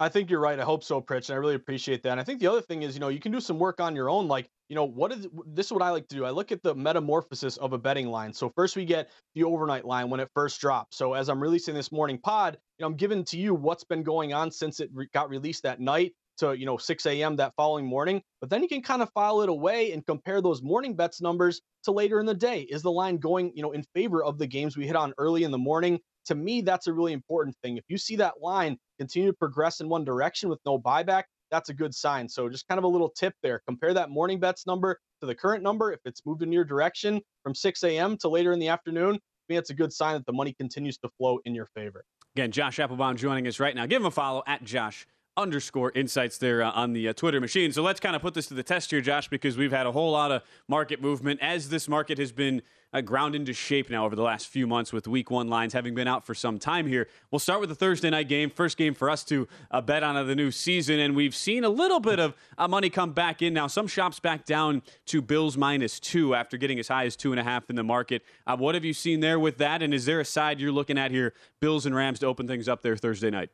I 0.00 0.08
think 0.08 0.30
you're 0.30 0.40
right. 0.40 0.58
I 0.58 0.62
hope 0.62 0.82
so, 0.82 1.02
Pritch, 1.02 1.28
and 1.28 1.34
I 1.34 1.38
really 1.38 1.54
appreciate 1.54 2.02
that. 2.04 2.12
And 2.12 2.20
I 2.20 2.24
think 2.24 2.40
the 2.40 2.46
other 2.46 2.62
thing 2.62 2.80
is, 2.80 2.94
you 2.94 3.00
know, 3.00 3.08
you 3.08 3.20
can 3.20 3.30
do 3.30 3.40
some 3.40 3.58
work 3.58 3.78
on 3.78 3.94
your 3.94 4.08
own. 4.08 4.26
Like, 4.26 4.48
you 4.70 4.74
know, 4.74 4.84
what 4.84 5.12
is 5.12 5.26
this? 5.48 5.66
Is 5.66 5.72
what 5.72 5.82
I 5.82 5.90
like 5.90 6.08
to 6.08 6.16
do. 6.16 6.24
I 6.24 6.30
look 6.30 6.50
at 6.50 6.62
the 6.62 6.74
metamorphosis 6.74 7.58
of 7.58 7.74
a 7.74 7.78
betting 7.78 8.08
line. 8.08 8.32
So 8.32 8.48
first 8.56 8.74
we 8.74 8.86
get 8.86 9.10
the 9.34 9.44
overnight 9.44 9.84
line 9.84 10.08
when 10.08 10.18
it 10.18 10.30
first 10.34 10.62
drops. 10.62 10.96
So 10.96 11.12
as 11.12 11.28
I'm 11.28 11.42
releasing 11.42 11.74
this 11.74 11.92
morning 11.92 12.16
pod, 12.16 12.56
you 12.78 12.84
know, 12.84 12.86
I'm 12.86 12.96
giving 12.96 13.22
to 13.24 13.36
you 13.36 13.54
what's 13.54 13.84
been 13.84 14.02
going 14.02 14.32
on 14.32 14.50
since 14.50 14.80
it 14.80 14.88
re- 14.94 15.10
got 15.12 15.28
released 15.28 15.64
that 15.64 15.78
night 15.78 16.14
to 16.38 16.56
you 16.56 16.66
know 16.66 16.76
6 16.76 17.06
a.m. 17.06 17.36
that 17.36 17.52
following 17.56 17.86
morning. 17.86 18.22
But 18.40 18.50
then 18.50 18.62
you 18.62 18.68
can 18.68 18.82
kind 18.82 19.02
of 19.02 19.10
file 19.12 19.42
it 19.42 19.48
away 19.48 19.92
and 19.92 20.04
compare 20.04 20.40
those 20.40 20.62
morning 20.62 20.94
bets 20.94 21.20
numbers 21.20 21.60
to 21.84 21.92
later 21.92 22.20
in 22.20 22.26
the 22.26 22.34
day. 22.34 22.62
Is 22.62 22.82
the 22.82 22.90
line 22.90 23.18
going, 23.18 23.52
you 23.54 23.62
know, 23.62 23.72
in 23.72 23.84
favor 23.94 24.24
of 24.24 24.38
the 24.38 24.46
games 24.46 24.76
we 24.76 24.86
hit 24.86 24.96
on 24.96 25.12
early 25.18 25.44
in 25.44 25.50
the 25.50 25.58
morning? 25.58 25.98
To 26.26 26.34
me, 26.34 26.60
that's 26.60 26.86
a 26.86 26.92
really 26.92 27.12
important 27.12 27.56
thing. 27.62 27.76
If 27.76 27.84
you 27.88 27.98
see 27.98 28.16
that 28.16 28.34
line 28.40 28.76
continue 28.98 29.30
to 29.30 29.36
progress 29.36 29.80
in 29.80 29.88
one 29.88 30.04
direction 30.04 30.48
with 30.48 30.60
no 30.66 30.78
buyback, 30.78 31.24
that's 31.50 31.70
a 31.70 31.74
good 31.74 31.94
sign. 31.94 32.28
So 32.28 32.48
just 32.48 32.68
kind 32.68 32.78
of 32.78 32.84
a 32.84 32.88
little 32.88 33.08
tip 33.08 33.32
there. 33.42 33.62
Compare 33.66 33.94
that 33.94 34.10
morning 34.10 34.38
bets 34.38 34.66
number 34.66 34.98
to 35.20 35.26
the 35.26 35.34
current 35.34 35.62
number. 35.62 35.92
If 35.92 36.00
it's 36.04 36.24
moved 36.26 36.42
in 36.42 36.52
your 36.52 36.64
direction 36.64 37.20
from 37.42 37.54
6 37.54 37.82
a.m. 37.84 38.16
to 38.18 38.28
later 38.28 38.52
in 38.52 38.58
the 38.58 38.68
afternoon, 38.68 39.14
I 39.14 39.52
mean, 39.52 39.58
it's 39.58 39.70
a 39.70 39.74
good 39.74 39.92
sign 39.92 40.14
that 40.14 40.26
the 40.26 40.32
money 40.32 40.52
continues 40.52 40.98
to 40.98 41.08
flow 41.16 41.38
in 41.46 41.54
your 41.54 41.66
favor. 41.74 42.04
Again, 42.36 42.50
Josh 42.50 42.78
Applebaum 42.78 43.16
joining 43.16 43.46
us 43.46 43.58
right 43.58 43.74
now. 43.74 43.86
Give 43.86 44.02
him 44.02 44.06
a 44.06 44.10
follow 44.10 44.42
at 44.46 44.62
Josh 44.62 45.06
underscore 45.38 45.92
insights 45.94 46.36
there 46.36 46.62
uh, 46.62 46.70
on 46.72 46.92
the 46.92 47.08
uh, 47.08 47.12
Twitter 47.12 47.40
machine. 47.40 47.72
So 47.72 47.82
let's 47.82 48.00
kind 48.00 48.16
of 48.16 48.20
put 48.20 48.34
this 48.34 48.48
to 48.48 48.54
the 48.54 48.62
test 48.62 48.90
here, 48.90 49.00
Josh, 49.00 49.28
because 49.28 49.56
we've 49.56 49.72
had 49.72 49.86
a 49.86 49.92
whole 49.92 50.10
lot 50.10 50.32
of 50.32 50.42
market 50.66 51.00
movement 51.00 51.40
as 51.40 51.68
this 51.68 51.88
market 51.88 52.18
has 52.18 52.32
been 52.32 52.60
uh, 52.92 53.00
ground 53.00 53.34
into 53.34 53.52
shape 53.52 53.90
now 53.90 54.04
over 54.04 54.16
the 54.16 54.22
last 54.22 54.48
few 54.48 54.66
months 54.66 54.92
with 54.92 55.06
week 55.06 55.30
one 55.30 55.48
lines 55.48 55.72
having 55.72 55.94
been 55.94 56.08
out 56.08 56.24
for 56.24 56.34
some 56.34 56.58
time 56.58 56.86
here. 56.86 57.06
We'll 57.30 57.38
start 57.38 57.60
with 57.60 57.68
the 57.68 57.74
Thursday 57.74 58.10
night 58.10 58.28
game, 58.28 58.50
first 58.50 58.76
game 58.76 58.94
for 58.94 59.10
us 59.10 59.24
to 59.24 59.46
uh, 59.70 59.80
bet 59.80 60.02
on 60.02 60.16
of 60.16 60.26
the 60.26 60.34
new 60.34 60.50
season. 60.50 60.98
And 60.98 61.14
we've 61.14 61.34
seen 61.36 61.64
a 61.64 61.68
little 61.68 62.00
bit 62.00 62.18
of 62.18 62.34
uh, 62.56 62.66
money 62.66 62.90
come 62.90 63.12
back 63.12 63.42
in 63.42 63.54
now. 63.54 63.66
Some 63.66 63.86
shops 63.86 64.18
back 64.18 64.44
down 64.44 64.82
to 65.06 65.22
Bills 65.22 65.56
minus 65.56 66.00
two 66.00 66.34
after 66.34 66.56
getting 66.56 66.78
as 66.78 66.88
high 66.88 67.04
as 67.04 67.14
two 67.14 67.32
and 67.32 67.38
a 67.38 67.44
half 67.44 67.70
in 67.70 67.76
the 67.76 67.84
market. 67.84 68.22
Uh, 68.46 68.56
what 68.56 68.74
have 68.74 68.84
you 68.84 68.94
seen 68.94 69.20
there 69.20 69.38
with 69.38 69.58
that? 69.58 69.82
And 69.82 69.92
is 69.92 70.06
there 70.06 70.20
a 70.20 70.24
side 70.24 70.58
you're 70.58 70.72
looking 70.72 70.98
at 70.98 71.10
here, 71.10 71.34
Bills 71.60 71.86
and 71.86 71.94
Rams, 71.94 72.18
to 72.20 72.26
open 72.26 72.48
things 72.48 72.68
up 72.68 72.82
there 72.82 72.96
Thursday 72.96 73.30
night? 73.30 73.50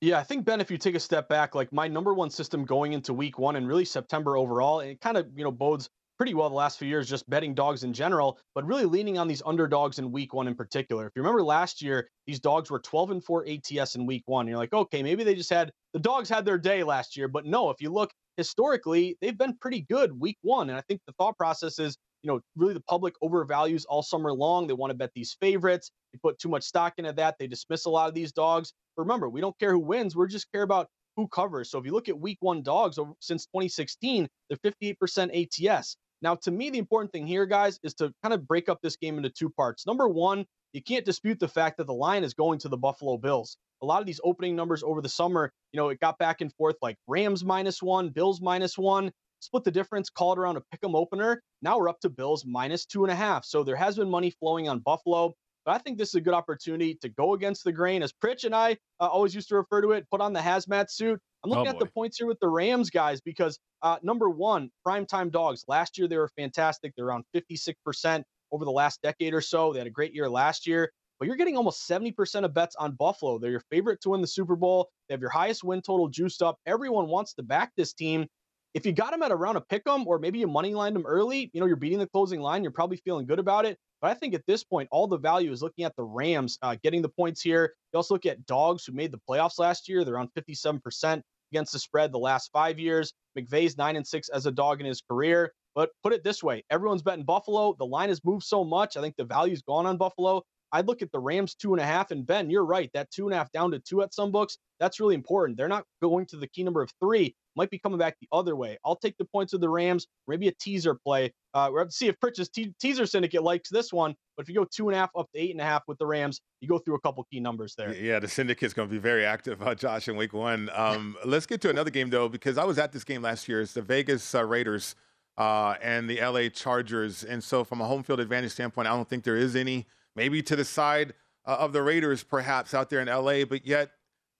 Yeah, 0.00 0.18
I 0.18 0.22
think 0.22 0.44
Ben, 0.44 0.60
if 0.60 0.70
you 0.70 0.78
take 0.78 0.94
a 0.94 1.00
step 1.00 1.28
back, 1.28 1.54
like 1.54 1.72
my 1.72 1.88
number 1.88 2.12
one 2.14 2.30
system 2.30 2.64
going 2.64 2.92
into 2.92 3.14
week 3.14 3.38
one 3.38 3.56
and 3.56 3.66
really 3.66 3.84
September 3.84 4.36
overall, 4.36 4.80
it 4.80 5.00
kind 5.00 5.16
of 5.16 5.26
you 5.36 5.44
know 5.44 5.52
bodes 5.52 5.88
pretty 6.18 6.34
well 6.34 6.48
the 6.48 6.54
last 6.54 6.78
few 6.78 6.88
years, 6.88 7.08
just 7.08 7.28
betting 7.28 7.54
dogs 7.54 7.82
in 7.84 7.92
general, 7.92 8.38
but 8.54 8.64
really 8.64 8.84
leaning 8.84 9.18
on 9.18 9.26
these 9.26 9.42
underdogs 9.44 9.98
in 9.98 10.12
week 10.12 10.32
one 10.32 10.46
in 10.46 10.54
particular. 10.54 11.06
If 11.06 11.12
you 11.16 11.22
remember 11.22 11.42
last 11.42 11.82
year, 11.82 12.08
these 12.26 12.38
dogs 12.38 12.70
were 12.70 12.78
12 12.80 13.10
and 13.10 13.24
4 13.24 13.46
ATS 13.48 13.96
in 13.96 14.06
week 14.06 14.22
one. 14.26 14.46
You're 14.46 14.58
like, 14.58 14.72
okay, 14.72 15.02
maybe 15.02 15.24
they 15.24 15.34
just 15.34 15.50
had 15.50 15.72
the 15.92 15.98
dogs 15.98 16.28
had 16.28 16.44
their 16.44 16.58
day 16.58 16.84
last 16.84 17.16
year, 17.16 17.28
but 17.28 17.46
no, 17.46 17.70
if 17.70 17.80
you 17.80 17.90
look 17.90 18.10
historically, 18.36 19.16
they've 19.20 19.38
been 19.38 19.56
pretty 19.58 19.80
good 19.88 20.18
week 20.18 20.38
one. 20.42 20.68
And 20.68 20.78
I 20.78 20.82
think 20.82 21.00
the 21.06 21.12
thought 21.14 21.36
process 21.36 21.78
is, 21.78 21.96
you 22.22 22.28
know, 22.30 22.40
really 22.56 22.74
the 22.74 22.82
public 22.82 23.14
overvalues 23.22 23.84
all 23.88 24.02
summer 24.02 24.32
long. 24.32 24.66
They 24.66 24.74
want 24.74 24.90
to 24.90 24.96
bet 24.96 25.10
these 25.14 25.36
favorites. 25.40 25.90
They 26.12 26.18
put 26.22 26.38
too 26.38 26.48
much 26.48 26.64
stock 26.64 26.94
into 26.98 27.12
that. 27.14 27.36
They 27.38 27.46
dismiss 27.46 27.86
a 27.86 27.90
lot 27.90 28.08
of 28.08 28.14
these 28.14 28.32
dogs. 28.32 28.72
Remember, 28.96 29.28
we 29.28 29.40
don't 29.40 29.58
care 29.58 29.72
who 29.72 29.80
wins. 29.80 30.16
We 30.16 30.26
just 30.28 30.50
care 30.52 30.62
about 30.62 30.88
who 31.16 31.28
covers. 31.28 31.70
So 31.70 31.78
if 31.78 31.84
you 31.84 31.92
look 31.92 32.08
at 32.08 32.18
week 32.18 32.38
one 32.40 32.62
dogs 32.62 32.98
over, 32.98 33.12
since 33.20 33.46
2016, 33.46 34.28
they're 34.48 34.72
58% 34.72 35.68
ATS. 35.70 35.96
Now, 36.22 36.34
to 36.36 36.50
me, 36.50 36.70
the 36.70 36.78
important 36.78 37.12
thing 37.12 37.26
here, 37.26 37.46
guys, 37.46 37.78
is 37.82 37.94
to 37.94 38.12
kind 38.22 38.32
of 38.32 38.48
break 38.48 38.68
up 38.68 38.80
this 38.82 38.96
game 38.96 39.16
into 39.16 39.30
two 39.30 39.50
parts. 39.50 39.86
Number 39.86 40.08
one, 40.08 40.46
you 40.72 40.82
can't 40.82 41.04
dispute 41.04 41.38
the 41.38 41.48
fact 41.48 41.76
that 41.76 41.86
the 41.86 41.94
line 41.94 42.24
is 42.24 42.34
going 42.34 42.58
to 42.60 42.68
the 42.68 42.76
Buffalo 42.76 43.16
Bills. 43.16 43.56
A 43.82 43.86
lot 43.86 44.00
of 44.00 44.06
these 44.06 44.20
opening 44.24 44.56
numbers 44.56 44.82
over 44.82 45.02
the 45.02 45.08
summer, 45.08 45.52
you 45.72 45.78
know, 45.78 45.90
it 45.90 46.00
got 46.00 46.18
back 46.18 46.40
and 46.40 46.52
forth 46.54 46.76
like 46.82 46.96
Rams 47.06 47.44
minus 47.44 47.82
one, 47.82 48.08
Bills 48.08 48.40
minus 48.40 48.78
one, 48.78 49.12
split 49.40 49.64
the 49.64 49.70
difference, 49.70 50.08
call 50.08 50.32
it 50.32 50.38
around 50.38 50.56
a 50.56 50.62
pick 50.72 50.82
'em 50.82 50.96
opener. 50.96 51.42
Now 51.62 51.78
we're 51.78 51.90
up 51.90 52.00
to 52.00 52.08
Bills 52.08 52.44
minus 52.46 52.86
two 52.86 53.04
and 53.04 53.12
a 53.12 53.14
half. 53.14 53.44
So 53.44 53.62
there 53.62 53.76
has 53.76 53.96
been 53.96 54.10
money 54.10 54.30
flowing 54.30 54.68
on 54.68 54.80
Buffalo. 54.80 55.34
But 55.64 55.74
I 55.74 55.78
think 55.78 55.98
this 55.98 56.10
is 56.10 56.16
a 56.16 56.20
good 56.20 56.34
opportunity 56.34 56.94
to 56.96 57.08
go 57.08 57.34
against 57.34 57.64
the 57.64 57.72
grain, 57.72 58.02
as 58.02 58.12
Pritch 58.12 58.44
and 58.44 58.54
I 58.54 58.72
uh, 59.00 59.06
always 59.06 59.34
used 59.34 59.48
to 59.48 59.56
refer 59.56 59.80
to 59.82 59.92
it. 59.92 60.06
Put 60.10 60.20
on 60.20 60.32
the 60.32 60.40
hazmat 60.40 60.90
suit. 60.90 61.20
I'm 61.42 61.50
looking 61.50 61.66
Oh, 61.66 61.70
at 61.70 61.78
the 61.78 61.86
points 61.86 62.18
here 62.18 62.26
with 62.26 62.38
the 62.40 62.48
Rams 62.48 62.90
guys 62.90 63.20
because 63.20 63.58
uh, 63.82 63.96
number 64.02 64.30
one, 64.30 64.70
primetime 64.86 65.30
dogs. 65.30 65.64
Last 65.68 65.98
year 65.98 66.08
they 66.08 66.16
were 66.16 66.28
fantastic. 66.28 66.92
They're 66.96 67.06
around 67.06 67.24
56% 67.34 68.22
over 68.52 68.64
the 68.64 68.70
last 68.72 69.00
decade 69.02 69.34
or 69.34 69.40
so. 69.40 69.72
They 69.72 69.78
had 69.78 69.86
a 69.86 69.90
great 69.90 70.14
year 70.14 70.28
last 70.28 70.66
year, 70.66 70.90
but 71.18 71.26
you're 71.26 71.36
getting 71.36 71.56
almost 71.56 71.88
70% 71.88 72.44
of 72.44 72.54
bets 72.54 72.76
on 72.76 72.92
Buffalo. 72.92 73.38
They're 73.38 73.50
your 73.50 73.64
favorite 73.70 74.00
to 74.02 74.10
win 74.10 74.20
the 74.20 74.26
Super 74.26 74.56
Bowl. 74.56 74.90
They 75.08 75.14
have 75.14 75.20
your 75.20 75.30
highest 75.30 75.64
win 75.64 75.82
total 75.82 76.08
juiced 76.08 76.42
up. 76.42 76.58
Everyone 76.66 77.08
wants 77.08 77.34
to 77.34 77.42
back 77.42 77.72
this 77.76 77.92
team. 77.92 78.26
If 78.74 78.84
you 78.84 78.92
got 78.92 79.12
them 79.12 79.22
at 79.22 79.30
around 79.32 79.56
a 79.56 79.60
pick 79.60 79.82
'em 79.86 80.06
or 80.06 80.18
maybe 80.18 80.40
you 80.40 80.46
money 80.48 80.74
lined 80.74 80.96
them 80.96 81.06
early, 81.06 81.50
you 81.52 81.60
know, 81.60 81.66
you're 81.66 81.76
beating 81.76 81.98
the 82.00 82.08
closing 82.08 82.40
line, 82.40 82.62
you're 82.64 82.72
probably 82.72 82.96
feeling 82.96 83.26
good 83.26 83.38
about 83.38 83.64
it. 83.66 83.78
But 84.04 84.10
I 84.10 84.14
think 84.16 84.34
at 84.34 84.44
this 84.46 84.62
point, 84.62 84.90
all 84.92 85.06
the 85.06 85.16
value 85.16 85.50
is 85.50 85.62
looking 85.62 85.86
at 85.86 85.96
the 85.96 86.04
Rams 86.04 86.58
uh, 86.60 86.76
getting 86.82 87.00
the 87.00 87.08
points 87.08 87.40
here. 87.40 87.72
You 87.90 87.96
also 87.96 88.12
look 88.12 88.26
at 88.26 88.44
dogs 88.44 88.84
who 88.84 88.92
made 88.92 89.10
the 89.10 89.20
playoffs 89.26 89.58
last 89.58 89.88
year. 89.88 90.04
They're 90.04 90.18
on 90.18 90.28
57% 90.36 91.22
against 91.50 91.72
the 91.72 91.78
spread 91.78 92.12
the 92.12 92.18
last 92.18 92.50
five 92.52 92.78
years. 92.78 93.14
McVay's 93.34 93.78
nine 93.78 93.96
and 93.96 94.06
six 94.06 94.28
as 94.28 94.44
a 94.44 94.52
dog 94.52 94.80
in 94.80 94.86
his 94.86 95.00
career. 95.00 95.54
But 95.74 95.88
put 96.02 96.12
it 96.12 96.22
this 96.22 96.42
way 96.42 96.62
everyone's 96.68 97.00
betting 97.00 97.24
Buffalo. 97.24 97.76
The 97.78 97.86
line 97.86 98.10
has 98.10 98.22
moved 98.26 98.44
so 98.44 98.62
much. 98.62 98.98
I 98.98 99.00
think 99.00 99.16
the 99.16 99.24
value's 99.24 99.62
gone 99.62 99.86
on 99.86 99.96
Buffalo. 99.96 100.42
I'd 100.70 100.86
look 100.86 101.00
at 101.00 101.10
the 101.10 101.18
Rams 101.18 101.54
two 101.54 101.72
and 101.72 101.80
a 101.80 101.86
half. 101.86 102.10
And 102.10 102.26
Ben, 102.26 102.50
you're 102.50 102.66
right. 102.66 102.90
That 102.92 103.10
two 103.10 103.24
and 103.24 103.32
a 103.32 103.38
half 103.38 103.50
down 103.52 103.70
to 103.70 103.78
two 103.78 104.02
at 104.02 104.12
some 104.12 104.30
books, 104.30 104.58
that's 104.80 105.00
really 105.00 105.14
important. 105.14 105.56
They're 105.56 105.66
not 105.66 105.86
going 106.02 106.26
to 106.26 106.36
the 106.36 106.48
key 106.48 106.62
number 106.62 106.82
of 106.82 106.92
three, 107.00 107.34
might 107.56 107.70
be 107.70 107.78
coming 107.78 107.98
back 107.98 108.16
the 108.20 108.28
other 108.32 108.56
way. 108.56 108.78
I'll 108.84 108.96
take 108.96 109.16
the 109.18 109.24
points 109.24 109.52
of 109.52 109.60
the 109.60 109.68
Rams, 109.68 110.06
maybe 110.26 110.48
a 110.48 110.52
teaser 110.52 110.94
play. 110.94 111.32
Uh, 111.52 111.68
we'll 111.70 111.80
have 111.80 111.88
to 111.88 111.94
see 111.94 112.08
if 112.08 112.18
Pritch's 112.20 112.48
te- 112.48 112.74
teaser 112.80 113.06
syndicate 113.06 113.42
likes 113.42 113.68
this 113.68 113.92
one. 113.92 114.14
But 114.36 114.44
if 114.44 114.48
you 114.48 114.54
go 114.54 114.64
two 114.64 114.88
and 114.88 114.96
a 114.96 114.98
half 114.98 115.10
up 115.16 115.30
to 115.32 115.38
eight 115.38 115.52
and 115.52 115.60
a 115.60 115.64
half 115.64 115.82
with 115.86 115.98
the 115.98 116.06
Rams, 116.06 116.40
you 116.60 116.68
go 116.68 116.78
through 116.78 116.96
a 116.96 117.00
couple 117.00 117.24
key 117.30 117.40
numbers 117.40 117.74
there. 117.76 117.94
Yeah, 117.94 118.18
the 118.18 118.28
syndicate's 118.28 118.74
going 118.74 118.88
to 118.88 118.92
be 118.92 118.98
very 118.98 119.24
active, 119.24 119.62
uh, 119.62 119.74
Josh, 119.74 120.08
in 120.08 120.16
week 120.16 120.32
one. 120.32 120.70
Um, 120.74 121.16
let's 121.24 121.46
get 121.46 121.60
to 121.62 121.70
another 121.70 121.90
game, 121.90 122.10
though, 122.10 122.28
because 122.28 122.58
I 122.58 122.64
was 122.64 122.78
at 122.78 122.92
this 122.92 123.04
game 123.04 123.22
last 123.22 123.48
year. 123.48 123.60
It's 123.60 123.74
the 123.74 123.82
Vegas 123.82 124.34
uh, 124.34 124.44
Raiders 124.44 124.96
uh, 125.38 125.74
and 125.82 126.08
the 126.10 126.20
LA 126.20 126.48
Chargers. 126.48 127.22
And 127.22 127.42
so, 127.42 127.62
from 127.64 127.80
a 127.80 127.84
home 127.84 128.02
field 128.02 128.20
advantage 128.20 128.52
standpoint, 128.52 128.88
I 128.88 128.90
don't 128.90 129.08
think 129.08 129.24
there 129.24 129.36
is 129.36 129.54
any. 129.56 129.86
Maybe 130.16 130.42
to 130.42 130.56
the 130.56 130.64
side 130.64 131.14
uh, 131.46 131.56
of 131.58 131.72
the 131.72 131.82
Raiders, 131.82 132.22
perhaps 132.22 132.74
out 132.74 132.90
there 132.90 133.00
in 133.00 133.08
LA, 133.08 133.44
but 133.44 133.66
yet 133.66 133.90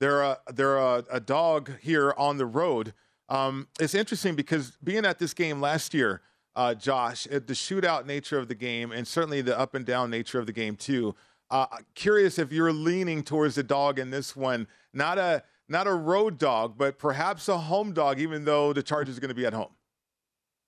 they're 0.01 0.23
a, 0.23 0.39
they're 0.53 0.79
a, 0.79 1.05
a 1.11 1.21
dog 1.21 1.79
here 1.81 2.15
on 2.17 2.37
the 2.39 2.47
road. 2.47 2.93
Um, 3.29 3.69
it's 3.81 3.95
interesting 3.95 4.35
because 4.35 4.77
being 4.83 5.05
at 5.05 5.19
this 5.19 5.35
game 5.35 5.61
last 5.61 5.95
year, 5.95 6.23
uh, 6.57 6.75
Josh, 6.75 7.27
uh, 7.27 7.41
the 7.45 7.55
shootout 7.55 8.07
nature 8.07 8.39
of 8.39 8.49
the 8.49 8.55
game, 8.55 8.93
and 8.93 9.07
certainly 9.07 9.41
the 9.41 9.59
up 9.59 9.75
and 9.75 9.85
down 9.85 10.11
nature 10.11 10.39
of 10.39 10.47
the 10.47 10.53
game 10.53 10.77
too. 10.77 11.15
Uh, 11.51 11.67
curious 11.95 12.39
if 12.39 12.53
you're 12.53 12.73
leaning 12.73 13.23
towards 13.23 13.55
the 13.55 13.63
dog 13.63 13.99
in 13.99 14.11
this 14.11 14.35
one, 14.35 14.67
not 14.93 15.19
a 15.19 15.43
not 15.69 15.87
a 15.87 15.93
road 15.93 16.39
dog, 16.39 16.77
but 16.77 16.99
perhaps 16.99 17.49
a 17.49 17.57
home 17.57 17.93
dog, 17.93 18.21
even 18.21 18.45
though 18.45 18.73
the 18.73 18.83
Chargers 18.83 19.17
are 19.17 19.21
going 19.21 19.31
to 19.31 19.35
be 19.35 19.47
at 19.47 19.53
home. 19.53 19.71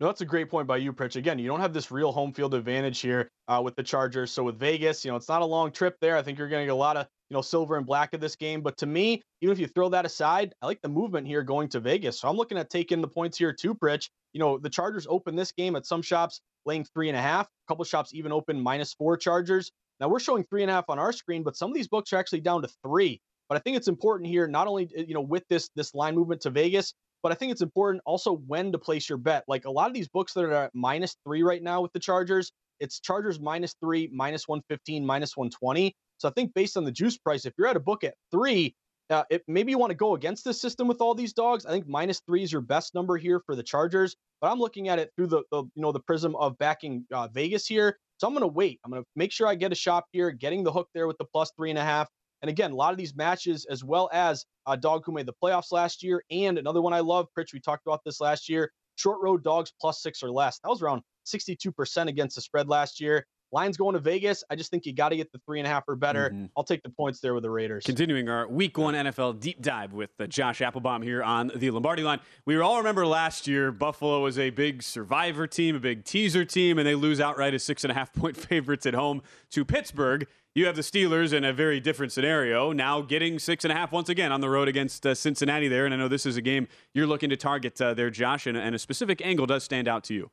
No, 0.00 0.06
that's 0.06 0.20
a 0.20 0.26
great 0.26 0.50
point 0.50 0.66
by 0.66 0.76
you, 0.76 0.92
Pritch. 0.92 1.16
Again, 1.16 1.38
you 1.38 1.48
don't 1.48 1.60
have 1.60 1.72
this 1.72 1.90
real 1.90 2.12
home 2.12 2.32
field 2.32 2.54
advantage 2.54 3.00
here 3.00 3.30
uh, 3.48 3.60
with 3.64 3.76
the 3.76 3.82
Chargers. 3.82 4.30
So 4.30 4.42
with 4.44 4.58
Vegas, 4.58 5.04
you 5.04 5.10
know, 5.10 5.16
it's 5.16 5.28
not 5.28 5.40
a 5.40 5.46
long 5.46 5.70
trip 5.70 5.96
there. 6.00 6.16
I 6.16 6.22
think 6.22 6.38
you're 6.38 6.48
going 6.48 6.62
to 6.62 6.66
get 6.66 6.72
a 6.72 6.74
lot 6.74 6.96
of 6.96 7.06
you 7.30 7.34
know, 7.34 7.42
silver 7.42 7.76
and 7.76 7.86
black 7.86 8.14
of 8.14 8.20
this 8.20 8.36
game. 8.36 8.60
But 8.60 8.76
to 8.78 8.86
me, 8.86 9.22
even 9.40 9.52
if 9.52 9.58
you 9.58 9.66
throw 9.66 9.88
that 9.90 10.06
aside, 10.06 10.54
I 10.62 10.66
like 10.66 10.80
the 10.82 10.88
movement 10.88 11.26
here 11.26 11.42
going 11.42 11.68
to 11.70 11.80
Vegas. 11.80 12.20
So 12.20 12.28
I'm 12.28 12.36
looking 12.36 12.58
at 12.58 12.70
taking 12.70 13.00
the 13.00 13.08
points 13.08 13.36
here 13.38 13.52
too, 13.52 13.74
Pritch. 13.74 14.08
You 14.32 14.40
know, 14.40 14.58
the 14.58 14.70
Chargers 14.70 15.06
open 15.08 15.34
this 15.34 15.52
game 15.52 15.76
at 15.76 15.86
some 15.86 16.02
shops 16.02 16.40
laying 16.64 16.84
three 16.84 17.08
and 17.08 17.16
a 17.16 17.22
half. 17.22 17.46
A 17.46 17.48
couple 17.68 17.84
shops 17.84 18.14
even 18.14 18.32
open 18.32 18.60
minus 18.60 18.94
four 18.94 19.16
Chargers. 19.16 19.70
Now 20.00 20.08
we're 20.08 20.20
showing 20.20 20.44
three 20.44 20.62
and 20.62 20.70
a 20.70 20.74
half 20.74 20.84
on 20.88 20.98
our 20.98 21.12
screen, 21.12 21.42
but 21.42 21.56
some 21.56 21.70
of 21.70 21.74
these 21.74 21.88
books 21.88 22.12
are 22.12 22.16
actually 22.16 22.40
down 22.40 22.62
to 22.62 22.68
three. 22.84 23.20
But 23.48 23.56
I 23.56 23.60
think 23.60 23.76
it's 23.76 23.88
important 23.88 24.28
here, 24.28 24.46
not 24.46 24.66
only 24.66 24.90
eh, 24.96 25.04
you 25.06 25.14
know 25.14 25.20
with 25.20 25.44
this 25.48 25.70
this 25.74 25.94
line 25.94 26.14
movement 26.14 26.42
to 26.42 26.50
Vegas, 26.50 26.92
but 27.22 27.32
I 27.32 27.34
think 27.34 27.52
it's 27.52 27.62
important 27.62 28.02
also 28.04 28.36
when 28.46 28.72
to 28.72 28.78
place 28.78 29.08
your 29.08 29.18
bet. 29.18 29.44
Like 29.48 29.64
a 29.64 29.70
lot 29.70 29.88
of 29.88 29.94
these 29.94 30.08
books 30.08 30.32
that 30.34 30.44
are 30.44 30.52
at 30.52 30.70
minus 30.74 31.16
three 31.24 31.42
right 31.42 31.62
now 31.62 31.80
with 31.80 31.92
the 31.92 32.00
Chargers, 32.00 32.52
it's 32.80 33.00
Chargers 33.00 33.40
minus 33.40 33.74
three, 33.80 34.10
minus 34.12 34.46
115, 34.46 35.04
minus 35.06 35.36
120. 35.36 35.94
So 36.18 36.28
I 36.28 36.32
think 36.32 36.54
based 36.54 36.76
on 36.76 36.84
the 36.84 36.92
juice 36.92 37.18
price, 37.18 37.44
if 37.44 37.52
you're 37.58 37.68
at 37.68 37.76
a 37.76 37.80
book 37.80 38.04
at 38.04 38.14
three, 38.30 38.74
uh, 39.10 39.24
it, 39.30 39.42
maybe 39.46 39.70
you 39.70 39.78
want 39.78 39.90
to 39.90 39.96
go 39.96 40.14
against 40.14 40.44
this 40.44 40.60
system 40.60 40.88
with 40.88 41.00
all 41.00 41.14
these 41.14 41.32
dogs. 41.32 41.64
I 41.64 41.70
think 41.70 41.86
minus 41.86 42.20
three 42.26 42.42
is 42.42 42.50
your 42.50 42.60
best 42.60 42.94
number 42.94 43.16
here 43.16 43.40
for 43.46 43.54
the 43.54 43.62
Chargers, 43.62 44.16
but 44.40 44.50
I'm 44.50 44.58
looking 44.58 44.88
at 44.88 44.98
it 44.98 45.12
through 45.16 45.28
the, 45.28 45.42
the 45.52 45.62
you 45.62 45.82
know 45.82 45.92
the 45.92 46.00
prism 46.00 46.34
of 46.36 46.58
backing 46.58 47.06
uh, 47.12 47.28
Vegas 47.28 47.66
here. 47.66 47.98
So 48.18 48.26
I'm 48.26 48.32
going 48.32 48.42
to 48.42 48.48
wait. 48.48 48.80
I'm 48.84 48.90
going 48.90 49.02
to 49.02 49.08
make 49.14 49.30
sure 49.30 49.46
I 49.46 49.54
get 49.54 49.72
a 49.72 49.76
shop 49.76 50.06
here, 50.12 50.30
getting 50.30 50.64
the 50.64 50.72
hook 50.72 50.88
there 50.94 51.06
with 51.06 51.18
the 51.18 51.26
plus 51.26 51.52
three 51.56 51.70
and 51.70 51.78
a 51.78 51.84
half. 51.84 52.08
And 52.42 52.50
again, 52.50 52.70
a 52.70 52.74
lot 52.74 52.92
of 52.92 52.98
these 52.98 53.14
matches, 53.14 53.66
as 53.70 53.84
well 53.84 54.10
as 54.12 54.44
a 54.66 54.76
dog 54.76 55.02
who 55.04 55.12
made 55.12 55.26
the 55.26 55.34
playoffs 55.42 55.72
last 55.72 56.02
year, 56.02 56.22
and 56.30 56.58
another 56.58 56.82
one 56.82 56.92
I 56.92 57.00
love, 57.00 57.26
Pritch, 57.36 57.52
we 57.52 57.60
talked 57.60 57.86
about 57.86 58.00
this 58.04 58.20
last 58.20 58.48
year, 58.48 58.70
short 58.96 59.20
road 59.22 59.42
dogs 59.42 59.72
plus 59.80 60.02
six 60.02 60.22
or 60.22 60.30
less. 60.30 60.58
That 60.60 60.68
was 60.68 60.82
around 60.82 61.02
62% 61.26 62.08
against 62.08 62.36
the 62.36 62.42
spread 62.42 62.68
last 62.68 63.00
year. 63.00 63.26
Lines 63.56 63.78
going 63.78 63.94
to 63.94 64.00
Vegas. 64.00 64.44
I 64.50 64.54
just 64.54 64.70
think 64.70 64.84
you 64.84 64.92
got 64.92 65.08
to 65.08 65.16
get 65.16 65.32
the 65.32 65.38
three 65.46 65.58
and 65.60 65.66
a 65.66 65.70
half 65.70 65.84
or 65.88 65.96
better. 65.96 66.28
Mm-hmm. 66.28 66.44
I'll 66.58 66.62
take 66.62 66.82
the 66.82 66.90
points 66.90 67.20
there 67.20 67.32
with 67.32 67.42
the 67.42 67.48
Raiders. 67.48 67.84
Continuing 67.86 68.28
our 68.28 68.46
week 68.46 68.76
one 68.76 68.92
NFL 68.92 69.40
deep 69.40 69.62
dive 69.62 69.94
with 69.94 70.10
uh, 70.20 70.26
Josh 70.26 70.60
Applebaum 70.60 71.00
here 71.00 71.22
on 71.22 71.50
the 71.56 71.70
Lombardi 71.70 72.02
line. 72.02 72.20
We 72.44 72.60
all 72.60 72.76
remember 72.76 73.06
last 73.06 73.46
year, 73.46 73.72
Buffalo 73.72 74.20
was 74.20 74.38
a 74.38 74.50
big 74.50 74.82
survivor 74.82 75.46
team, 75.46 75.74
a 75.74 75.80
big 75.80 76.04
teaser 76.04 76.44
team, 76.44 76.76
and 76.76 76.86
they 76.86 76.94
lose 76.94 77.18
outright 77.18 77.54
as 77.54 77.64
six 77.64 77.82
and 77.82 77.90
a 77.90 77.94
half 77.94 78.12
point 78.12 78.36
favorites 78.48 78.84
at 78.84 78.92
home 78.92 79.22
to 79.52 79.64
Pittsburgh. 79.64 80.26
You 80.54 80.66
have 80.66 80.76
the 80.76 80.82
Steelers 80.82 81.32
in 81.32 81.42
a 81.42 81.52
very 81.54 81.80
different 81.80 82.12
scenario, 82.12 82.72
now 82.72 83.00
getting 83.00 83.38
six 83.38 83.64
and 83.64 83.72
a 83.72 83.74
half 83.74 83.90
once 83.90 84.10
again 84.10 84.32
on 84.32 84.42
the 84.42 84.50
road 84.50 84.68
against 84.68 85.06
uh, 85.06 85.14
Cincinnati 85.14 85.68
there. 85.68 85.86
And 85.86 85.94
I 85.94 85.96
know 85.96 86.08
this 86.08 86.26
is 86.26 86.36
a 86.36 86.42
game 86.42 86.68
you're 86.92 87.06
looking 87.06 87.30
to 87.30 87.36
target 87.38 87.80
uh, 87.80 87.94
there, 87.94 88.10
Josh, 88.10 88.46
and, 88.46 88.58
and 88.58 88.74
a 88.74 88.78
specific 88.78 89.22
angle 89.24 89.46
does 89.46 89.64
stand 89.64 89.88
out 89.88 90.04
to 90.04 90.14
you. 90.14 90.30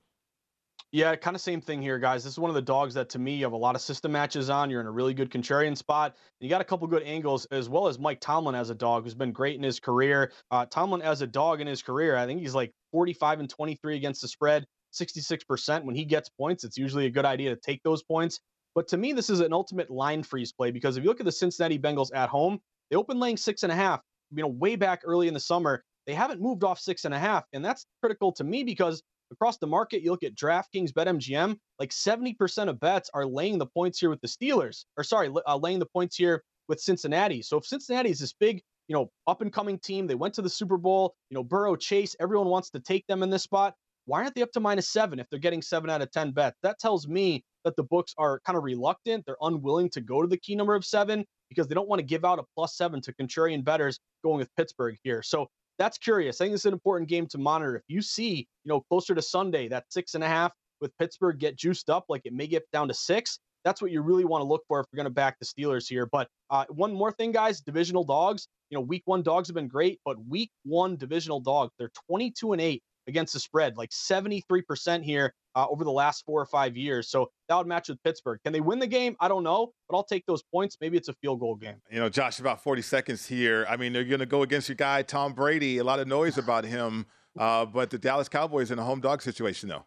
Yeah, 0.93 1.15
kind 1.15 1.35
of 1.35 1.41
same 1.41 1.59
thing 1.59 1.81
here, 1.81 1.97
guys. 1.97 2.23
This 2.23 2.33
is 2.33 2.39
one 2.39 2.51
of 2.51 2.55
the 2.55 2.61
dogs 2.61 2.93
that 2.93 3.09
to 3.09 3.19
me 3.19 3.33
you 3.37 3.45
have 3.45 3.53
a 3.53 3.57
lot 3.57 3.73
of 3.75 3.81
system 3.81 4.11
matches 4.11 4.51
on. 4.51 4.69
You're 4.69 4.79
in 4.79 4.85
a 4.85 4.91
really 4.91 5.15
good 5.15 5.31
contrarian 5.31 5.75
spot. 5.75 6.15
You 6.39 6.49
got 6.49 6.61
a 6.61 6.63
couple 6.63 6.85
good 6.85 7.01
angles, 7.01 7.45
as 7.45 7.67
well 7.67 7.87
as 7.87 7.97
Mike 7.97 8.21
Tomlin 8.21 8.53
as 8.53 8.69
a 8.69 8.75
dog, 8.75 9.03
who's 9.03 9.15
been 9.15 9.31
great 9.31 9.55
in 9.55 9.63
his 9.63 9.79
career. 9.79 10.31
Uh, 10.51 10.67
Tomlin 10.67 11.01
as 11.01 11.23
a 11.23 11.27
dog 11.27 11.61
in 11.61 11.65
his 11.65 11.81
career, 11.81 12.15
I 12.15 12.27
think 12.27 12.41
he's 12.41 12.53
like 12.53 12.71
45 12.91 13.39
and 13.39 13.49
23 13.49 13.95
against 13.95 14.21
the 14.21 14.27
spread, 14.27 14.67
66%. 14.93 15.83
When 15.83 15.95
he 15.95 16.05
gets 16.05 16.29
points, 16.29 16.63
it's 16.63 16.77
usually 16.77 17.07
a 17.07 17.09
good 17.09 17.25
idea 17.25 17.49
to 17.49 17.59
take 17.59 17.81
those 17.81 18.03
points. 18.03 18.39
But 18.75 18.87
to 18.89 18.97
me, 18.97 19.13
this 19.13 19.31
is 19.31 19.39
an 19.39 19.51
ultimate 19.51 19.89
line 19.89 20.21
freeze 20.21 20.53
play 20.53 20.69
because 20.69 20.95
if 20.95 21.03
you 21.03 21.09
look 21.09 21.19
at 21.19 21.25
the 21.25 21.31
Cincinnati 21.31 21.79
Bengals 21.79 22.13
at 22.13 22.29
home, 22.29 22.59
they 22.91 22.97
opened 22.97 23.19
laying 23.19 23.37
six 23.37 23.63
and 23.63 23.71
a 23.71 23.75
half. 23.75 23.99
You 24.29 24.43
know, 24.43 24.49
way 24.49 24.75
back 24.75 25.01
early 25.05 25.27
in 25.27 25.33
the 25.33 25.39
summer, 25.39 25.83
they 26.05 26.13
haven't 26.13 26.39
moved 26.39 26.63
off 26.63 26.79
six 26.79 27.05
and 27.05 27.15
a 27.15 27.19
half, 27.19 27.45
and 27.51 27.65
that's 27.65 27.87
critical 27.99 28.31
to 28.33 28.43
me 28.43 28.63
because 28.63 29.01
across 29.34 29.57
the 29.57 29.67
market, 29.67 30.01
you 30.01 30.11
look 30.11 30.23
at 30.23 30.36
DraftKings, 30.36 30.91
BetMGM, 30.91 31.57
like 31.79 31.91
70% 31.91 32.69
of 32.69 32.79
bets 32.79 33.09
are 33.13 33.25
laying 33.25 33.57
the 33.57 33.65
points 33.65 33.99
here 33.99 34.09
with 34.09 34.21
the 34.21 34.27
Steelers, 34.27 34.86
or 34.97 35.03
sorry, 35.03 35.29
uh, 35.47 35.57
laying 35.57 35.79
the 35.79 35.86
points 35.86 36.15
here 36.15 36.43
with 36.67 36.79
Cincinnati. 36.79 37.41
So 37.41 37.57
if 37.57 37.65
Cincinnati 37.65 38.09
is 38.09 38.19
this 38.19 38.34
big, 38.34 38.61
you 38.88 38.95
know, 38.95 39.11
up 39.27 39.41
and 39.41 39.51
coming 39.51 39.79
team, 39.79 40.07
they 40.07 40.15
went 40.15 40.34
to 40.36 40.41
the 40.41 40.49
Super 40.49 40.77
Bowl, 40.77 41.15
you 41.29 41.36
know, 41.36 41.43
Burrow, 41.43 41.75
Chase, 41.75 42.15
everyone 42.19 42.47
wants 42.47 42.69
to 42.71 42.79
take 42.79 43.05
them 43.07 43.23
in 43.23 43.29
this 43.29 43.43
spot. 43.43 43.73
Why 44.05 44.21
aren't 44.21 44.36
they 44.36 44.41
up 44.41 44.51
to 44.53 44.59
minus 44.59 44.89
seven 44.89 45.19
if 45.19 45.29
they're 45.29 45.39
getting 45.39 45.61
seven 45.61 45.89
out 45.89 46.01
of 46.01 46.11
10 46.11 46.31
bets? 46.31 46.57
That 46.61 46.79
tells 46.79 47.07
me 47.07 47.43
that 47.63 47.75
the 47.77 47.84
books 47.84 48.13
are 48.17 48.41
kind 48.45 48.57
of 48.57 48.63
reluctant. 48.63 49.25
They're 49.25 49.38
unwilling 49.41 49.89
to 49.91 50.01
go 50.01 50.21
to 50.21 50.27
the 50.27 50.38
key 50.38 50.55
number 50.55 50.75
of 50.75 50.84
seven 50.84 51.25
because 51.49 51.67
they 51.67 51.75
don't 51.75 51.88
want 51.88 51.99
to 51.99 52.05
give 52.05 52.25
out 52.25 52.39
a 52.39 52.43
plus 52.55 52.75
seven 52.75 53.01
to 53.01 53.13
contrarian 53.13 53.63
bettors 53.63 53.99
going 54.23 54.38
with 54.38 54.49
Pittsburgh 54.57 54.97
here. 55.03 55.21
So 55.21 55.47
that's 55.78 55.97
curious. 55.97 56.39
I 56.39 56.45
think 56.45 56.55
it's 56.55 56.65
an 56.65 56.74
important 56.74 57.09
game 57.09 57.28
to 57.28 57.38
monitor. 57.38 57.76
If 57.76 57.84
you 57.88 58.01
see, 58.01 58.47
you 58.63 58.69
know, 58.69 58.82
closer 58.82 59.15
to 59.15 59.21
Sunday, 59.21 59.67
that 59.69 59.86
six 59.89 60.15
and 60.15 60.24
a 60.24 60.28
half 60.28 60.51
with 60.82 60.95
Pittsburgh 60.97 61.39
get 61.39 61.57
juiced 61.57 61.89
up, 61.89 62.05
like 62.09 62.21
it 62.26 62.34
may 62.34 62.47
get 62.47 62.63
down 62.71 62.88
to 62.88 62.93
six. 62.93 63.39
That's 63.63 63.82
what 63.82 63.91
you 63.91 64.01
really 64.01 64.26
want 64.26 64.41
to 64.41 64.45
look 64.45 64.63
for 64.67 64.82
if 64.82 64.88
you're 64.91 64.97
going 64.97 65.05
to 65.05 65.13
back 65.13 65.38
the 65.39 65.45
Steelers 65.45 65.88
here. 65.88 66.05
But 66.05 66.28
uh, 66.49 66.65
one 66.69 66.93
more 66.93 67.11
thing, 67.13 67.32
guys, 67.32 67.61
divisional 67.61 68.03
dogs. 68.03 68.47
You 68.69 68.78
know, 68.78 68.82
week 68.82 69.03
one 69.05 69.24
dogs 69.24 69.47
have 69.47 69.55
been 69.55 69.69
great, 69.69 69.99
but 70.03 70.17
week 70.28 70.51
one 70.63 70.97
divisional 70.97 71.39
dogs, 71.39 71.71
they're 71.80 71.91
22 72.09 72.53
and 72.53 72.61
eight 72.61 72.84
against 73.08 73.34
the 73.34 73.39
spread, 73.39 73.78
like 73.78 73.89
73% 73.89 75.04
here 75.04 75.34
uh, 75.56 75.68
over 75.70 75.84
the 75.84 75.91
last 75.91 76.26
four 76.26 76.41
or 76.41 76.45
five 76.45 76.76
years. 76.76 77.10
So 77.10 77.30
that 77.49 77.58
would 77.58 77.68
match 77.68 77.89
with 77.89 78.01
Pittsburgh. 78.04 78.39
Can 78.43 78.54
they 78.54 78.62
win 78.62 78.80
the 78.80 78.88
game? 78.88 79.16
I 79.20 79.28
don't 79.28 79.43
know, 79.43 79.74
but 79.89 79.97
I'll 79.97 80.04
take 80.04 80.26
those 80.26 80.43
points. 80.43 80.78
Maybe 80.82 80.97
it's 80.97 81.10
a 81.10 81.14
field 81.14 81.39
goal 81.39 81.56
game. 81.56 81.76
You 81.91 81.99
know, 81.99 82.10
Josh, 82.10 82.39
about 82.39 82.64
40 82.64 82.82
seconds 82.82 83.28
here. 83.28 83.66
I 83.70 83.78
mean, 83.78 83.93
they're 83.93 84.04
going 84.04 84.20
to 84.20 84.26
go 84.26 84.43
against 84.43 84.70
your 84.70 84.76
guy, 84.76 85.01
Tom 85.04 85.34
Brady. 85.34 85.78
A 85.78 85.84
lot 85.84 85.99
of 85.99 86.08
noise 86.08 86.38
about 86.38 86.66
him, 86.66 87.06
uh, 87.38 87.66
but 87.66 87.89
the 87.89 87.97
Dallas 87.97 88.30
Cowboys 88.30 88.72
in 88.72 88.80
a 88.80 88.84
home 88.84 89.01
dog 89.01 89.22
situation, 89.22 89.70
though. 89.70 89.86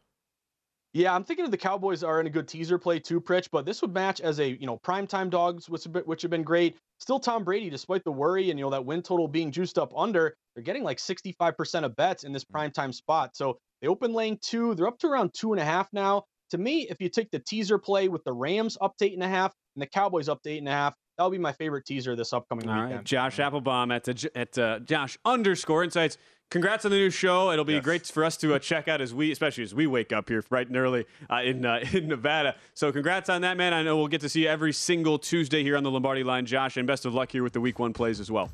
Yeah, 0.97 1.15
I'm 1.15 1.25
thinking 1.25 1.51
the 1.51 1.59
Cowboys 1.59 2.03
are 2.03 2.21
in 2.21 2.27
a 2.27 2.31
good 2.31 2.49
teaser 2.49 2.79
play 2.79 2.99
too, 2.99 3.21
Pritch, 3.21 3.49
but 3.53 3.67
this 3.67 3.83
would 3.83 3.93
match 3.93 4.23
as 4.23 4.41
a, 4.41 4.59
you 4.59 4.67
know, 4.67 4.79
primetime 4.79 5.29
dogs, 5.29 5.69
which, 5.69 5.85
which 5.85 6.23
have 6.23 6.31
been 6.31 6.43
great. 6.43 6.79
Still 7.01 7.21
Tom 7.21 7.45
Brady, 7.45 7.69
despite 7.69 8.03
the 8.03 8.13
worry 8.13 8.49
and, 8.49 8.59
you 8.59 8.65
know, 8.65 8.71
that 8.71 8.87
win 8.87 9.03
total 9.03 9.29
being 9.29 9.53
juiced 9.53 9.77
up 9.77 9.93
under, 9.95 10.35
they're 10.55 10.65
getting 10.65 10.83
like 10.83 10.97
65% 10.97 11.85
of 11.85 11.95
bets 11.97 12.25
in 12.25 12.33
this 12.33 12.47
primetime 12.47 12.95
spot. 12.95 13.37
So 13.37 13.59
they 13.83 13.89
open 13.89 14.15
lane 14.15 14.39
two. 14.41 14.75
They're 14.75 14.87
up 14.87 14.99
to 15.01 15.09
around 15.09 15.35
two 15.35 15.53
and 15.53 15.61
a 15.61 15.67
half 15.67 15.87
now. 15.93 16.25
To 16.53 16.59
me, 16.59 16.87
if 16.89 16.97
you 16.99 17.11
take 17.11 17.31
the 17.31 17.41
teaser 17.41 17.77
play 17.77 18.09
with 18.09 18.25
the 18.25 18.33
Rams 18.33 18.79
up 18.81 18.97
to 18.97 19.05
eight 19.05 19.13
and 19.13 19.23
a 19.23 19.29
half 19.29 19.53
and 19.75 19.83
the 19.83 19.87
Cowboys 19.87 20.31
up 20.31 20.41
to 20.45 20.51
eight 20.51 20.59
and 20.59 20.69
a 20.69 20.73
half, 20.73 20.95
that'll 21.19 21.31
be 21.31 21.37
my 21.37 21.53
favorite 21.53 21.85
teaser 21.85 22.17
this 22.17 22.33
upcoming 22.33 22.71
All 22.71 22.75
weekend. 22.75 22.95
Right. 22.95 23.05
Josh 23.05 23.39
Applebaum 23.39 23.91
at, 23.91 24.05
the, 24.05 24.31
at 24.35 24.57
uh, 24.57 24.79
Josh 24.79 25.19
underscore 25.27 25.85
insights 25.85 26.17
congrats 26.51 26.85
on 26.85 26.91
the 26.91 26.97
new 26.97 27.11
show. 27.11 27.51
It'll 27.51 27.65
be 27.65 27.75
yes. 27.75 27.85
great 27.85 28.07
for 28.07 28.25
us 28.25 28.37
to 28.39 28.55
uh, 28.55 28.59
check 28.59 28.89
out 28.89 29.01
as 29.01 29.15
we, 29.15 29.33
especially 29.33 29.65
as 29.65 29.75
we 29.75 29.87
wake 29.87 30.13
up 30.13 30.29
here 30.29 30.43
bright 30.43 30.69
and 30.69 30.77
early 30.77 31.07
uh, 31.31 31.43
in 31.43 31.65
uh, 31.65 31.81
in 31.93 32.09
Nevada. 32.09 32.57
So 32.75 32.93
congrats 32.93 33.29
on 33.29 33.43
that, 33.43 33.57
man. 33.57 33.73
I 33.73 33.83
know 33.83 33.97
we'll 33.97 34.09
get 34.09 34.21
to 34.23 34.29
see 34.29 34.43
you 34.43 34.49
every 34.49 34.73
single 34.73 35.19
Tuesday 35.19 35.63
here 35.63 35.77
on 35.77 35.83
the 35.83 35.91
Lombardi 35.91 36.25
Line, 36.25 36.47
Josh, 36.47 36.77
and 36.77 36.87
best 36.87 37.05
of 37.05 37.15
luck 37.15 37.33
here 37.33 37.43
with 37.43 37.53
the 37.53 37.61
Week 37.61 37.79
One 37.79 37.93
plays 37.93 38.21
as 38.21 38.31
well. 38.31 38.51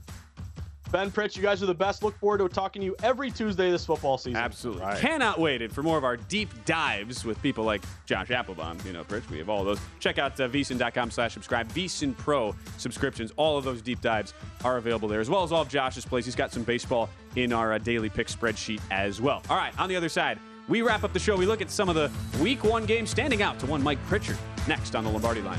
Ben 0.93 1.11
Pritch, 1.11 1.37
you 1.37 1.43
guys 1.43 1.63
are 1.63 1.67
the 1.67 1.75
best. 1.75 2.03
Look 2.03 2.15
forward 2.19 2.39
to 2.39 2.49
talking 2.51 2.81
to 2.81 2.87
you 2.87 2.95
every 3.03 3.31
Tuesday 3.31 3.71
this 3.71 3.87
football 3.87 4.19
season. 4.19 4.37
Absolutely. 4.37 4.83
Right. 4.83 4.99
Cannot 4.99 5.41
wait 5.41 5.63
it 5.63 5.73
for 5.73 5.83
more 5.83 5.97
of 5.97 6.05
our 6.05 6.19
deep 6.19 6.51
dives 6.67 7.25
with 7.25 7.41
people 7.41 7.65
like 7.65 7.83
Josh 8.05 8.31
Applebaum. 8.31 8.77
You 8.85 8.93
know, 8.93 9.03
Pritch, 9.03 9.29
we 9.31 9.39
have 9.39 9.49
all 9.49 9.65
those. 9.65 9.81
Check 10.01 10.19
out 10.19 10.39
uh, 10.39 10.49
vsin.com 10.49 11.11
slash 11.11 11.33
subscribe. 11.33 11.67
VSIN 11.73 12.15
Pro 12.19 12.55
subscriptions. 12.77 13.33
All 13.37 13.57
of 13.57 13.65
those 13.65 13.81
deep 13.81 14.03
dives 14.03 14.35
are 14.65 14.77
available 14.77 15.09
there, 15.09 15.21
as 15.21 15.31
well 15.31 15.43
as 15.43 15.51
all 15.51 15.63
of 15.63 15.69
Josh's 15.71 16.05
plays. 16.05 16.27
He's 16.27 16.37
got 16.37 16.53
some 16.53 16.63
baseball 16.63 17.09
in 17.37 17.55
our 17.55 17.73
uh, 17.73 17.79
daily 17.79 18.11
pick 18.11 18.27
spreadsheet 18.27 18.83
as 18.91 19.19
well. 19.19 19.43
All 19.49 19.57
right, 19.57 19.77
on 19.81 19.89
the 19.89 19.97
other 19.97 20.11
side, 20.11 20.39
we 20.69 20.83
wrap 20.83 21.05
up 21.05 21.15
the 21.15 21.19
show. 21.19 21.37
We 21.37 21.47
look 21.47 21.63
at 21.63 21.71
some 21.71 21.89
of 21.89 21.95
the 21.95 22.11
week 22.39 22.65
one 22.65 22.85
games 22.85 23.09
standing 23.09 23.41
out 23.41 23.59
to 23.61 23.67
one 23.67 23.83
Mike 23.83 23.99
Pritchard 24.09 24.37
next 24.69 24.95
on 24.95 25.05
the 25.05 25.11
Lombardi 25.11 25.41
line. 25.41 25.59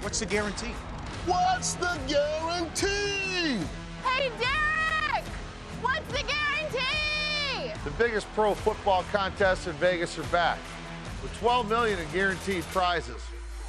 What's 0.00 0.20
the 0.20 0.26
guarantee? 0.26 0.72
What's 1.28 1.74
the 1.74 1.98
guarantee? 2.08 3.62
Hey, 4.02 4.30
Derek! 4.40 5.24
What's 5.82 6.10
the 6.10 6.24
guarantee? 6.24 7.74
The 7.84 7.90
biggest 7.98 8.26
pro 8.32 8.54
football 8.54 9.04
contests 9.12 9.66
in 9.66 9.74
Vegas 9.74 10.18
are 10.18 10.22
back. 10.24 10.58
With 11.22 11.36
12 11.38 11.68
million 11.68 11.98
in 11.98 12.10
guaranteed 12.12 12.62
prizes. 12.72 13.20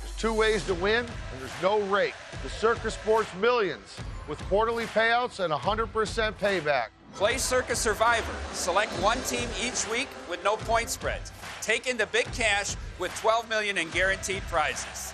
There's 0.02 0.16
two 0.16 0.34
ways 0.34 0.66
to 0.68 0.74
win, 0.74 1.00
and 1.00 1.42
there's 1.42 1.62
no 1.62 1.82
rake. 1.82 2.14
The 2.44 2.50
Circa 2.50 2.92
Sports 2.92 3.28
Millions 3.42 3.98
with 4.30 4.40
quarterly 4.44 4.86
payouts 4.86 5.44
and 5.44 5.54
100% 5.54 6.34
payback. 6.36 6.88
Play 7.14 7.38
Circa 7.38 7.76
Survivor. 7.76 8.36
Select 8.54 8.92
one 9.02 9.20
team 9.24 9.50
each 9.62 9.86
week 9.92 10.08
with 10.30 10.42
no 10.46 10.56
point 10.56 10.90
spreads. 10.90 11.34
Take 11.62 11.88
in 11.88 11.98
the 11.98 12.06
big 12.06 12.32
cash 12.32 12.78
with 13.00 13.14
12 13.20 13.50
million 13.50 13.78
in 13.78 13.90
guaranteed 13.90 14.44
prizes. 14.44 15.14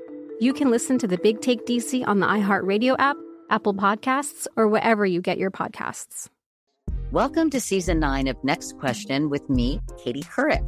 you 0.41 0.53
can 0.53 0.71
listen 0.71 0.97
to 0.97 1.07
the 1.07 1.19
Big 1.19 1.39
Take 1.39 1.67
DC 1.67 2.03
on 2.07 2.19
the 2.19 2.25
iHeartRadio 2.25 2.95
app, 2.97 3.15
Apple 3.51 3.75
Podcasts, 3.75 4.47
or 4.57 4.67
wherever 4.67 5.05
you 5.05 5.21
get 5.21 5.37
your 5.37 5.51
podcasts. 5.51 6.29
Welcome 7.11 7.51
to 7.51 7.61
season 7.61 7.99
nine 7.99 8.25
of 8.27 8.43
Next 8.43 8.75
Question 8.79 9.29
with 9.29 9.47
me, 9.51 9.79
Katie 10.03 10.23
Couric. 10.23 10.65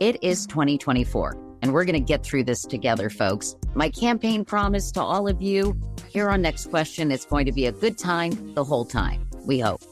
It 0.00 0.22
is 0.22 0.46
2024, 0.46 1.36
and 1.62 1.74
we're 1.74 1.84
going 1.84 1.94
to 1.94 2.00
get 2.00 2.22
through 2.22 2.44
this 2.44 2.62
together, 2.62 3.10
folks. 3.10 3.56
My 3.74 3.90
campaign 3.90 4.44
promise 4.44 4.92
to 4.92 5.02
all 5.02 5.26
of 5.26 5.42
you 5.42 5.76
here 6.08 6.30
on 6.30 6.40
Next 6.40 6.70
Question 6.70 7.10
is 7.10 7.24
going 7.24 7.46
to 7.46 7.52
be 7.52 7.66
a 7.66 7.72
good 7.72 7.98
time 7.98 8.54
the 8.54 8.62
whole 8.62 8.84
time, 8.84 9.28
we 9.44 9.58
hope. 9.58 9.82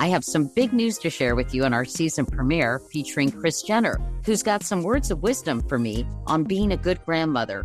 I 0.00 0.08
have 0.08 0.24
some 0.24 0.50
big 0.56 0.72
news 0.72 0.98
to 0.98 1.10
share 1.10 1.36
with 1.36 1.54
you 1.54 1.64
in 1.64 1.72
our 1.72 1.84
season 1.84 2.26
premiere 2.26 2.80
featuring 2.90 3.30
Chris 3.30 3.62
Jenner, 3.62 4.00
who's 4.24 4.42
got 4.42 4.64
some 4.64 4.82
words 4.82 5.12
of 5.12 5.22
wisdom 5.22 5.62
for 5.68 5.78
me 5.78 6.04
on 6.26 6.42
being 6.42 6.72
a 6.72 6.76
good 6.76 7.00
grandmother, 7.04 7.64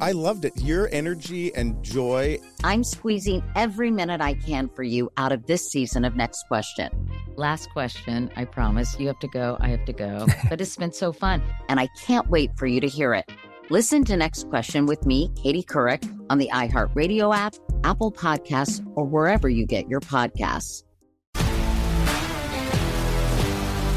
I 0.00 0.12
loved 0.12 0.44
it. 0.44 0.52
Your 0.56 0.88
energy 0.92 1.54
and 1.54 1.82
joy. 1.82 2.38
I'm 2.64 2.84
squeezing 2.84 3.42
every 3.54 3.90
minute 3.90 4.20
I 4.20 4.34
can 4.34 4.68
for 4.68 4.82
you 4.82 5.10
out 5.16 5.32
of 5.32 5.46
this 5.46 5.70
season 5.70 6.04
of 6.04 6.16
Next 6.16 6.44
Question. 6.48 6.90
Last 7.36 7.70
question, 7.70 8.30
I 8.36 8.44
promise. 8.44 8.98
You 8.98 9.06
have 9.08 9.18
to 9.20 9.28
go, 9.28 9.56
I 9.60 9.68
have 9.68 9.84
to 9.86 9.92
go. 9.92 10.26
but 10.48 10.60
it's 10.60 10.76
been 10.76 10.92
so 10.92 11.12
fun, 11.12 11.42
and 11.68 11.80
I 11.80 11.88
can't 12.00 12.28
wait 12.28 12.50
for 12.56 12.66
you 12.66 12.80
to 12.80 12.88
hear 12.88 13.14
it. 13.14 13.30
Listen 13.70 14.04
to 14.04 14.16
Next 14.16 14.48
Question 14.48 14.86
with 14.86 15.06
me, 15.06 15.30
Katie 15.34 15.62
Couric, 15.62 16.04
on 16.28 16.38
the 16.38 16.50
iHeartRadio 16.52 17.34
app, 17.34 17.54
Apple 17.84 18.12
Podcasts, 18.12 18.84
or 18.94 19.04
wherever 19.04 19.48
you 19.48 19.66
get 19.66 19.88
your 19.88 20.00
podcasts. 20.00 20.84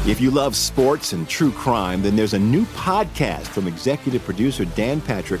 If 0.06 0.20
you 0.20 0.30
love 0.30 0.54
sports 0.54 1.12
and 1.14 1.28
true 1.28 1.50
crime, 1.50 2.00
then 2.00 2.14
there's 2.14 2.34
a 2.34 2.38
new 2.38 2.64
podcast 2.66 3.48
from 3.48 3.66
executive 3.66 4.24
producer 4.24 4.64
Dan 4.64 5.00
Patrick 5.00 5.40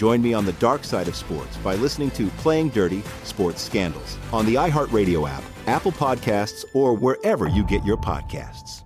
Join 0.00 0.22
me 0.22 0.32
on 0.32 0.46
the 0.46 0.54
dark 0.54 0.82
side 0.82 1.08
of 1.08 1.14
sports 1.14 1.58
by 1.58 1.74
listening 1.74 2.10
to 2.12 2.28
Playing 2.38 2.70
Dirty 2.70 3.02
Sports 3.22 3.60
Scandals 3.60 4.16
on 4.32 4.46
the 4.46 4.54
iHeartRadio 4.54 5.28
app, 5.28 5.42
Apple 5.66 5.92
Podcasts, 5.92 6.64
or 6.72 6.94
wherever 6.94 7.48
you 7.48 7.66
get 7.66 7.84
your 7.84 7.98
podcasts. 7.98 8.80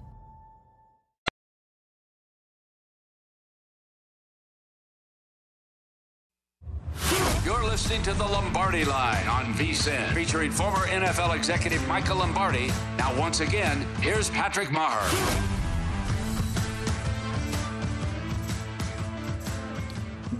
You're 7.44 7.62
listening 7.62 8.02
to 8.02 8.14
the 8.14 8.24
Lombardi 8.24 8.84
Line 8.84 9.28
on 9.28 9.54
VSIN, 9.54 10.12
featuring 10.14 10.50
former 10.50 10.88
NFL 10.88 11.36
executive 11.36 11.86
Michael 11.86 12.16
Lombardi. 12.16 12.72
Now, 12.98 13.16
once 13.16 13.38
again, 13.38 13.86
here's 14.00 14.30
Patrick 14.30 14.70
Meagher. 14.70 15.63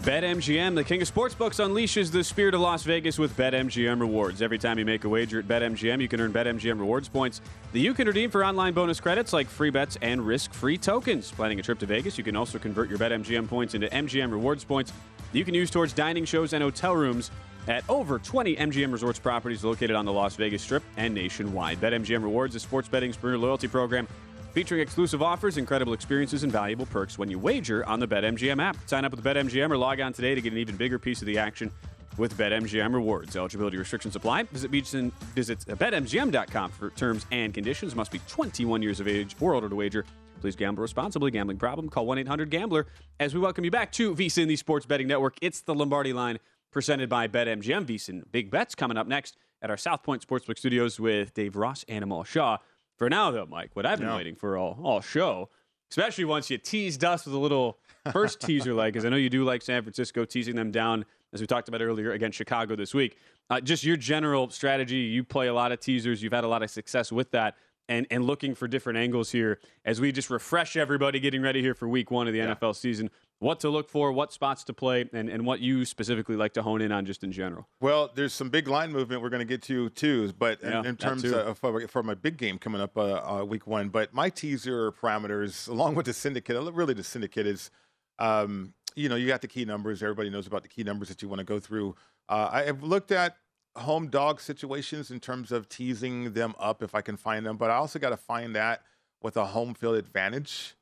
BetMGM, 0.05 0.75
the 0.75 0.85
king 0.85 1.01
of 1.01 1.11
sportsbooks, 1.11 1.65
unleashes 1.65 2.13
the 2.13 2.23
spirit 2.23 2.53
of 2.53 2.61
Las 2.61 2.83
Vegas 2.83 3.19
with 3.19 3.35
BetMGM 3.39 3.99
rewards. 3.99 4.43
Every 4.43 4.59
time 4.59 4.79
you 4.79 4.85
make 4.85 5.05
a 5.05 5.09
wager 5.09 5.39
at 5.39 5.49
BetMGM, 5.49 5.99
you 6.03 6.09
can 6.09 6.21
earn 6.21 6.31
BetMGM 6.31 6.79
rewards 6.79 7.09
points 7.09 7.41
that 7.73 7.79
you 7.79 7.95
can 7.95 8.07
redeem 8.07 8.31
for 8.31 8.45
online 8.45 8.75
bonus 8.75 9.01
credits 9.01 9.33
like 9.33 9.49
free 9.49 9.71
bets 9.71 9.97
and 10.03 10.21
risk-free 10.21 10.77
tokens. 10.77 11.33
Planning 11.33 11.59
a 11.59 11.63
trip 11.63 11.79
to 11.79 11.87
Vegas, 11.87 12.19
you 12.19 12.25
can 12.25 12.37
also 12.37 12.59
convert 12.59 12.91
your 12.91 12.99
BetMGM 12.99 13.49
points 13.49 13.73
into 13.75 13.89
MGM 13.89 14.31
rewards 14.31 14.63
points 14.63 14.93
you 15.33 15.43
can 15.43 15.55
use 15.55 15.71
towards 15.71 15.95
dining 15.95 16.27
shows 16.27 16.53
and 16.53 16.63
hotel 16.63 16.95
rooms 16.95 17.31
at 17.67 17.83
over 17.89 18.19
20 18.19 18.57
MGM 18.57 18.93
Resorts 18.93 19.19
properties 19.19 19.65
located 19.65 19.97
on 19.97 20.05
the 20.05 20.13
Las 20.13 20.37
Vegas 20.37 20.61
Strip 20.61 20.83
and 20.99 21.15
nationwide. 21.15 21.81
BetMGM 21.81 22.23
Rewards 22.23 22.55
is 22.55 22.61
sports 22.61 22.89
betting's 22.89 23.17
premier 23.17 23.39
loyalty 23.39 23.69
program 23.69 24.07
featuring 24.55 24.81
exclusive 24.81 25.21
offers, 25.21 25.59
incredible 25.59 25.93
experiences, 25.93 26.45
and 26.45 26.53
valuable 26.53 26.87
perks 26.87 27.19
when 27.19 27.29
you 27.29 27.39
wager 27.39 27.85
on 27.87 28.01
the 28.01 28.07
BetMGM 28.09 28.63
app. 28.63 28.77
Sign 28.87 29.05
up 29.05 29.11
with 29.11 29.23
BetMGM 29.23 29.71
or 29.71 29.77
log 29.77 30.01
on 30.01 30.13
today 30.13 30.35
to 30.35 30.41
get 30.41 30.53
an 30.53 30.59
even 30.59 30.77
bigger 30.77 30.99
piece 30.99 31.21
of 31.21 31.27
the 31.27 31.37
action 31.37 31.71
with 32.17 32.39
BetMGM 32.39 32.95
rewards. 32.95 33.35
Eligibility 33.35 33.77
restrictions 33.77 34.15
apply. 34.15 34.45
Visit, 34.45 34.71
visit 34.71 35.59
BetMGM.com 35.59 36.71
for 36.71 36.91
terms 36.91 37.27
and 37.33 37.53
conditions. 37.53 37.97
Must 37.97 38.13
be 38.13 38.21
21 38.29 38.81
years 38.81 39.01
of 39.01 39.09
age 39.09 39.35
or 39.41 39.55
older 39.55 39.69
to 39.69 39.75
wager. 39.75 40.07
Please 40.41 40.55
gamble 40.55 40.83
responsibly. 40.83 41.31
Gambling 41.31 41.59
problem? 41.59 41.89
Call 41.89 42.07
1 42.07 42.19
800 42.19 42.51
Gambler. 42.51 42.87
As 43.19 43.35
we 43.35 43.41
welcome 43.41 43.65
you 43.65 43.71
back 43.71 43.91
to 43.93 44.15
VSIN, 44.15 44.47
the 44.47 44.57
Sports 44.57 44.87
Betting 44.87 45.09
Network. 45.09 45.37
It's 45.41 45.63
the 45.63 45.75
Lombardi 45.75 46.13
line 46.13 46.39
presented 46.71 47.09
by 47.09 47.27
BetMGM. 47.27 47.87
VSIN 47.87 48.23
Big 48.31 48.51
Bets 48.51 48.75
coming 48.75 48.97
up 48.97 49.09
next 49.09 49.37
at 49.63 49.71
our 49.71 49.77
South 49.79 50.03
Point 50.03 50.25
Sportsbook 50.25 50.59
studios 50.59 51.01
with 51.01 51.33
Dave 51.33 51.57
Ross 51.57 51.85
and 51.89 52.05
Amal 52.05 52.25
Shaw. 52.25 52.59
For 52.97 53.09
now, 53.11 53.31
though, 53.31 53.47
Mike, 53.47 53.71
what 53.75 53.87
I've 53.87 53.99
been 53.99 54.09
Yeah. 54.09 54.17
waiting 54.17 54.35
for 54.37 54.57
all, 54.57 54.79
all 54.83 55.01
show, 55.01 55.51
especially 55.91 56.25
once 56.25 56.51
you 56.51 56.59
teased 56.59 57.05
us 57.05 57.25
with 57.27 57.35
a 57.35 57.39
little 57.39 57.79
first 58.13 58.41
teaser 58.41 58.73
like, 58.75 58.93
because 58.93 59.05
I 59.05 59.09
know 59.09 59.17
you 59.17 59.31
do 59.31 59.45
like 59.45 59.63
San 59.63 59.83
Francisco, 59.83 60.25
teasing 60.25 60.55
them 60.57 60.71
down, 60.71 61.05
as 61.33 61.41
we 61.41 61.47
talked 61.47 61.69
about 61.69 61.83
earlier, 61.83 62.13
against 62.13 62.39
Chicago 62.39 62.77
this 62.77 62.95
week. 62.95 63.17
Uh, 63.51 63.61
just 63.61 63.85
your 63.85 63.97
general 63.97 64.49
strategy. 64.51 64.97
You 64.99 65.25
play 65.25 65.49
a 65.49 65.55
lot 65.55 65.73
of 65.73 65.81
teasers, 65.81 66.23
you've 66.23 66.33
had 66.33 66.45
a 66.45 66.49
lot 66.49 66.63
of 66.63 66.71
success 66.71 67.11
with 67.13 67.31
that. 67.33 67.57
And, 67.87 68.07
and 68.11 68.25
looking 68.25 68.55
for 68.55 68.67
different 68.67 68.99
angles 68.99 69.31
here 69.31 69.61
as 69.85 70.01
we 70.01 70.11
just 70.11 70.31
refresh 70.31 70.75
everybody 70.75 71.21
getting 71.21 71.43
ready 71.43 71.61
here 71.61 71.75
for 71.75 71.87
week 71.87 72.11
one 72.11 72.27
of 72.27 72.33
the 72.33 72.39
NFL 72.39 72.75
season. 72.77 73.11
What 73.45 73.61
to 73.61 73.69
look 73.69 73.91
for, 73.91 74.11
what 74.11 74.33
spots 74.33 74.65
to 74.65 74.73
play, 74.73 75.07
and, 75.13 75.29
and 75.29 75.45
what 75.45 75.61
you 75.61 75.85
specifically 75.85 76.35
like 76.35 76.55
to 76.55 76.63
hone 76.63 76.81
in 76.81 76.91
on 76.91 77.05
just 77.05 77.23
in 77.23 77.31
general. 77.31 77.69
Well, 77.79 78.11
there's 78.15 78.33
some 78.33 78.49
big 78.49 78.69
line 78.69 78.91
movement 78.91 79.21
we're 79.21 79.29
going 79.29 79.41
to 79.41 79.45
get 79.45 79.61
to 79.65 79.91
too, 79.91 80.33
but 80.39 80.63
in, 80.63 80.71
Yeah, 80.71 80.83
in 80.85 80.97
terms 80.97 81.25
of 81.25 81.59
for, 81.59 82.03
my 82.03 82.15
big 82.15 82.39
game 82.39 82.59
coming 82.59 82.81
up 82.81 82.97
uh, 82.97 83.41
uh, 83.41 83.45
week 83.45 83.67
one. 83.67 83.91
But 83.91 84.15
my 84.15 84.31
teaser 84.31 84.91
parameters, 84.93 85.69
along 85.75 85.95
with 85.95 86.07
the 86.07 86.15
syndicate, 86.15 86.57
really 86.73 86.95
the 86.95 87.05
syndicate 87.05 87.47
is, 87.47 87.71
um, 88.19 88.73
you 88.95 89.11
know, 89.11 89.17
you 89.17 89.27
got 89.27 89.43
the 89.43 89.49
key 89.49 89.67
numbers. 89.67 90.03
Everybody 90.03 90.31
knows 90.31 90.47
about 90.47 90.63
the 90.63 90.71
key 90.71 90.83
numbers 90.83 91.09
that 91.09 91.21
you 91.21 91.29
want 91.29 91.41
to 91.41 91.45
go 91.45 91.61
through. 91.61 91.97
Uh, 92.31 92.49
I 92.51 92.63
have 92.63 92.83
looked 92.83 93.13
at 93.13 93.37
home 93.77 94.09
dog 94.09 94.41
situations 94.41 95.11
in 95.11 95.21
terms 95.21 95.53
of 95.53 95.69
teasing 95.69 96.33
them 96.33 96.55
up 96.59 96.83
if 96.83 96.95
I 96.95 97.03
can 97.03 97.19
find 97.19 97.45
them, 97.45 97.59
but 97.59 97.69
I 97.69 97.75
also 97.75 97.99
got 97.99 98.11
to 98.11 98.17
find 98.17 98.57
that 98.57 98.85
with 99.21 99.37
a 99.37 99.45
home 99.45 99.75
field 99.75 99.97
advantage. 99.97 100.77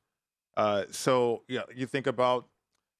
Uh, 0.57 0.85
so 0.91 1.43
yeah, 1.49 1.63
you 1.75 1.87
think 1.87 2.07
about 2.07 2.47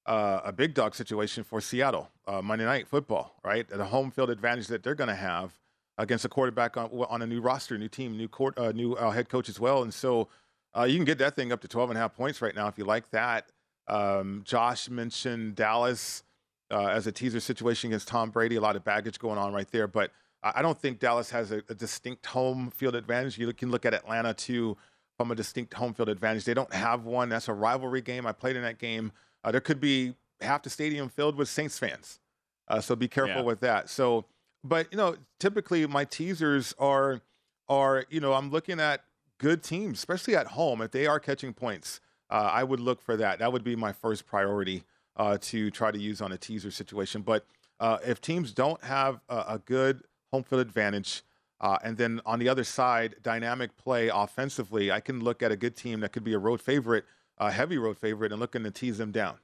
uh, 0.05 0.41
a 0.43 0.51
big 0.51 0.73
dog 0.73 0.95
situation 0.95 1.43
for 1.43 1.61
Seattle 1.61 2.09
uh, 2.27 2.41
Monday 2.41 2.65
Night 2.65 2.87
Football, 2.87 3.35
right? 3.43 3.67
The 3.67 3.85
home 3.85 4.11
field 4.11 4.29
advantage 4.29 4.67
that 4.67 4.83
they're 4.83 4.95
going 4.95 5.09
to 5.09 5.15
have 5.15 5.57
against 5.97 6.25
a 6.25 6.29
quarterback 6.29 6.75
on, 6.75 6.89
on 7.09 7.21
a 7.21 7.27
new 7.27 7.41
roster, 7.41 7.77
new 7.77 7.87
team, 7.87 8.17
new 8.17 8.27
court, 8.27 8.57
uh, 8.57 8.71
new 8.71 8.93
uh, 8.93 9.11
head 9.11 9.29
coach 9.29 9.49
as 9.49 9.59
well, 9.59 9.83
and 9.83 9.93
so 9.93 10.27
uh, 10.75 10.83
you 10.83 10.95
can 10.95 11.05
get 11.05 11.19
that 11.19 11.35
thing 11.35 11.51
up 11.51 11.61
to 11.61 11.67
12 11.67 11.91
and 11.91 11.97
a 11.97 12.01
half 12.01 12.15
points 12.15 12.41
right 12.41 12.55
now 12.55 12.67
if 12.67 12.77
you 12.77 12.83
like 12.85 13.09
that. 13.11 13.47
Um, 13.87 14.41
Josh 14.43 14.89
mentioned 14.89 15.55
Dallas 15.55 16.23
uh, 16.71 16.87
as 16.87 17.05
a 17.05 17.11
teaser 17.11 17.39
situation 17.39 17.89
against 17.89 18.07
Tom 18.07 18.31
Brady. 18.31 18.55
A 18.55 18.61
lot 18.61 18.75
of 18.75 18.83
baggage 18.83 19.19
going 19.19 19.37
on 19.37 19.53
right 19.53 19.69
there, 19.71 19.87
but 19.87 20.11
I 20.43 20.61
don't 20.61 20.77
think 20.77 20.99
Dallas 20.99 21.29
has 21.29 21.51
a, 21.51 21.63
a 21.69 21.75
distinct 21.75 22.25
home 22.25 22.69
field 22.71 22.95
advantage. 22.95 23.37
You 23.37 23.51
can 23.53 23.71
look 23.71 23.85
at 23.85 23.93
Atlanta 23.93 24.33
too 24.33 24.75
from 25.17 25.31
a 25.31 25.35
distinct 25.35 25.73
home 25.73 25.93
field 25.93 26.09
advantage. 26.09 26.43
They 26.43 26.53
don't 26.53 26.73
have 26.73 27.05
one. 27.05 27.29
That's 27.29 27.47
a 27.47 27.53
rivalry 27.53 28.01
game. 28.01 28.27
I 28.27 28.33
played 28.33 28.57
in 28.57 28.63
that 28.63 28.77
game. 28.77 29.13
Uh, 29.43 29.51
there 29.51 29.61
could 29.61 29.79
be 29.79 30.15
half 30.41 30.63
the 30.63 30.69
stadium 30.69 31.09
filled 31.09 31.35
with 31.35 31.49
Saints 31.49 31.77
fans, 31.77 32.19
uh, 32.67 32.79
so 32.79 32.95
be 32.95 33.07
careful 33.07 33.41
Yeah. 33.41 33.47
with 33.47 33.59
that. 33.61 33.89
So, 33.89 34.25
but 34.63 34.87
you 34.91 34.97
know, 34.97 35.15
typically 35.39 35.85
my 35.87 36.05
teasers 36.05 36.73
are 36.79 37.21
are 37.69 38.05
you 38.09 38.19
know 38.19 38.33
I'm 38.33 38.49
looking 38.51 38.79
at 38.79 39.03
good 39.37 39.63
teams, 39.63 39.97
especially 39.97 40.35
at 40.35 40.47
home, 40.47 40.81
if 40.81 40.91
they 40.91 41.05
are 41.05 41.19
catching 41.19 41.53
points, 41.53 41.99
uh, 42.29 42.49
I 42.51 42.63
would 42.63 42.79
look 42.79 43.01
for 43.01 43.17
that. 43.17 43.39
That 43.39 43.51
would 43.51 43.63
be 43.63 43.75
my 43.75 43.91
first 43.91 44.25
priority 44.25 44.83
uh, 45.17 45.37
to 45.41 45.69
try 45.69 45.91
to 45.91 45.99
use 45.99 46.21
on 46.21 46.31
a 46.31 46.37
teaser 46.37 46.71
situation. 46.71 47.21
But 47.21 47.45
uh, 47.79 47.97
if 48.05 48.21
teams 48.21 48.53
don't 48.53 48.81
have 48.83 49.19
a, 49.29 49.35
a 49.49 49.61
good 49.65 50.03
home 50.31 50.43
field 50.43 50.61
advantage, 50.61 51.23
uh, 51.59 51.77
and 51.83 51.97
then 51.97 52.21
on 52.25 52.39
the 52.39 52.47
other 52.49 52.63
side, 52.63 53.15
dynamic 53.21 53.75
play 53.75 54.07
offensively, 54.07 54.91
I 54.91 54.99
can 54.99 55.23
look 55.23 55.43
at 55.43 55.51
a 55.51 55.55
good 55.57 55.75
team 55.75 55.99
that 56.01 56.11
could 56.11 56.23
be 56.23 56.33
a 56.33 56.39
road 56.39 56.61
favorite, 56.61 57.05
a 57.37 57.51
heavy 57.51 57.77
road 57.77 57.97
favorite, 57.97 58.31
and 58.31 58.39
looking 58.39 58.63
to 58.63 58.71
tease 58.71 58.97
them 58.97 59.11
down. 59.11 59.37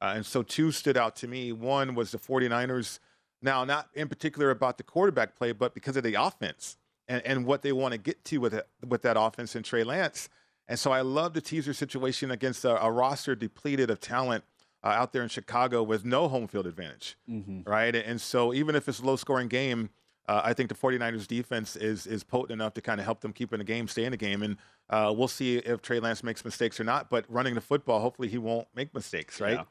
Uh, 0.00 0.14
and 0.16 0.26
so 0.26 0.42
two 0.42 0.72
stood 0.72 0.96
out 0.96 1.14
to 1.16 1.28
me. 1.28 1.52
One 1.52 1.94
was 1.94 2.10
the 2.10 2.18
49ers. 2.18 2.98
Now, 3.40 3.64
not 3.64 3.88
in 3.94 4.08
particular 4.08 4.50
about 4.50 4.78
the 4.78 4.84
quarterback 4.84 5.36
play, 5.36 5.52
but 5.52 5.74
because 5.74 5.96
of 5.96 6.02
the 6.02 6.14
offense 6.14 6.76
and, 7.08 7.22
and 7.24 7.44
what 7.44 7.62
they 7.62 7.72
want 7.72 7.92
to 7.92 7.98
get 7.98 8.24
to 8.26 8.38
with 8.38 8.54
it, 8.54 8.68
with 8.86 9.02
that 9.02 9.16
offense 9.18 9.54
and 9.54 9.64
Trey 9.64 9.84
Lance. 9.84 10.28
And 10.68 10.78
so 10.78 10.92
I 10.92 11.00
love 11.00 11.34
the 11.34 11.40
teaser 11.40 11.72
situation 11.72 12.30
against 12.30 12.64
a, 12.64 12.82
a 12.82 12.90
roster 12.90 13.34
depleted 13.34 13.90
of 13.90 14.00
talent 14.00 14.44
uh, 14.84 14.88
out 14.88 15.12
there 15.12 15.22
in 15.22 15.28
Chicago 15.28 15.82
with 15.82 16.04
no 16.04 16.28
home 16.28 16.48
field 16.48 16.66
advantage, 16.66 17.16
mm-hmm. 17.28 17.68
right? 17.68 17.94
And 17.94 18.20
so 18.20 18.52
even 18.52 18.74
if 18.74 18.88
it's 18.88 19.00
a 19.00 19.04
low 19.04 19.16
scoring 19.16 19.48
game, 19.48 19.90
uh, 20.28 20.40
I 20.44 20.52
think 20.52 20.68
the 20.68 20.74
49ers 20.74 21.26
defense 21.26 21.74
is 21.76 22.06
is 22.06 22.22
potent 22.22 22.52
enough 22.52 22.74
to 22.74 22.80
kind 22.80 23.00
of 23.00 23.04
help 23.04 23.20
them 23.20 23.32
keep 23.32 23.52
in 23.52 23.58
the 23.58 23.64
game, 23.64 23.88
stay 23.88 24.04
in 24.04 24.12
the 24.12 24.16
game. 24.16 24.42
And 24.42 24.56
uh, 24.88 25.12
we'll 25.16 25.28
see 25.28 25.56
if 25.56 25.82
Trey 25.82 26.00
Lance 26.00 26.22
makes 26.22 26.44
mistakes 26.44 26.78
or 26.78 26.84
not. 26.84 27.10
But 27.10 27.24
running 27.28 27.54
the 27.54 27.60
football, 27.60 28.00
hopefully 28.00 28.28
he 28.28 28.38
won't 28.38 28.68
make 28.74 28.94
mistakes, 28.94 29.40
right? 29.40 29.54
Yeah. 29.54 29.64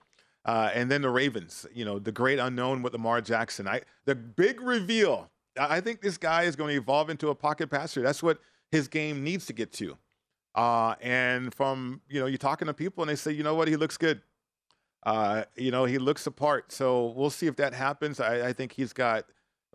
Uh, 0.43 0.71
and 0.73 0.89
then 0.89 1.03
the 1.03 1.09
Ravens, 1.09 1.67
you 1.73 1.85
know, 1.85 1.99
the 1.99 2.11
great 2.11 2.39
unknown 2.39 2.81
with 2.81 2.93
Lamar 2.93 3.21
Jackson. 3.21 3.67
I 3.67 3.81
the 4.05 4.15
big 4.15 4.59
reveal. 4.59 5.29
I 5.57 5.81
think 5.81 6.01
this 6.01 6.17
guy 6.17 6.43
is 6.43 6.55
going 6.55 6.69
to 6.69 6.81
evolve 6.81 7.09
into 7.09 7.29
a 7.29 7.35
pocket 7.35 7.69
passer. 7.69 8.01
That's 8.01 8.23
what 8.23 8.39
his 8.71 8.87
game 8.87 9.23
needs 9.23 9.45
to 9.47 9.53
get 9.53 9.71
to. 9.73 9.97
Uh, 10.55 10.95
and 11.01 11.53
from 11.53 12.01
you 12.09 12.19
know, 12.19 12.25
you're 12.25 12.37
talking 12.37 12.65
to 12.67 12.73
people 12.73 13.03
and 13.03 13.09
they 13.09 13.15
say, 13.15 13.31
you 13.31 13.43
know 13.43 13.55
what, 13.55 13.67
he 13.67 13.77
looks 13.77 13.97
good. 13.97 14.21
Uh, 15.03 15.43
you 15.55 15.71
know, 15.71 15.85
he 15.85 15.97
looks 15.97 16.27
apart. 16.27 16.71
So 16.71 17.13
we'll 17.15 17.29
see 17.29 17.47
if 17.47 17.55
that 17.55 17.73
happens. 17.73 18.19
I, 18.19 18.49
I 18.49 18.53
think 18.53 18.73
he's 18.73 18.93
got 18.93 19.25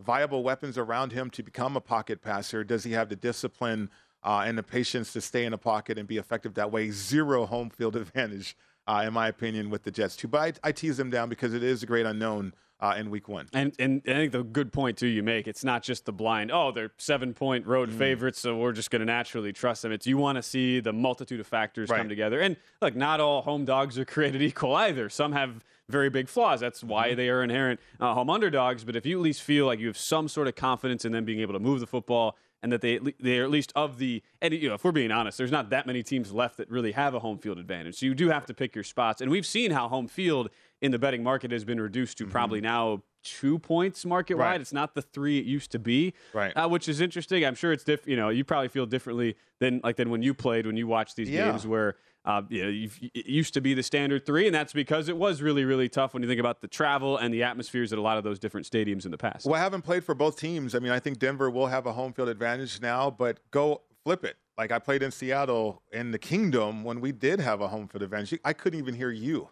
viable 0.00 0.42
weapons 0.42 0.76
around 0.78 1.12
him 1.12 1.30
to 1.30 1.42
become 1.42 1.76
a 1.76 1.80
pocket 1.80 2.22
passer. 2.22 2.64
Does 2.64 2.84
he 2.84 2.92
have 2.92 3.08
the 3.08 3.16
discipline 3.16 3.90
uh, 4.22 4.42
and 4.46 4.56
the 4.58 4.62
patience 4.62 5.12
to 5.14 5.20
stay 5.20 5.44
in 5.44 5.52
the 5.52 5.58
pocket 5.58 5.98
and 5.98 6.06
be 6.06 6.18
effective 6.18 6.54
that 6.54 6.70
way? 6.70 6.90
Zero 6.90 7.46
home 7.46 7.70
field 7.70 7.96
advantage, 7.96 8.56
uh, 8.86 9.04
in 9.06 9.12
my 9.12 9.28
opinion, 9.28 9.70
with 9.70 9.82
the 9.84 9.90
Jets 9.90 10.16
too. 10.16 10.28
But 10.28 10.58
I, 10.64 10.68
I 10.68 10.72
tease 10.72 10.96
them 10.96 11.10
down 11.10 11.28
because 11.28 11.54
it 11.54 11.62
is 11.62 11.82
a 11.82 11.86
great 11.86 12.06
unknown 12.06 12.52
uh, 12.78 12.94
in 12.98 13.08
week 13.08 13.26
one. 13.26 13.48
And 13.54 13.72
and 13.78 14.02
I 14.06 14.12
think 14.12 14.32
the 14.32 14.42
good 14.42 14.70
point 14.70 14.98
too 14.98 15.06
you 15.06 15.22
make, 15.22 15.48
it's 15.48 15.64
not 15.64 15.82
just 15.82 16.04
the 16.04 16.12
blind, 16.12 16.52
oh, 16.52 16.72
they're 16.72 16.90
seven 16.98 17.32
point 17.32 17.66
road 17.66 17.88
Mm. 17.88 17.96
favorites, 17.96 18.38
so 18.38 18.54
we're 18.58 18.72
just 18.72 18.90
gonna 18.90 19.06
naturally 19.06 19.50
trust 19.50 19.80
them. 19.80 19.92
It's 19.92 20.06
you 20.06 20.18
want 20.18 20.36
to 20.36 20.42
see 20.42 20.80
the 20.80 20.92
multitude 20.92 21.40
of 21.40 21.46
factors 21.46 21.88
Right. 21.88 21.96
come 21.96 22.10
together. 22.10 22.38
And 22.38 22.54
look, 22.82 22.94
not 22.94 23.18
all 23.18 23.40
home 23.40 23.64
dogs 23.64 23.98
are 23.98 24.04
created 24.14 24.42
equal 24.42 24.74
either. 24.74 25.08
Some 25.08 25.32
have 25.32 25.64
very 25.88 26.10
big 26.10 26.28
flaws. 26.28 26.60
That's 26.60 26.82
why 26.82 27.08
Mm-hmm. 27.08 27.16
they 27.16 27.28
are 27.28 27.42
inherent 27.42 27.80
uh, 28.00 28.14
home 28.14 28.30
underdogs. 28.30 28.84
But 28.84 28.96
if 28.96 29.06
you 29.06 29.18
at 29.18 29.22
least 29.22 29.42
feel 29.42 29.66
like 29.66 29.78
you 29.78 29.86
have 29.86 29.98
some 29.98 30.28
sort 30.28 30.48
of 30.48 30.54
confidence 30.56 31.04
in 31.04 31.12
them 31.12 31.24
being 31.24 31.40
able 31.40 31.52
to 31.54 31.60
move 31.60 31.80
the 31.80 31.86
football 31.86 32.36
and 32.62 32.72
that 32.72 32.80
they 32.80 32.98
they're 33.20 33.44
at 33.44 33.50
least 33.50 33.72
of 33.76 33.98
the 33.98 34.22
and 34.40 34.52
you 34.54 34.68
know 34.68 34.74
if 34.74 34.82
we're 34.84 34.90
being 34.92 35.12
honest, 35.12 35.38
there's 35.38 35.52
not 35.52 35.70
that 35.70 35.86
many 35.86 36.02
teams 36.02 36.32
left 36.32 36.56
that 36.56 36.68
really 36.70 36.92
have 36.92 37.14
a 37.14 37.18
home 37.20 37.38
field 37.38 37.58
advantage. 37.58 37.96
So 37.96 38.06
you 38.06 38.14
do 38.14 38.28
have 38.30 38.46
to 38.46 38.54
pick 38.54 38.74
your 38.74 38.82
spots, 38.84 39.20
and 39.20 39.30
we've 39.30 39.46
seen 39.46 39.70
how 39.70 39.88
home 39.88 40.08
field 40.08 40.48
in 40.80 40.90
the 40.90 40.98
betting 40.98 41.22
market 41.22 41.50
has 41.52 41.64
been 41.64 41.80
reduced 41.80 42.18
to 42.18 42.26
probably 42.26 42.60
now 42.60 43.02
two 43.22 43.58
points 43.58 44.04
market 44.06 44.34
wide. 44.36 44.42
Mm-hmm. 44.44 44.50
Right. 44.52 44.60
It's 44.60 44.72
not 44.72 44.94
the 44.94 45.02
three 45.02 45.38
it 45.38 45.44
used 45.44 45.70
to 45.72 45.78
be, 45.78 46.14
Right. 46.32 46.52
Uh, 46.56 46.68
which 46.68 46.88
is 46.88 47.00
interesting. 47.00 47.44
I'm 47.44 47.54
sure 47.54 47.72
it's 47.72 47.84
different. 47.84 48.08
You 48.10 48.16
know, 48.16 48.28
you 48.30 48.44
probably 48.44 48.68
feel 48.68 48.86
differently 48.86 49.36
than 49.60 49.80
like 49.84 49.96
than 49.96 50.10
when 50.10 50.22
you 50.22 50.32
played 50.34 50.66
when 50.66 50.76
you 50.76 50.86
watched 50.86 51.14
these 51.16 51.28
Yeah. 51.30 51.50
games 51.52 51.66
where. 51.66 51.96
Uh, 52.26 52.42
you 52.48 52.62
know, 52.64 52.68
you've, 52.68 52.98
it 53.14 53.26
used 53.26 53.54
to 53.54 53.60
be 53.60 53.72
the 53.72 53.82
standard 53.84 54.26
three, 54.26 54.46
and 54.46 54.54
that's 54.54 54.72
because 54.72 55.08
it 55.08 55.16
was 55.16 55.40
really, 55.42 55.64
really 55.64 55.88
tough 55.88 56.12
when 56.12 56.22
you 56.24 56.28
think 56.28 56.40
about 56.40 56.60
the 56.60 56.66
travel 56.66 57.16
and 57.16 57.32
the 57.32 57.44
atmospheres 57.44 57.92
at 57.92 57.98
a 58.00 58.02
lot 58.02 58.18
of 58.18 58.24
those 58.24 58.40
different 58.40 58.66
stadiums 58.66 59.04
in 59.04 59.12
the 59.12 59.18
past. 59.18 59.46
Well, 59.46 59.54
I 59.54 59.62
haven't 59.62 59.82
played 59.82 60.02
for 60.02 60.14
both 60.14 60.36
teams. 60.36 60.74
I 60.74 60.80
mean, 60.80 60.90
I 60.90 60.98
think 60.98 61.20
Denver 61.20 61.48
will 61.50 61.68
have 61.68 61.86
a 61.86 61.92
home 61.92 62.12
field 62.12 62.28
advantage 62.28 62.80
now, 62.82 63.10
but 63.10 63.38
go 63.52 63.82
flip 64.02 64.24
it. 64.24 64.36
Like 64.58 64.72
I 64.72 64.80
played 64.80 65.02
in 65.02 65.12
Seattle 65.12 65.82
in 65.92 66.10
the 66.10 66.18
Kingdome 66.18 66.82
when 66.82 67.00
we 67.00 67.12
did 67.12 67.38
have 67.40 67.60
a 67.60 67.68
home 67.68 67.86
field 67.86 68.02
advantage. 68.02 68.40
I 68.44 68.52
couldn't 68.52 68.78
even 68.80 68.94
hear 68.94 69.10
you 69.10 69.48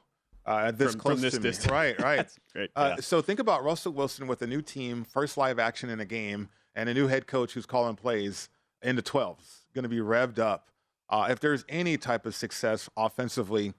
uh, 0.47 0.70
this 0.72 0.93
From- 0.93 1.01
close 1.01 1.14
from 1.14 1.22
this 1.22 1.35
to 1.35 1.41
me. 1.41 1.49
distance. 1.51 1.70
Right, 1.70 2.01
right. 2.03 2.16
That's 2.16 2.39
great, 2.53 2.70
Uh, 2.75 2.95
yeah. 2.97 3.01
So 3.03 3.22
think 3.22 3.39
about 3.39 3.62
Russell 3.64 3.93
Wilson 3.93 4.27
with 4.27 4.43
a 4.43 4.47
new 4.47 4.62
team, 4.62 5.05
first 5.05 5.37
live 5.37 5.59
action 5.59 5.91
in 5.91 6.01
a 6.01 6.05
game, 6.05 6.49
and 6.75 6.89
a 6.89 6.95
new 6.95 7.07
head 7.07 7.27
coach 7.27 7.53
who's 7.53 7.66
calling 7.66 7.95
plays 7.97 8.49
in 8.83 8.97
the 8.97 9.03
12s, 9.03 9.64
going 9.75 9.85
to 9.85 9.89
be 9.89 9.99
revved 9.99 10.39
up. 10.39 10.70
Uh, 11.09 11.26
if 11.30 11.40
there's 11.40 11.64
any 11.68 11.96
type 11.96 12.26
of 12.26 12.34
success 12.34 12.88
offensively 12.96 13.74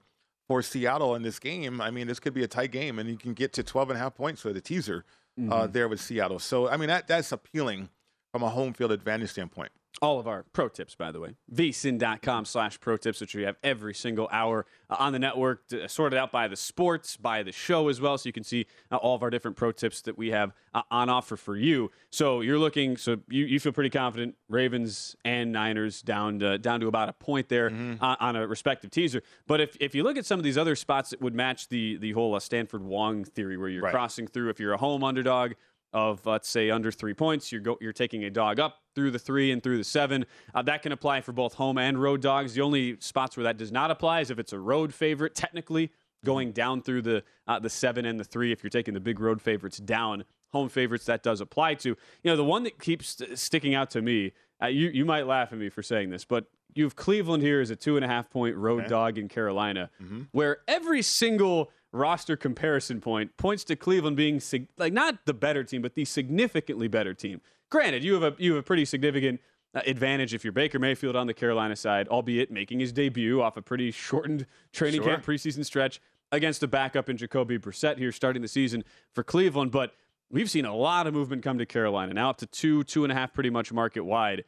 for 0.48 0.62
Seattle 0.62 1.14
in 1.16 1.22
this 1.22 1.38
game, 1.38 1.80
I 1.80 1.90
mean, 1.90 2.06
this 2.06 2.20
could 2.20 2.34
be 2.34 2.44
a 2.44 2.48
tight 2.48 2.70
game, 2.70 2.98
and 2.98 3.08
you 3.10 3.16
can 3.16 3.34
get 3.34 3.52
to 3.54 3.62
12 3.62 3.90
and 3.90 3.96
a 3.98 4.00
half 4.00 4.14
points 4.14 4.40
for 4.42 4.52
the 4.52 4.60
teaser 4.60 5.04
uh, 5.38 5.40
Mhm. 5.66 5.72
there 5.72 5.88
with 5.88 6.00
Seattle. 6.00 6.38
So, 6.38 6.68
I 6.68 6.76
mean, 6.78 6.88
that 6.88 7.06
that's 7.08 7.30
appealing 7.32 7.90
from 8.32 8.42
a 8.42 8.48
home 8.48 8.72
field 8.72 8.90
advantage 8.92 9.30
standpoint. 9.30 9.70
All 10.02 10.18
of 10.20 10.26
our 10.28 10.44
pro 10.52 10.68
tips, 10.68 10.94
by 10.94 11.10
the 11.10 11.18
way. 11.20 11.34
vsin.com 11.52 12.44
slash 12.44 12.78
pro 12.80 12.96
tips, 12.96 13.20
which 13.20 13.34
we 13.34 13.42
have 13.42 13.56
every 13.62 13.94
single 13.94 14.28
hour 14.30 14.66
uh, 14.90 14.96
on 14.98 15.12
the 15.12 15.18
network, 15.18 15.62
uh, 15.72 15.88
sorted 15.88 16.18
out 16.18 16.30
by 16.30 16.48
the 16.48 16.56
sports, 16.56 17.16
by 17.16 17.42
the 17.42 17.52
show 17.52 17.88
as 17.88 18.00
well. 18.00 18.18
So 18.18 18.28
you 18.28 18.32
can 18.32 18.44
see 18.44 18.66
uh, 18.92 18.96
all 18.96 19.14
of 19.14 19.22
our 19.22 19.30
different 19.30 19.56
pro 19.56 19.72
tips 19.72 20.02
that 20.02 20.18
we 20.18 20.30
have 20.30 20.52
uh, 20.74 20.82
on 20.90 21.08
offer 21.08 21.36
for 21.36 21.56
you. 21.56 21.90
So 22.10 22.40
you're 22.42 22.58
looking, 22.58 22.96
so 22.96 23.18
you, 23.28 23.44
you 23.46 23.58
feel 23.58 23.72
pretty 23.72 23.90
confident, 23.90 24.34
Ravens 24.48 25.16
and 25.24 25.50
Niners 25.52 26.02
down 26.02 26.40
to, 26.40 26.58
down 26.58 26.80
to 26.80 26.88
about 26.88 27.08
a 27.08 27.12
point 27.14 27.48
there 27.48 27.70
Mm-hmm. 27.70 28.02
on 28.04 28.36
a 28.36 28.46
respective 28.46 28.90
teaser. 28.90 29.22
But 29.46 29.60
if, 29.60 29.76
if 29.80 29.94
you 29.94 30.02
look 30.02 30.16
at 30.16 30.26
some 30.26 30.38
of 30.38 30.44
these 30.44 30.58
other 30.58 30.76
spots 30.76 31.10
that 31.10 31.20
would 31.22 31.34
match 31.34 31.68
the, 31.68 31.96
the 31.96 32.12
whole 32.12 32.34
uh, 32.34 32.40
Stanford 32.40 32.82
Wong 32.82 33.24
theory, 33.24 33.56
where 33.56 33.68
you're 33.68 33.82
Right. 33.82 33.92
crossing 33.92 34.26
through, 34.26 34.50
if 34.50 34.60
you're 34.60 34.72
a 34.72 34.76
home 34.78 35.02
underdog, 35.04 35.52
of 35.96 36.24
let's 36.26 36.46
say 36.48 36.68
under 36.70 36.92
three 36.92 37.14
points, 37.14 37.50
you're 37.50 37.62
go, 37.62 37.78
you're 37.80 37.92
taking 37.94 38.24
a 38.24 38.30
dog 38.30 38.60
up 38.60 38.76
through 38.94 39.10
the 39.10 39.18
three 39.18 39.50
and 39.50 39.62
through 39.62 39.78
the 39.78 39.84
seven. 39.84 40.26
Uh, 40.54 40.60
that 40.60 40.82
can 40.82 40.92
apply 40.92 41.22
for 41.22 41.32
both 41.32 41.54
home 41.54 41.78
and 41.78 42.00
road 42.00 42.20
dogs. 42.20 42.52
The 42.54 42.60
only 42.60 42.98
spots 43.00 43.34
where 43.36 43.44
that 43.44 43.56
does 43.56 43.72
not 43.72 43.90
apply 43.90 44.20
is 44.20 44.30
if 44.30 44.38
it's 44.38 44.52
a 44.52 44.58
road 44.58 44.92
favorite, 44.92 45.34
technically 45.34 45.90
going 46.24 46.52
down 46.52 46.82
through 46.82 47.00
the 47.02 47.24
uh, 47.48 47.58
the 47.58 47.70
seven 47.70 48.04
and 48.04 48.20
the 48.20 48.24
three. 48.24 48.52
If 48.52 48.62
you're 48.62 48.68
taking 48.70 48.92
the 48.92 49.00
big 49.00 49.18
road 49.20 49.40
favorites 49.40 49.78
down, 49.78 50.24
home 50.52 50.68
favorites 50.68 51.06
that 51.06 51.22
does 51.22 51.40
apply 51.40 51.74
to. 51.76 51.88
You 51.88 51.96
know, 52.24 52.36
the 52.36 52.44
one 52.44 52.62
that 52.64 52.78
keeps 52.78 53.20
sticking 53.34 53.74
out 53.74 53.88
to 53.92 54.02
me. 54.02 54.32
Uh, 54.62 54.66
you 54.66 54.88
you 54.90 55.06
might 55.06 55.26
laugh 55.26 55.50
at 55.52 55.58
me 55.58 55.70
for 55.70 55.82
saying 55.82 56.10
this, 56.10 56.26
but 56.26 56.44
you 56.74 56.84
have 56.84 56.94
Cleveland 56.94 57.42
here 57.42 57.62
as 57.62 57.70
a 57.70 57.76
two 57.76 57.96
and 57.96 58.04
a 58.04 58.08
half 58.08 58.28
point 58.28 58.54
road 58.56 58.80
Okay. 58.80 58.88
dog 58.90 59.16
in 59.18 59.28
Carolina, 59.28 59.88
Mm-hmm. 60.02 60.22
where 60.32 60.58
every 60.68 61.00
single 61.00 61.70
roster 61.92 62.36
comparison 62.36 63.00
point 63.00 63.36
points 63.36 63.64
to 63.64 63.76
Cleveland 63.76 64.16
being 64.16 64.40
sig- 64.40 64.68
like 64.76 64.92
not 64.92 65.24
the 65.26 65.34
better 65.34 65.64
team, 65.64 65.82
but 65.82 65.94
the 65.94 66.04
significantly 66.04 66.88
better 66.88 67.14
team. 67.14 67.40
Granted, 67.70 68.04
you 68.04 68.14
have 68.14 68.22
a 68.22 68.34
you 68.38 68.54
have 68.54 68.60
a 68.60 68.66
pretty 68.66 68.84
significant 68.84 69.40
uh, 69.74 69.80
advantage 69.86 70.34
if 70.34 70.44
you're 70.44 70.52
Baker 70.52 70.78
Mayfield 70.78 71.16
on 71.16 71.26
the 71.26 71.34
Carolina 71.34 71.76
side, 71.76 72.08
albeit 72.08 72.50
making 72.50 72.80
his 72.80 72.92
debut 72.92 73.40
off 73.42 73.56
a 73.56 73.62
pretty 73.62 73.90
shortened 73.90 74.46
training 74.72 75.02
Sure. 75.02 75.10
camp 75.12 75.24
preseason 75.24 75.64
stretch 75.64 76.00
against 76.32 76.62
a 76.62 76.66
backup 76.68 77.08
in 77.08 77.16
Jacoby 77.16 77.58
Brissett 77.58 77.98
here 77.98 78.12
starting 78.12 78.42
the 78.42 78.48
season 78.48 78.84
for 79.14 79.22
Cleveland. 79.22 79.70
But 79.70 79.94
we've 80.30 80.50
seen 80.50 80.64
a 80.64 80.74
lot 80.74 81.06
of 81.06 81.14
movement 81.14 81.42
come 81.42 81.58
to 81.58 81.66
Carolina 81.66 82.14
now 82.14 82.30
up 82.30 82.38
to 82.38 82.46
two 82.46 82.84
two 82.84 83.04
and 83.04 83.12
a 83.12 83.14
half 83.14 83.32
pretty 83.32 83.50
much 83.50 83.72
market 83.72 84.02
wide. 84.04 84.44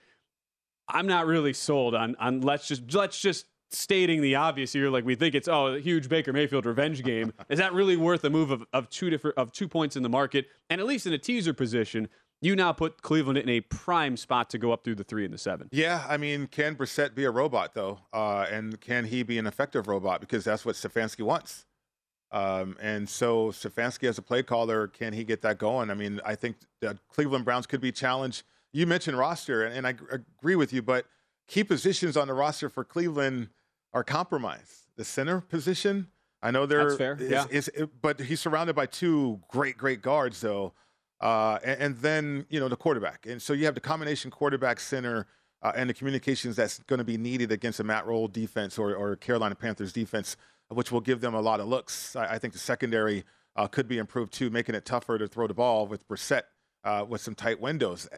I'm 0.88 1.06
not 1.06 1.26
really 1.26 1.52
sold 1.52 1.94
on 1.94 2.14
on 2.16 2.40
let's 2.40 2.66
just 2.68 2.94
let's 2.94 3.20
just 3.20 3.46
stating 3.70 4.22
the 4.22 4.34
obvious 4.34 4.72
here 4.72 4.88
like 4.88 5.04
we 5.04 5.14
think 5.14 5.34
it's 5.34 5.48
oh 5.48 5.66
a 5.74 5.80
huge 5.80 6.08
Baker 6.08 6.32
Mayfield 6.32 6.64
revenge 6.64 7.02
game 7.02 7.32
is 7.48 7.58
that 7.58 7.72
really 7.72 7.96
worth 7.96 8.24
a 8.24 8.30
move 8.30 8.50
of, 8.50 8.64
of 8.72 8.88
two 8.88 9.10
different 9.10 9.36
of 9.36 9.52
two 9.52 9.68
points 9.68 9.96
in 9.96 10.02
the 10.02 10.08
market 10.08 10.46
and 10.70 10.80
at 10.80 10.86
least 10.86 11.06
in 11.06 11.12
a 11.12 11.18
teaser 11.18 11.52
position 11.52 12.08
you 12.40 12.54
now 12.54 12.72
put 12.72 13.02
Cleveland 13.02 13.38
in 13.38 13.48
a 13.48 13.60
prime 13.62 14.16
spot 14.16 14.48
to 14.50 14.58
go 14.58 14.72
up 14.72 14.84
through 14.84 14.94
the 14.94 15.04
3 15.04 15.24
and 15.24 15.34
the 15.34 15.38
7 15.38 15.68
Yeah, 15.72 16.04
I 16.08 16.16
mean, 16.16 16.46
can 16.46 16.76
Brissett 16.76 17.14
be 17.14 17.24
a 17.24 17.30
robot 17.30 17.74
though? 17.74 17.98
Uh, 18.12 18.46
and 18.50 18.80
can 18.80 19.04
he 19.06 19.22
be 19.22 19.38
an 19.38 19.46
effective 19.46 19.88
robot? 19.88 20.20
Because 20.20 20.44
that's 20.44 20.64
what 20.64 20.76
Stefanski 20.76 21.22
wants. 21.22 21.66
Um, 22.30 22.76
and 22.80 23.08
so 23.08 23.48
Stefanski 23.48 24.08
as 24.08 24.18
a 24.18 24.22
play 24.22 24.42
caller, 24.42 24.86
can 24.86 25.12
he 25.12 25.24
get 25.24 25.42
that 25.42 25.58
going? 25.58 25.90
I 25.90 25.94
mean, 25.94 26.20
I 26.24 26.34
think 26.34 26.56
the 26.80 26.98
Cleveland 27.08 27.44
Browns 27.44 27.66
could 27.66 27.80
be 27.80 27.90
challenged. 27.90 28.44
You 28.72 28.86
mentioned 28.86 29.18
roster, 29.18 29.64
and, 29.64 29.74
and 29.74 29.86
I 29.86 29.92
g- 29.92 30.04
agree 30.10 30.54
with 30.54 30.72
you, 30.72 30.82
but 30.82 31.06
key 31.48 31.64
positions 31.64 32.16
on 32.16 32.28
the 32.28 32.34
roster 32.34 32.68
for 32.68 32.84
Cleveland 32.84 33.48
are 33.92 34.04
compromised. 34.04 34.86
The 34.96 35.04
center 35.04 35.40
position, 35.40 36.08
I 36.42 36.50
know 36.50 36.66
they're 36.66 36.84
That's 36.88 36.98
fair, 36.98 37.16
is- 37.18 37.30
yeah. 37.30 37.44
is- 37.50 37.70
but 38.00 38.20
he's 38.20 38.40
surrounded 38.40 38.74
by 38.76 38.86
two 38.86 39.40
great, 39.48 39.76
great 39.76 40.02
guards 40.02 40.40
though. 40.40 40.72
Uh, 41.20 41.58
and, 41.64 41.80
and 41.80 41.96
then 41.98 42.46
you 42.48 42.60
know 42.60 42.68
the 42.68 42.76
quarterback, 42.76 43.26
and 43.26 43.42
so 43.42 43.52
you 43.52 43.64
have 43.64 43.74
the 43.74 43.80
combination 43.80 44.30
quarterback 44.30 44.78
center 44.78 45.26
uh, 45.62 45.72
and 45.74 45.90
the 45.90 45.94
communications 45.94 46.54
that's 46.54 46.78
going 46.84 46.98
to 46.98 47.04
be 47.04 47.16
needed 47.16 47.50
against 47.50 47.80
a 47.80 47.84
Matt 47.84 48.06
Rhule 48.06 48.28
defense 48.28 48.78
or, 48.78 48.94
or 48.94 49.16
Carolina 49.16 49.56
Panthers 49.56 49.92
defense, 49.92 50.36
which 50.68 50.92
will 50.92 51.00
give 51.00 51.20
them 51.20 51.34
a 51.34 51.40
lot 51.40 51.58
of 51.58 51.66
looks. 51.66 52.14
I, 52.14 52.34
I 52.34 52.38
think 52.38 52.52
the 52.52 52.60
secondary 52.60 53.24
uh, 53.56 53.66
could 53.66 53.88
be 53.88 53.98
improved 53.98 54.32
too, 54.32 54.48
making 54.50 54.76
it 54.76 54.84
tougher 54.84 55.18
to 55.18 55.26
throw 55.26 55.48
the 55.48 55.54
ball 55.54 55.88
with 55.88 56.06
Brissett 56.06 56.42
uh, 56.84 57.04
with 57.08 57.20
some 57.20 57.34
tight 57.34 57.60
windows. 57.60 58.08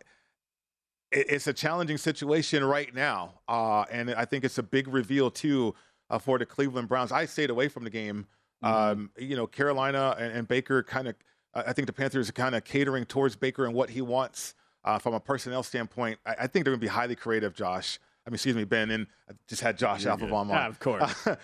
It, 1.11 1.27
it's 1.31 1.47
a 1.47 1.53
challenging 1.53 1.99
situation 1.99 2.65
right 2.65 2.95
now, 2.95 3.41
uh, 3.49 3.85
and 3.91 4.13
I 4.15 4.25
think 4.25 4.45
it's 4.45 4.59
a 4.59 4.63
big 4.63 4.89
reveal 4.89 5.31
too 5.31 5.75
uh, 6.09 6.19
for 6.19 6.39
the 6.39 6.47
Cleveland 6.47 6.89
Browns. 6.89 7.13
I 7.13 7.27
stayed 7.27 7.51
away 7.51 7.69
from 7.69 7.85
the 7.85 7.91
game. 7.91 8.27
Mm-hmm. 8.65 8.75
Um, 8.75 9.11
you 9.19 9.37
know, 9.37 9.47
Carolina 9.47 10.15
and, 10.19 10.33
and 10.33 10.49
Baker 10.49 10.83
kind 10.83 11.09
of. 11.09 11.15
I 11.53 11.73
think 11.73 11.87
the 11.87 11.93
Panthers 11.93 12.29
are 12.29 12.33
kind 12.33 12.55
of 12.55 12.63
catering 12.63 13.05
towards 13.05 13.35
Baker 13.35 13.65
and 13.67 13.75
what 13.75 13.91
he 13.91 14.01
wants 14.01 14.55
uh, 14.85 14.99
from 14.99 15.15
a 15.15 15.21
personnel 15.21 15.65
standpoint. 15.65 16.21
I, 16.25 16.37
I 16.43 16.47
think 16.47 16.65
they're 16.65 16.73
going 16.73 16.81
to 16.81 16.85
be 16.85 16.87
highly 16.87 17.17
creative, 17.17 17.55
Josh. 17.55 17.99
I 18.27 18.31
mean, 18.31 18.35
excuse 18.35 18.55
me, 18.55 18.65
Ben, 18.65 18.91
and 18.91 19.07
I 19.29 19.33
just 19.49 19.63
had 19.63 19.79
Josh 19.79 20.05
You're 20.05 20.13
on. 20.13 20.51
Ah, 20.51 20.69
of 20.69 20.79
course. 20.79 21.13
but 21.25 21.37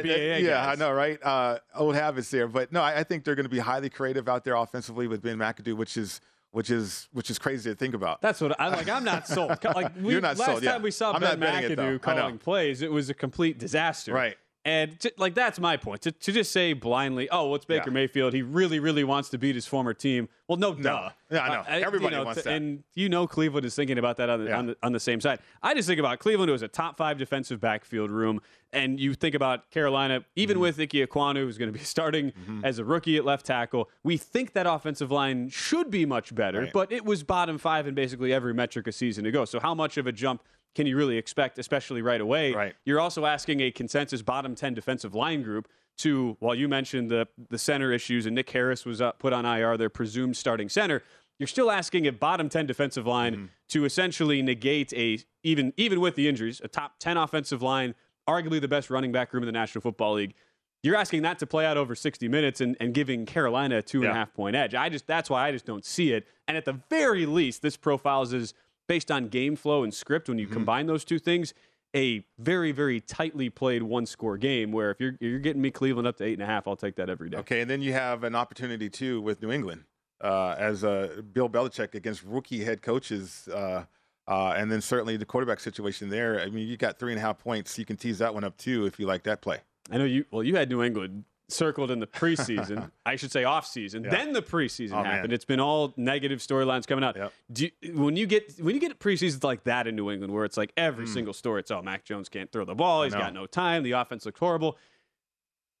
uh, 0.00 0.02
BAA 0.02 0.36
yeah, 0.38 0.68
I 0.68 0.74
know, 0.74 0.92
right? 0.92 1.18
Uh, 1.22 1.58
old 1.74 1.94
habits 1.94 2.30
there, 2.30 2.48
but 2.48 2.72
no, 2.72 2.82
I, 2.82 3.00
I 3.00 3.04
think 3.04 3.24
they're 3.24 3.36
going 3.36 3.44
to 3.44 3.50
be 3.50 3.60
highly 3.60 3.88
creative 3.88 4.28
out 4.28 4.44
there 4.44 4.54
offensively 4.54 5.06
with 5.06 5.22
Ben 5.22 5.38
McAdoo, 5.38 5.76
which 5.76 5.96
is 5.96 6.20
which 6.54 6.70
is 6.70 7.08
which 7.12 7.30
is 7.30 7.38
crazy 7.38 7.68
to 7.68 7.74
think 7.74 7.94
about. 7.94 8.22
That's 8.22 8.40
what 8.40 8.58
I 8.60 8.68
like. 8.68 8.88
I'm 8.88 9.02
not 9.04 9.26
sold. 9.26 9.58
Like 9.74 9.92
we, 10.00 10.12
You're 10.12 10.20
not 10.20 10.36
last 10.38 10.46
sold, 10.50 10.62
yeah. 10.62 10.72
time 10.72 10.82
we 10.82 10.92
saw 10.92 11.12
I'm 11.12 11.20
Ben 11.20 11.40
not 11.40 11.40
betting 11.40 11.72
it, 11.72 11.76
though. 11.76 11.98
McAdoo 11.98 12.02
calling 12.02 12.38
plays, 12.38 12.80
it 12.80 12.92
was 12.92 13.10
a 13.10 13.14
complete 13.14 13.58
disaster. 13.58 14.12
Right. 14.12 14.36
And 14.66 14.98
to, 15.00 15.12
like 15.18 15.34
that's 15.34 15.60
my 15.60 15.76
point. 15.76 16.00
To, 16.02 16.12
to 16.12 16.32
just 16.32 16.50
say 16.50 16.72
blindly, 16.72 17.28
oh, 17.30 17.54
it's 17.54 17.66
Baker 17.66 17.90
Yeah. 17.90 17.94
Mayfield. 17.94 18.32
He 18.32 18.40
really, 18.40 18.78
really 18.78 19.04
wants 19.04 19.28
to 19.30 19.38
beat 19.38 19.54
his 19.54 19.66
former 19.66 19.92
team. 19.92 20.28
Well, 20.48 20.56
no, 20.58 20.74
duh. 20.74 21.10
Yeah, 21.30 21.42
I 21.42 21.48
know. 21.48 21.60
Uh, 21.60 21.64
Everybody 21.86 22.14
you 22.14 22.20
know, 22.20 22.24
wants 22.24 22.42
t- 22.42 22.48
that. 22.48 22.56
And 22.56 22.82
you 22.94 23.08
know 23.10 23.26
Cleveland 23.26 23.66
is 23.66 23.74
thinking 23.74 23.98
about 23.98 24.16
that 24.16 24.30
on 24.30 24.44
the, 24.44 24.50
Yeah. 24.50 24.58
on 24.58 24.66
the 24.68 24.76
on 24.82 24.92
the 24.92 25.00
same 25.00 25.20
side. 25.20 25.40
I 25.62 25.74
just 25.74 25.86
think 25.86 26.00
about 26.00 26.18
Cleveland 26.18 26.48
who 26.48 26.52
has 26.52 26.62
a 26.62 26.68
top 26.68 26.96
five 26.96 27.18
defensive 27.18 27.60
backfield 27.60 28.10
room, 28.10 28.40
and 28.72 28.98
you 28.98 29.12
think 29.12 29.34
about 29.34 29.70
Carolina, 29.70 30.20
Mm-hmm. 30.20 30.28
even 30.36 30.60
with 30.60 30.80
Ike 30.80 30.90
Ekwonu, 30.90 31.36
who's 31.40 31.58
going 31.58 31.70
to 31.72 31.78
be 31.78 31.84
starting 31.84 32.32
as 32.62 32.78
a 32.78 32.84
rookie 32.84 33.18
at 33.18 33.24
left 33.26 33.44
tackle. 33.44 33.90
We 34.02 34.16
think 34.16 34.54
that 34.54 34.66
offensive 34.66 35.10
line 35.10 35.50
should 35.50 35.90
be 35.90 36.06
much 36.06 36.34
better, 36.34 36.60
Right. 36.60 36.72
but 36.72 36.90
it 36.90 37.04
was 37.04 37.22
bottom 37.22 37.58
five 37.58 37.86
in 37.86 37.94
basically 37.94 38.32
every 38.32 38.54
metric 38.54 38.86
a 38.86 38.92
season 38.92 39.26
ago. 39.26 39.44
So 39.44 39.60
how 39.60 39.74
much 39.74 39.98
of 39.98 40.06
a 40.06 40.12
jump 40.12 40.42
can 40.74 40.86
you 40.86 40.96
really 40.96 41.16
expect, 41.16 41.58
especially 41.58 42.02
right 42.02 42.20
away? 42.20 42.52
Right. 42.52 42.74
You're 42.84 43.00
also 43.00 43.26
asking 43.26 43.60
a 43.60 43.70
consensus 43.70 44.22
bottom 44.22 44.54
10 44.54 44.74
defensive 44.74 45.14
line 45.14 45.42
group 45.42 45.68
to, 45.98 46.36
while 46.40 46.54
you 46.54 46.68
mentioned 46.68 47.10
the, 47.10 47.28
the 47.50 47.58
center 47.58 47.92
issues 47.92 48.26
and 48.26 48.34
Nick 48.34 48.50
Harris 48.50 48.84
was 48.84 49.00
uh, 49.00 49.12
put 49.12 49.32
on 49.32 49.44
IR, 49.46 49.76
their 49.76 49.90
presumed 49.90 50.36
starting 50.36 50.68
center, 50.68 51.02
you're 51.38 51.46
still 51.46 51.70
asking 51.70 52.06
a 52.06 52.12
bottom 52.12 52.48
10 52.48 52.66
defensive 52.66 53.06
line 53.06 53.34
Mm-hmm. 53.34 53.44
to 53.68 53.84
essentially 53.84 54.42
negate 54.42 54.92
a, 54.94 55.18
even, 55.42 55.72
even 55.76 56.00
with 56.00 56.14
the 56.16 56.28
injuries, 56.28 56.60
a 56.64 56.68
top 56.68 56.98
10 56.98 57.16
offensive 57.16 57.62
line, 57.62 57.94
arguably 58.28 58.60
the 58.60 58.68
best 58.68 58.90
running 58.90 59.12
back 59.12 59.32
room 59.32 59.42
in 59.42 59.46
the 59.46 59.52
National 59.52 59.82
Football 59.82 60.14
League. 60.14 60.34
You're 60.82 60.96
asking 60.96 61.22
that 61.22 61.38
to 61.38 61.46
play 61.46 61.64
out 61.64 61.76
over 61.78 61.94
60 61.94 62.28
minutes 62.28 62.60
and, 62.60 62.76
and 62.78 62.92
giving 62.92 63.24
Carolina 63.24 63.78
a 63.78 63.82
two 63.82 64.02
and 64.02 64.10
a 64.10 64.14
half 64.14 64.34
point 64.34 64.54
edge. 64.54 64.74
I 64.74 64.90
just 64.90 65.06
that's 65.06 65.30
why 65.30 65.48
I 65.48 65.50
just 65.50 65.64
don't 65.64 65.84
see 65.84 66.12
it. 66.12 66.26
And 66.46 66.58
at 66.58 66.66
the 66.66 66.78
very 66.90 67.24
least, 67.24 67.62
this 67.62 67.76
profiles 67.76 68.34
as 68.34 68.52
based 68.86 69.10
on 69.10 69.28
game 69.28 69.56
flow 69.56 69.82
and 69.82 69.92
script. 69.92 70.28
When 70.28 70.38
you 70.38 70.46
Mm-hmm. 70.46 70.54
combine 70.54 70.86
those 70.86 71.04
two 71.04 71.18
things, 71.18 71.54
a 71.96 72.24
very 72.38 72.72
very 72.72 73.00
tightly 73.00 73.48
played 73.50 73.82
one 73.82 74.06
score 74.06 74.36
game. 74.36 74.72
Where 74.72 74.90
if 74.90 75.00
you're 75.00 75.16
you're 75.20 75.38
getting 75.38 75.62
me 75.62 75.70
Cleveland 75.70 76.06
up 76.08 76.16
to 76.18 76.24
eight 76.24 76.34
and 76.34 76.42
a 76.42 76.46
half, 76.46 76.66
I'll 76.66 76.76
take 76.76 76.96
that 76.96 77.08
every 77.08 77.30
day. 77.30 77.38
Okay, 77.38 77.60
and 77.60 77.70
then 77.70 77.80
you 77.82 77.92
have 77.92 78.24
an 78.24 78.34
opportunity 78.34 78.90
too 78.90 79.20
with 79.20 79.40
New 79.42 79.50
England 79.52 79.84
uh, 80.22 80.54
as 80.58 80.84
uh, 80.84 81.22
Bill 81.32 81.48
Belichick 81.48 81.94
against 81.94 82.22
rookie 82.24 82.64
head 82.64 82.82
coaches, 82.82 83.48
uh, 83.52 83.84
uh, 84.26 84.54
and 84.56 84.70
then 84.72 84.80
certainly 84.80 85.16
the 85.16 85.24
quarterback 85.26 85.60
situation 85.60 86.08
there. 86.08 86.40
I 86.40 86.46
mean, 86.50 86.66
you 86.66 86.76
got 86.76 86.98
three 86.98 87.12
and 87.12 87.18
a 87.18 87.22
half 87.22 87.38
points. 87.38 87.78
You 87.78 87.84
can 87.84 87.96
tease 87.96 88.18
that 88.18 88.32
one 88.34 88.42
up 88.44 88.56
too 88.56 88.86
if 88.86 88.98
you 88.98 89.06
like 89.06 89.22
that 89.24 89.40
play. 89.40 89.58
I 89.90 89.98
know 89.98 90.04
you. 90.04 90.24
Well, 90.30 90.42
you 90.42 90.56
had 90.56 90.68
New 90.70 90.82
England 90.82 91.24
circled 91.48 91.90
in 91.90 91.98
the 92.00 92.06
preseason. 92.06 92.90
I 93.06 93.16
should 93.16 93.30
say 93.30 93.44
off 93.44 93.66
season. 93.66 94.04
Yeah. 94.04 94.10
Then 94.10 94.32
the 94.32 94.42
preseason 94.42 94.92
Oh, 94.92 95.02
man. 95.02 95.04
happened. 95.06 95.32
It's 95.32 95.44
been 95.44 95.60
all 95.60 95.92
negative 95.96 96.38
storylines 96.40 96.86
coming 96.86 97.04
out. 97.04 97.16
Yep. 97.16 97.32
Do 97.52 97.68
you, 97.82 97.94
when 98.02 98.16
you 98.16 98.26
get 98.26 98.54
when 98.60 98.74
you 98.74 98.80
get 98.80 98.98
preseasons 98.98 99.44
like 99.44 99.64
that 99.64 99.86
in 99.86 99.94
New 99.96 100.10
England, 100.10 100.32
where 100.32 100.44
it's 100.44 100.56
like 100.56 100.72
every 100.76 101.04
Mm. 101.06 101.12
single 101.14 101.34
story, 101.34 101.60
it's 101.60 101.70
oh 101.70 101.82
Mac 101.82 102.04
Jones 102.04 102.28
can't 102.28 102.50
throw 102.50 102.64
the 102.64 102.74
ball. 102.74 103.02
He's 103.04 103.12
got 103.14 103.34
no 103.34 103.46
time. 103.46 103.82
The 103.82 103.92
offense 103.92 104.24
looks 104.26 104.40
horrible. 104.40 104.78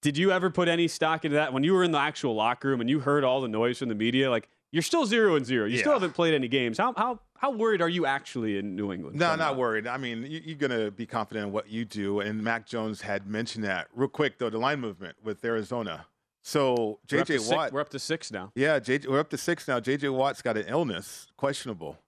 Did 0.02 0.18
you 0.18 0.32
ever 0.32 0.50
put 0.50 0.68
any 0.68 0.86
stock 0.86 1.24
into 1.24 1.36
that 1.36 1.52
when 1.54 1.64
you 1.64 1.72
were 1.72 1.82
in 1.82 1.90
the 1.92 1.98
actual 1.98 2.34
locker 2.34 2.68
room 2.68 2.82
and 2.82 2.90
you 2.90 3.00
heard 3.00 3.24
all 3.24 3.40
the 3.40 3.48
noise 3.48 3.78
from 3.78 3.88
the 3.88 3.94
media? 3.94 4.30
Like 4.30 4.50
you're 4.70 4.82
still 4.82 5.06
zero 5.06 5.34
and 5.36 5.46
zero. 5.46 5.66
You 5.66 5.78
still 5.78 5.92
haven't 5.92 6.12
played 6.12 6.34
any 6.34 6.48
games. 6.48 6.76
How 6.76 6.92
how 6.96 7.20
how 7.44 7.50
worried 7.50 7.82
are 7.82 7.90
you 7.90 8.06
actually 8.06 8.56
in 8.56 8.74
New 8.74 8.90
England? 8.90 9.18
No, 9.18 9.36
not 9.36 9.58
worried. 9.58 9.86
I 9.86 9.98
mean, 9.98 10.22
you, 10.22 10.40
you're 10.42 10.56
going 10.56 10.70
to 10.70 10.90
be 10.90 11.04
confident 11.04 11.48
in 11.48 11.52
what 11.52 11.68
you 11.68 11.84
do. 11.84 12.20
And 12.20 12.42
Mac 12.42 12.66
Jones 12.66 13.02
had 13.02 13.26
mentioned 13.26 13.64
that 13.64 13.88
real 13.94 14.08
quick 14.08 14.38
though. 14.38 14.48
The 14.48 14.56
line 14.56 14.80
movement 14.80 15.16
with 15.22 15.44
Arizona. 15.44 16.06
So 16.42 17.00
JJ 17.06 17.52
Watt. 17.54 17.70
we're 17.74 17.82
up 17.82 17.90
to 17.90 17.98
six 17.98 18.32
now. 18.32 18.50
Yeah, 18.54 18.78
JJ, 18.80 19.08
we're 19.08 19.20
up 19.20 19.28
to 19.28 19.36
six 19.36 19.68
now. 19.68 19.78
JJ 19.78 20.10
Watt's 20.14 20.40
got 20.40 20.56
an 20.56 20.64
illness, 20.68 21.26
questionable. 21.36 21.98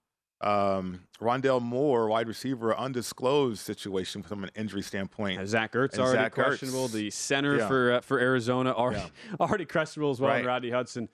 Um, 0.40 1.00
Rondale 1.20 1.60
Moore, 1.60 2.08
wide 2.08 2.28
receiver, 2.28 2.74
undisclosed 2.74 3.58
situation 3.58 4.22
from 4.22 4.42
an 4.42 4.50
injury 4.56 4.82
standpoint. 4.82 5.46
Zach 5.46 5.72
Ertz 5.72 5.92
And 5.94 6.00
already 6.00 6.18
Zach 6.18 6.32
Ertz. 6.34 6.44
questionable. 6.44 6.88
The 6.88 7.10
center 7.10 7.56
Yeah. 7.58 7.68
for 7.68 7.92
uh, 7.92 8.00
for 8.00 8.18
Arizona 8.20 8.72
already 8.72 9.10
already 9.40 9.66
questionable 9.66 10.12
as 10.12 10.18
well. 10.20 10.30
Right. 10.30 10.46
Rodney 10.46 10.70
Hudson. 10.70 11.10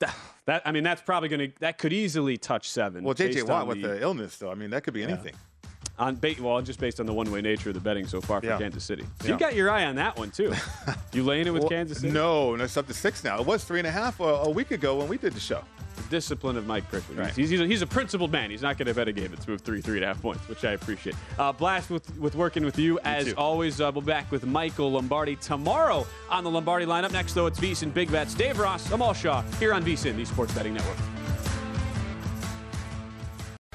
That, 0.46 0.62
I 0.64 0.72
mean, 0.72 0.82
that's 0.82 1.02
probably 1.02 1.28
going 1.28 1.50
to 1.52 1.60
that 1.60 1.78
could 1.78 1.92
easily 1.92 2.36
touch 2.36 2.68
seven. 2.70 3.04
Well, 3.04 3.14
JJ 3.14 3.46
Watt 3.46 3.68
with 3.68 3.82
the 3.82 4.00
illness, 4.02 4.36
though. 4.38 4.50
I 4.50 4.54
mean, 4.54 4.70
that 4.70 4.82
could 4.82 4.94
be 4.94 5.00
Yeah. 5.00 5.08
anything. 5.08 5.34
on 5.98 6.16
ba- 6.16 6.34
well, 6.40 6.60
just 6.62 6.80
based 6.80 6.98
on 6.98 7.04
the 7.04 7.12
one 7.12 7.30
way 7.30 7.42
nature 7.42 7.68
of 7.68 7.74
the 7.74 7.80
betting 7.80 8.06
so 8.06 8.20
far 8.22 8.40
for 8.40 8.46
Yeah. 8.46 8.58
Kansas 8.58 8.82
City. 8.82 9.04
So 9.20 9.28
Yeah. 9.28 9.34
you 9.34 9.38
got 9.38 9.54
your 9.54 9.70
eye 9.70 9.84
on 9.84 9.96
that 9.96 10.16
one 10.18 10.30
too. 10.30 10.54
you 11.12 11.22
laying 11.22 11.46
it 11.46 11.50
with 11.50 11.64
Well, 11.64 11.68
Kansas 11.70 11.98
City? 12.00 12.10
No, 12.10 12.56
no, 12.56 12.64
it's 12.64 12.76
up 12.78 12.86
to 12.86 12.94
six 12.94 13.22
now. 13.22 13.38
It 13.38 13.46
was 13.46 13.64
three 13.64 13.78
and 13.80 13.86
a 13.86 13.90
half 13.90 14.18
a, 14.18 14.24
a 14.24 14.48
week 14.50 14.70
ago 14.70 14.96
when 14.96 15.08
we 15.08 15.18
did 15.18 15.34
the 15.34 15.40
show. 15.40 15.62
The 16.02 16.08
discipline 16.08 16.56
of 16.56 16.66
Mike 16.66 16.88
Pritchard. 16.88 17.16
Right. 17.16 17.34
He's, 17.34 17.50
he's, 17.50 17.60
a, 17.60 17.66
he's 17.66 17.82
a 17.82 17.86
principled 17.86 18.32
man. 18.32 18.50
He's 18.50 18.62
not 18.62 18.78
going 18.78 18.88
to 18.88 18.94
bet 18.94 19.08
a 19.08 19.12
game 19.12 19.30
that's 19.30 19.46
moved 19.46 19.64
three, 19.64 19.80
three 19.80 19.96
and 19.96 20.04
a 20.04 20.06
half 20.06 20.20
points, 20.22 20.48
which 20.48 20.64
I 20.64 20.72
appreciate. 20.72 21.16
Uh, 21.38 21.52
blast 21.52 21.90
with, 21.90 22.16
with 22.18 22.34
working 22.34 22.64
with 22.64 22.78
you. 22.78 22.98
As 23.04 23.26
too. 23.26 23.34
always, 23.36 23.80
uh, 23.80 23.90
we'll 23.94 24.02
be 24.02 24.06
back 24.06 24.30
with 24.30 24.46
Michael 24.46 24.92
Lombardi 24.92 25.36
tomorrow 25.36 26.06
on 26.28 26.44
the 26.44 26.50
Lombardi 26.50 26.86
lineup. 26.86 27.12
Next, 27.12 27.34
though, 27.34 27.46
it's 27.46 27.60
VSIN 27.60 27.92
Big 27.92 28.10
Bets. 28.10 28.34
Dave 28.34 28.58
Ross, 28.58 28.90
Amal 28.92 29.14
Shaw, 29.14 29.42
here 29.58 29.74
on 29.74 29.84
VSIN, 29.84 30.16
the 30.16 30.24
Sports 30.24 30.54
Betting 30.54 30.74
Network. 30.74 30.96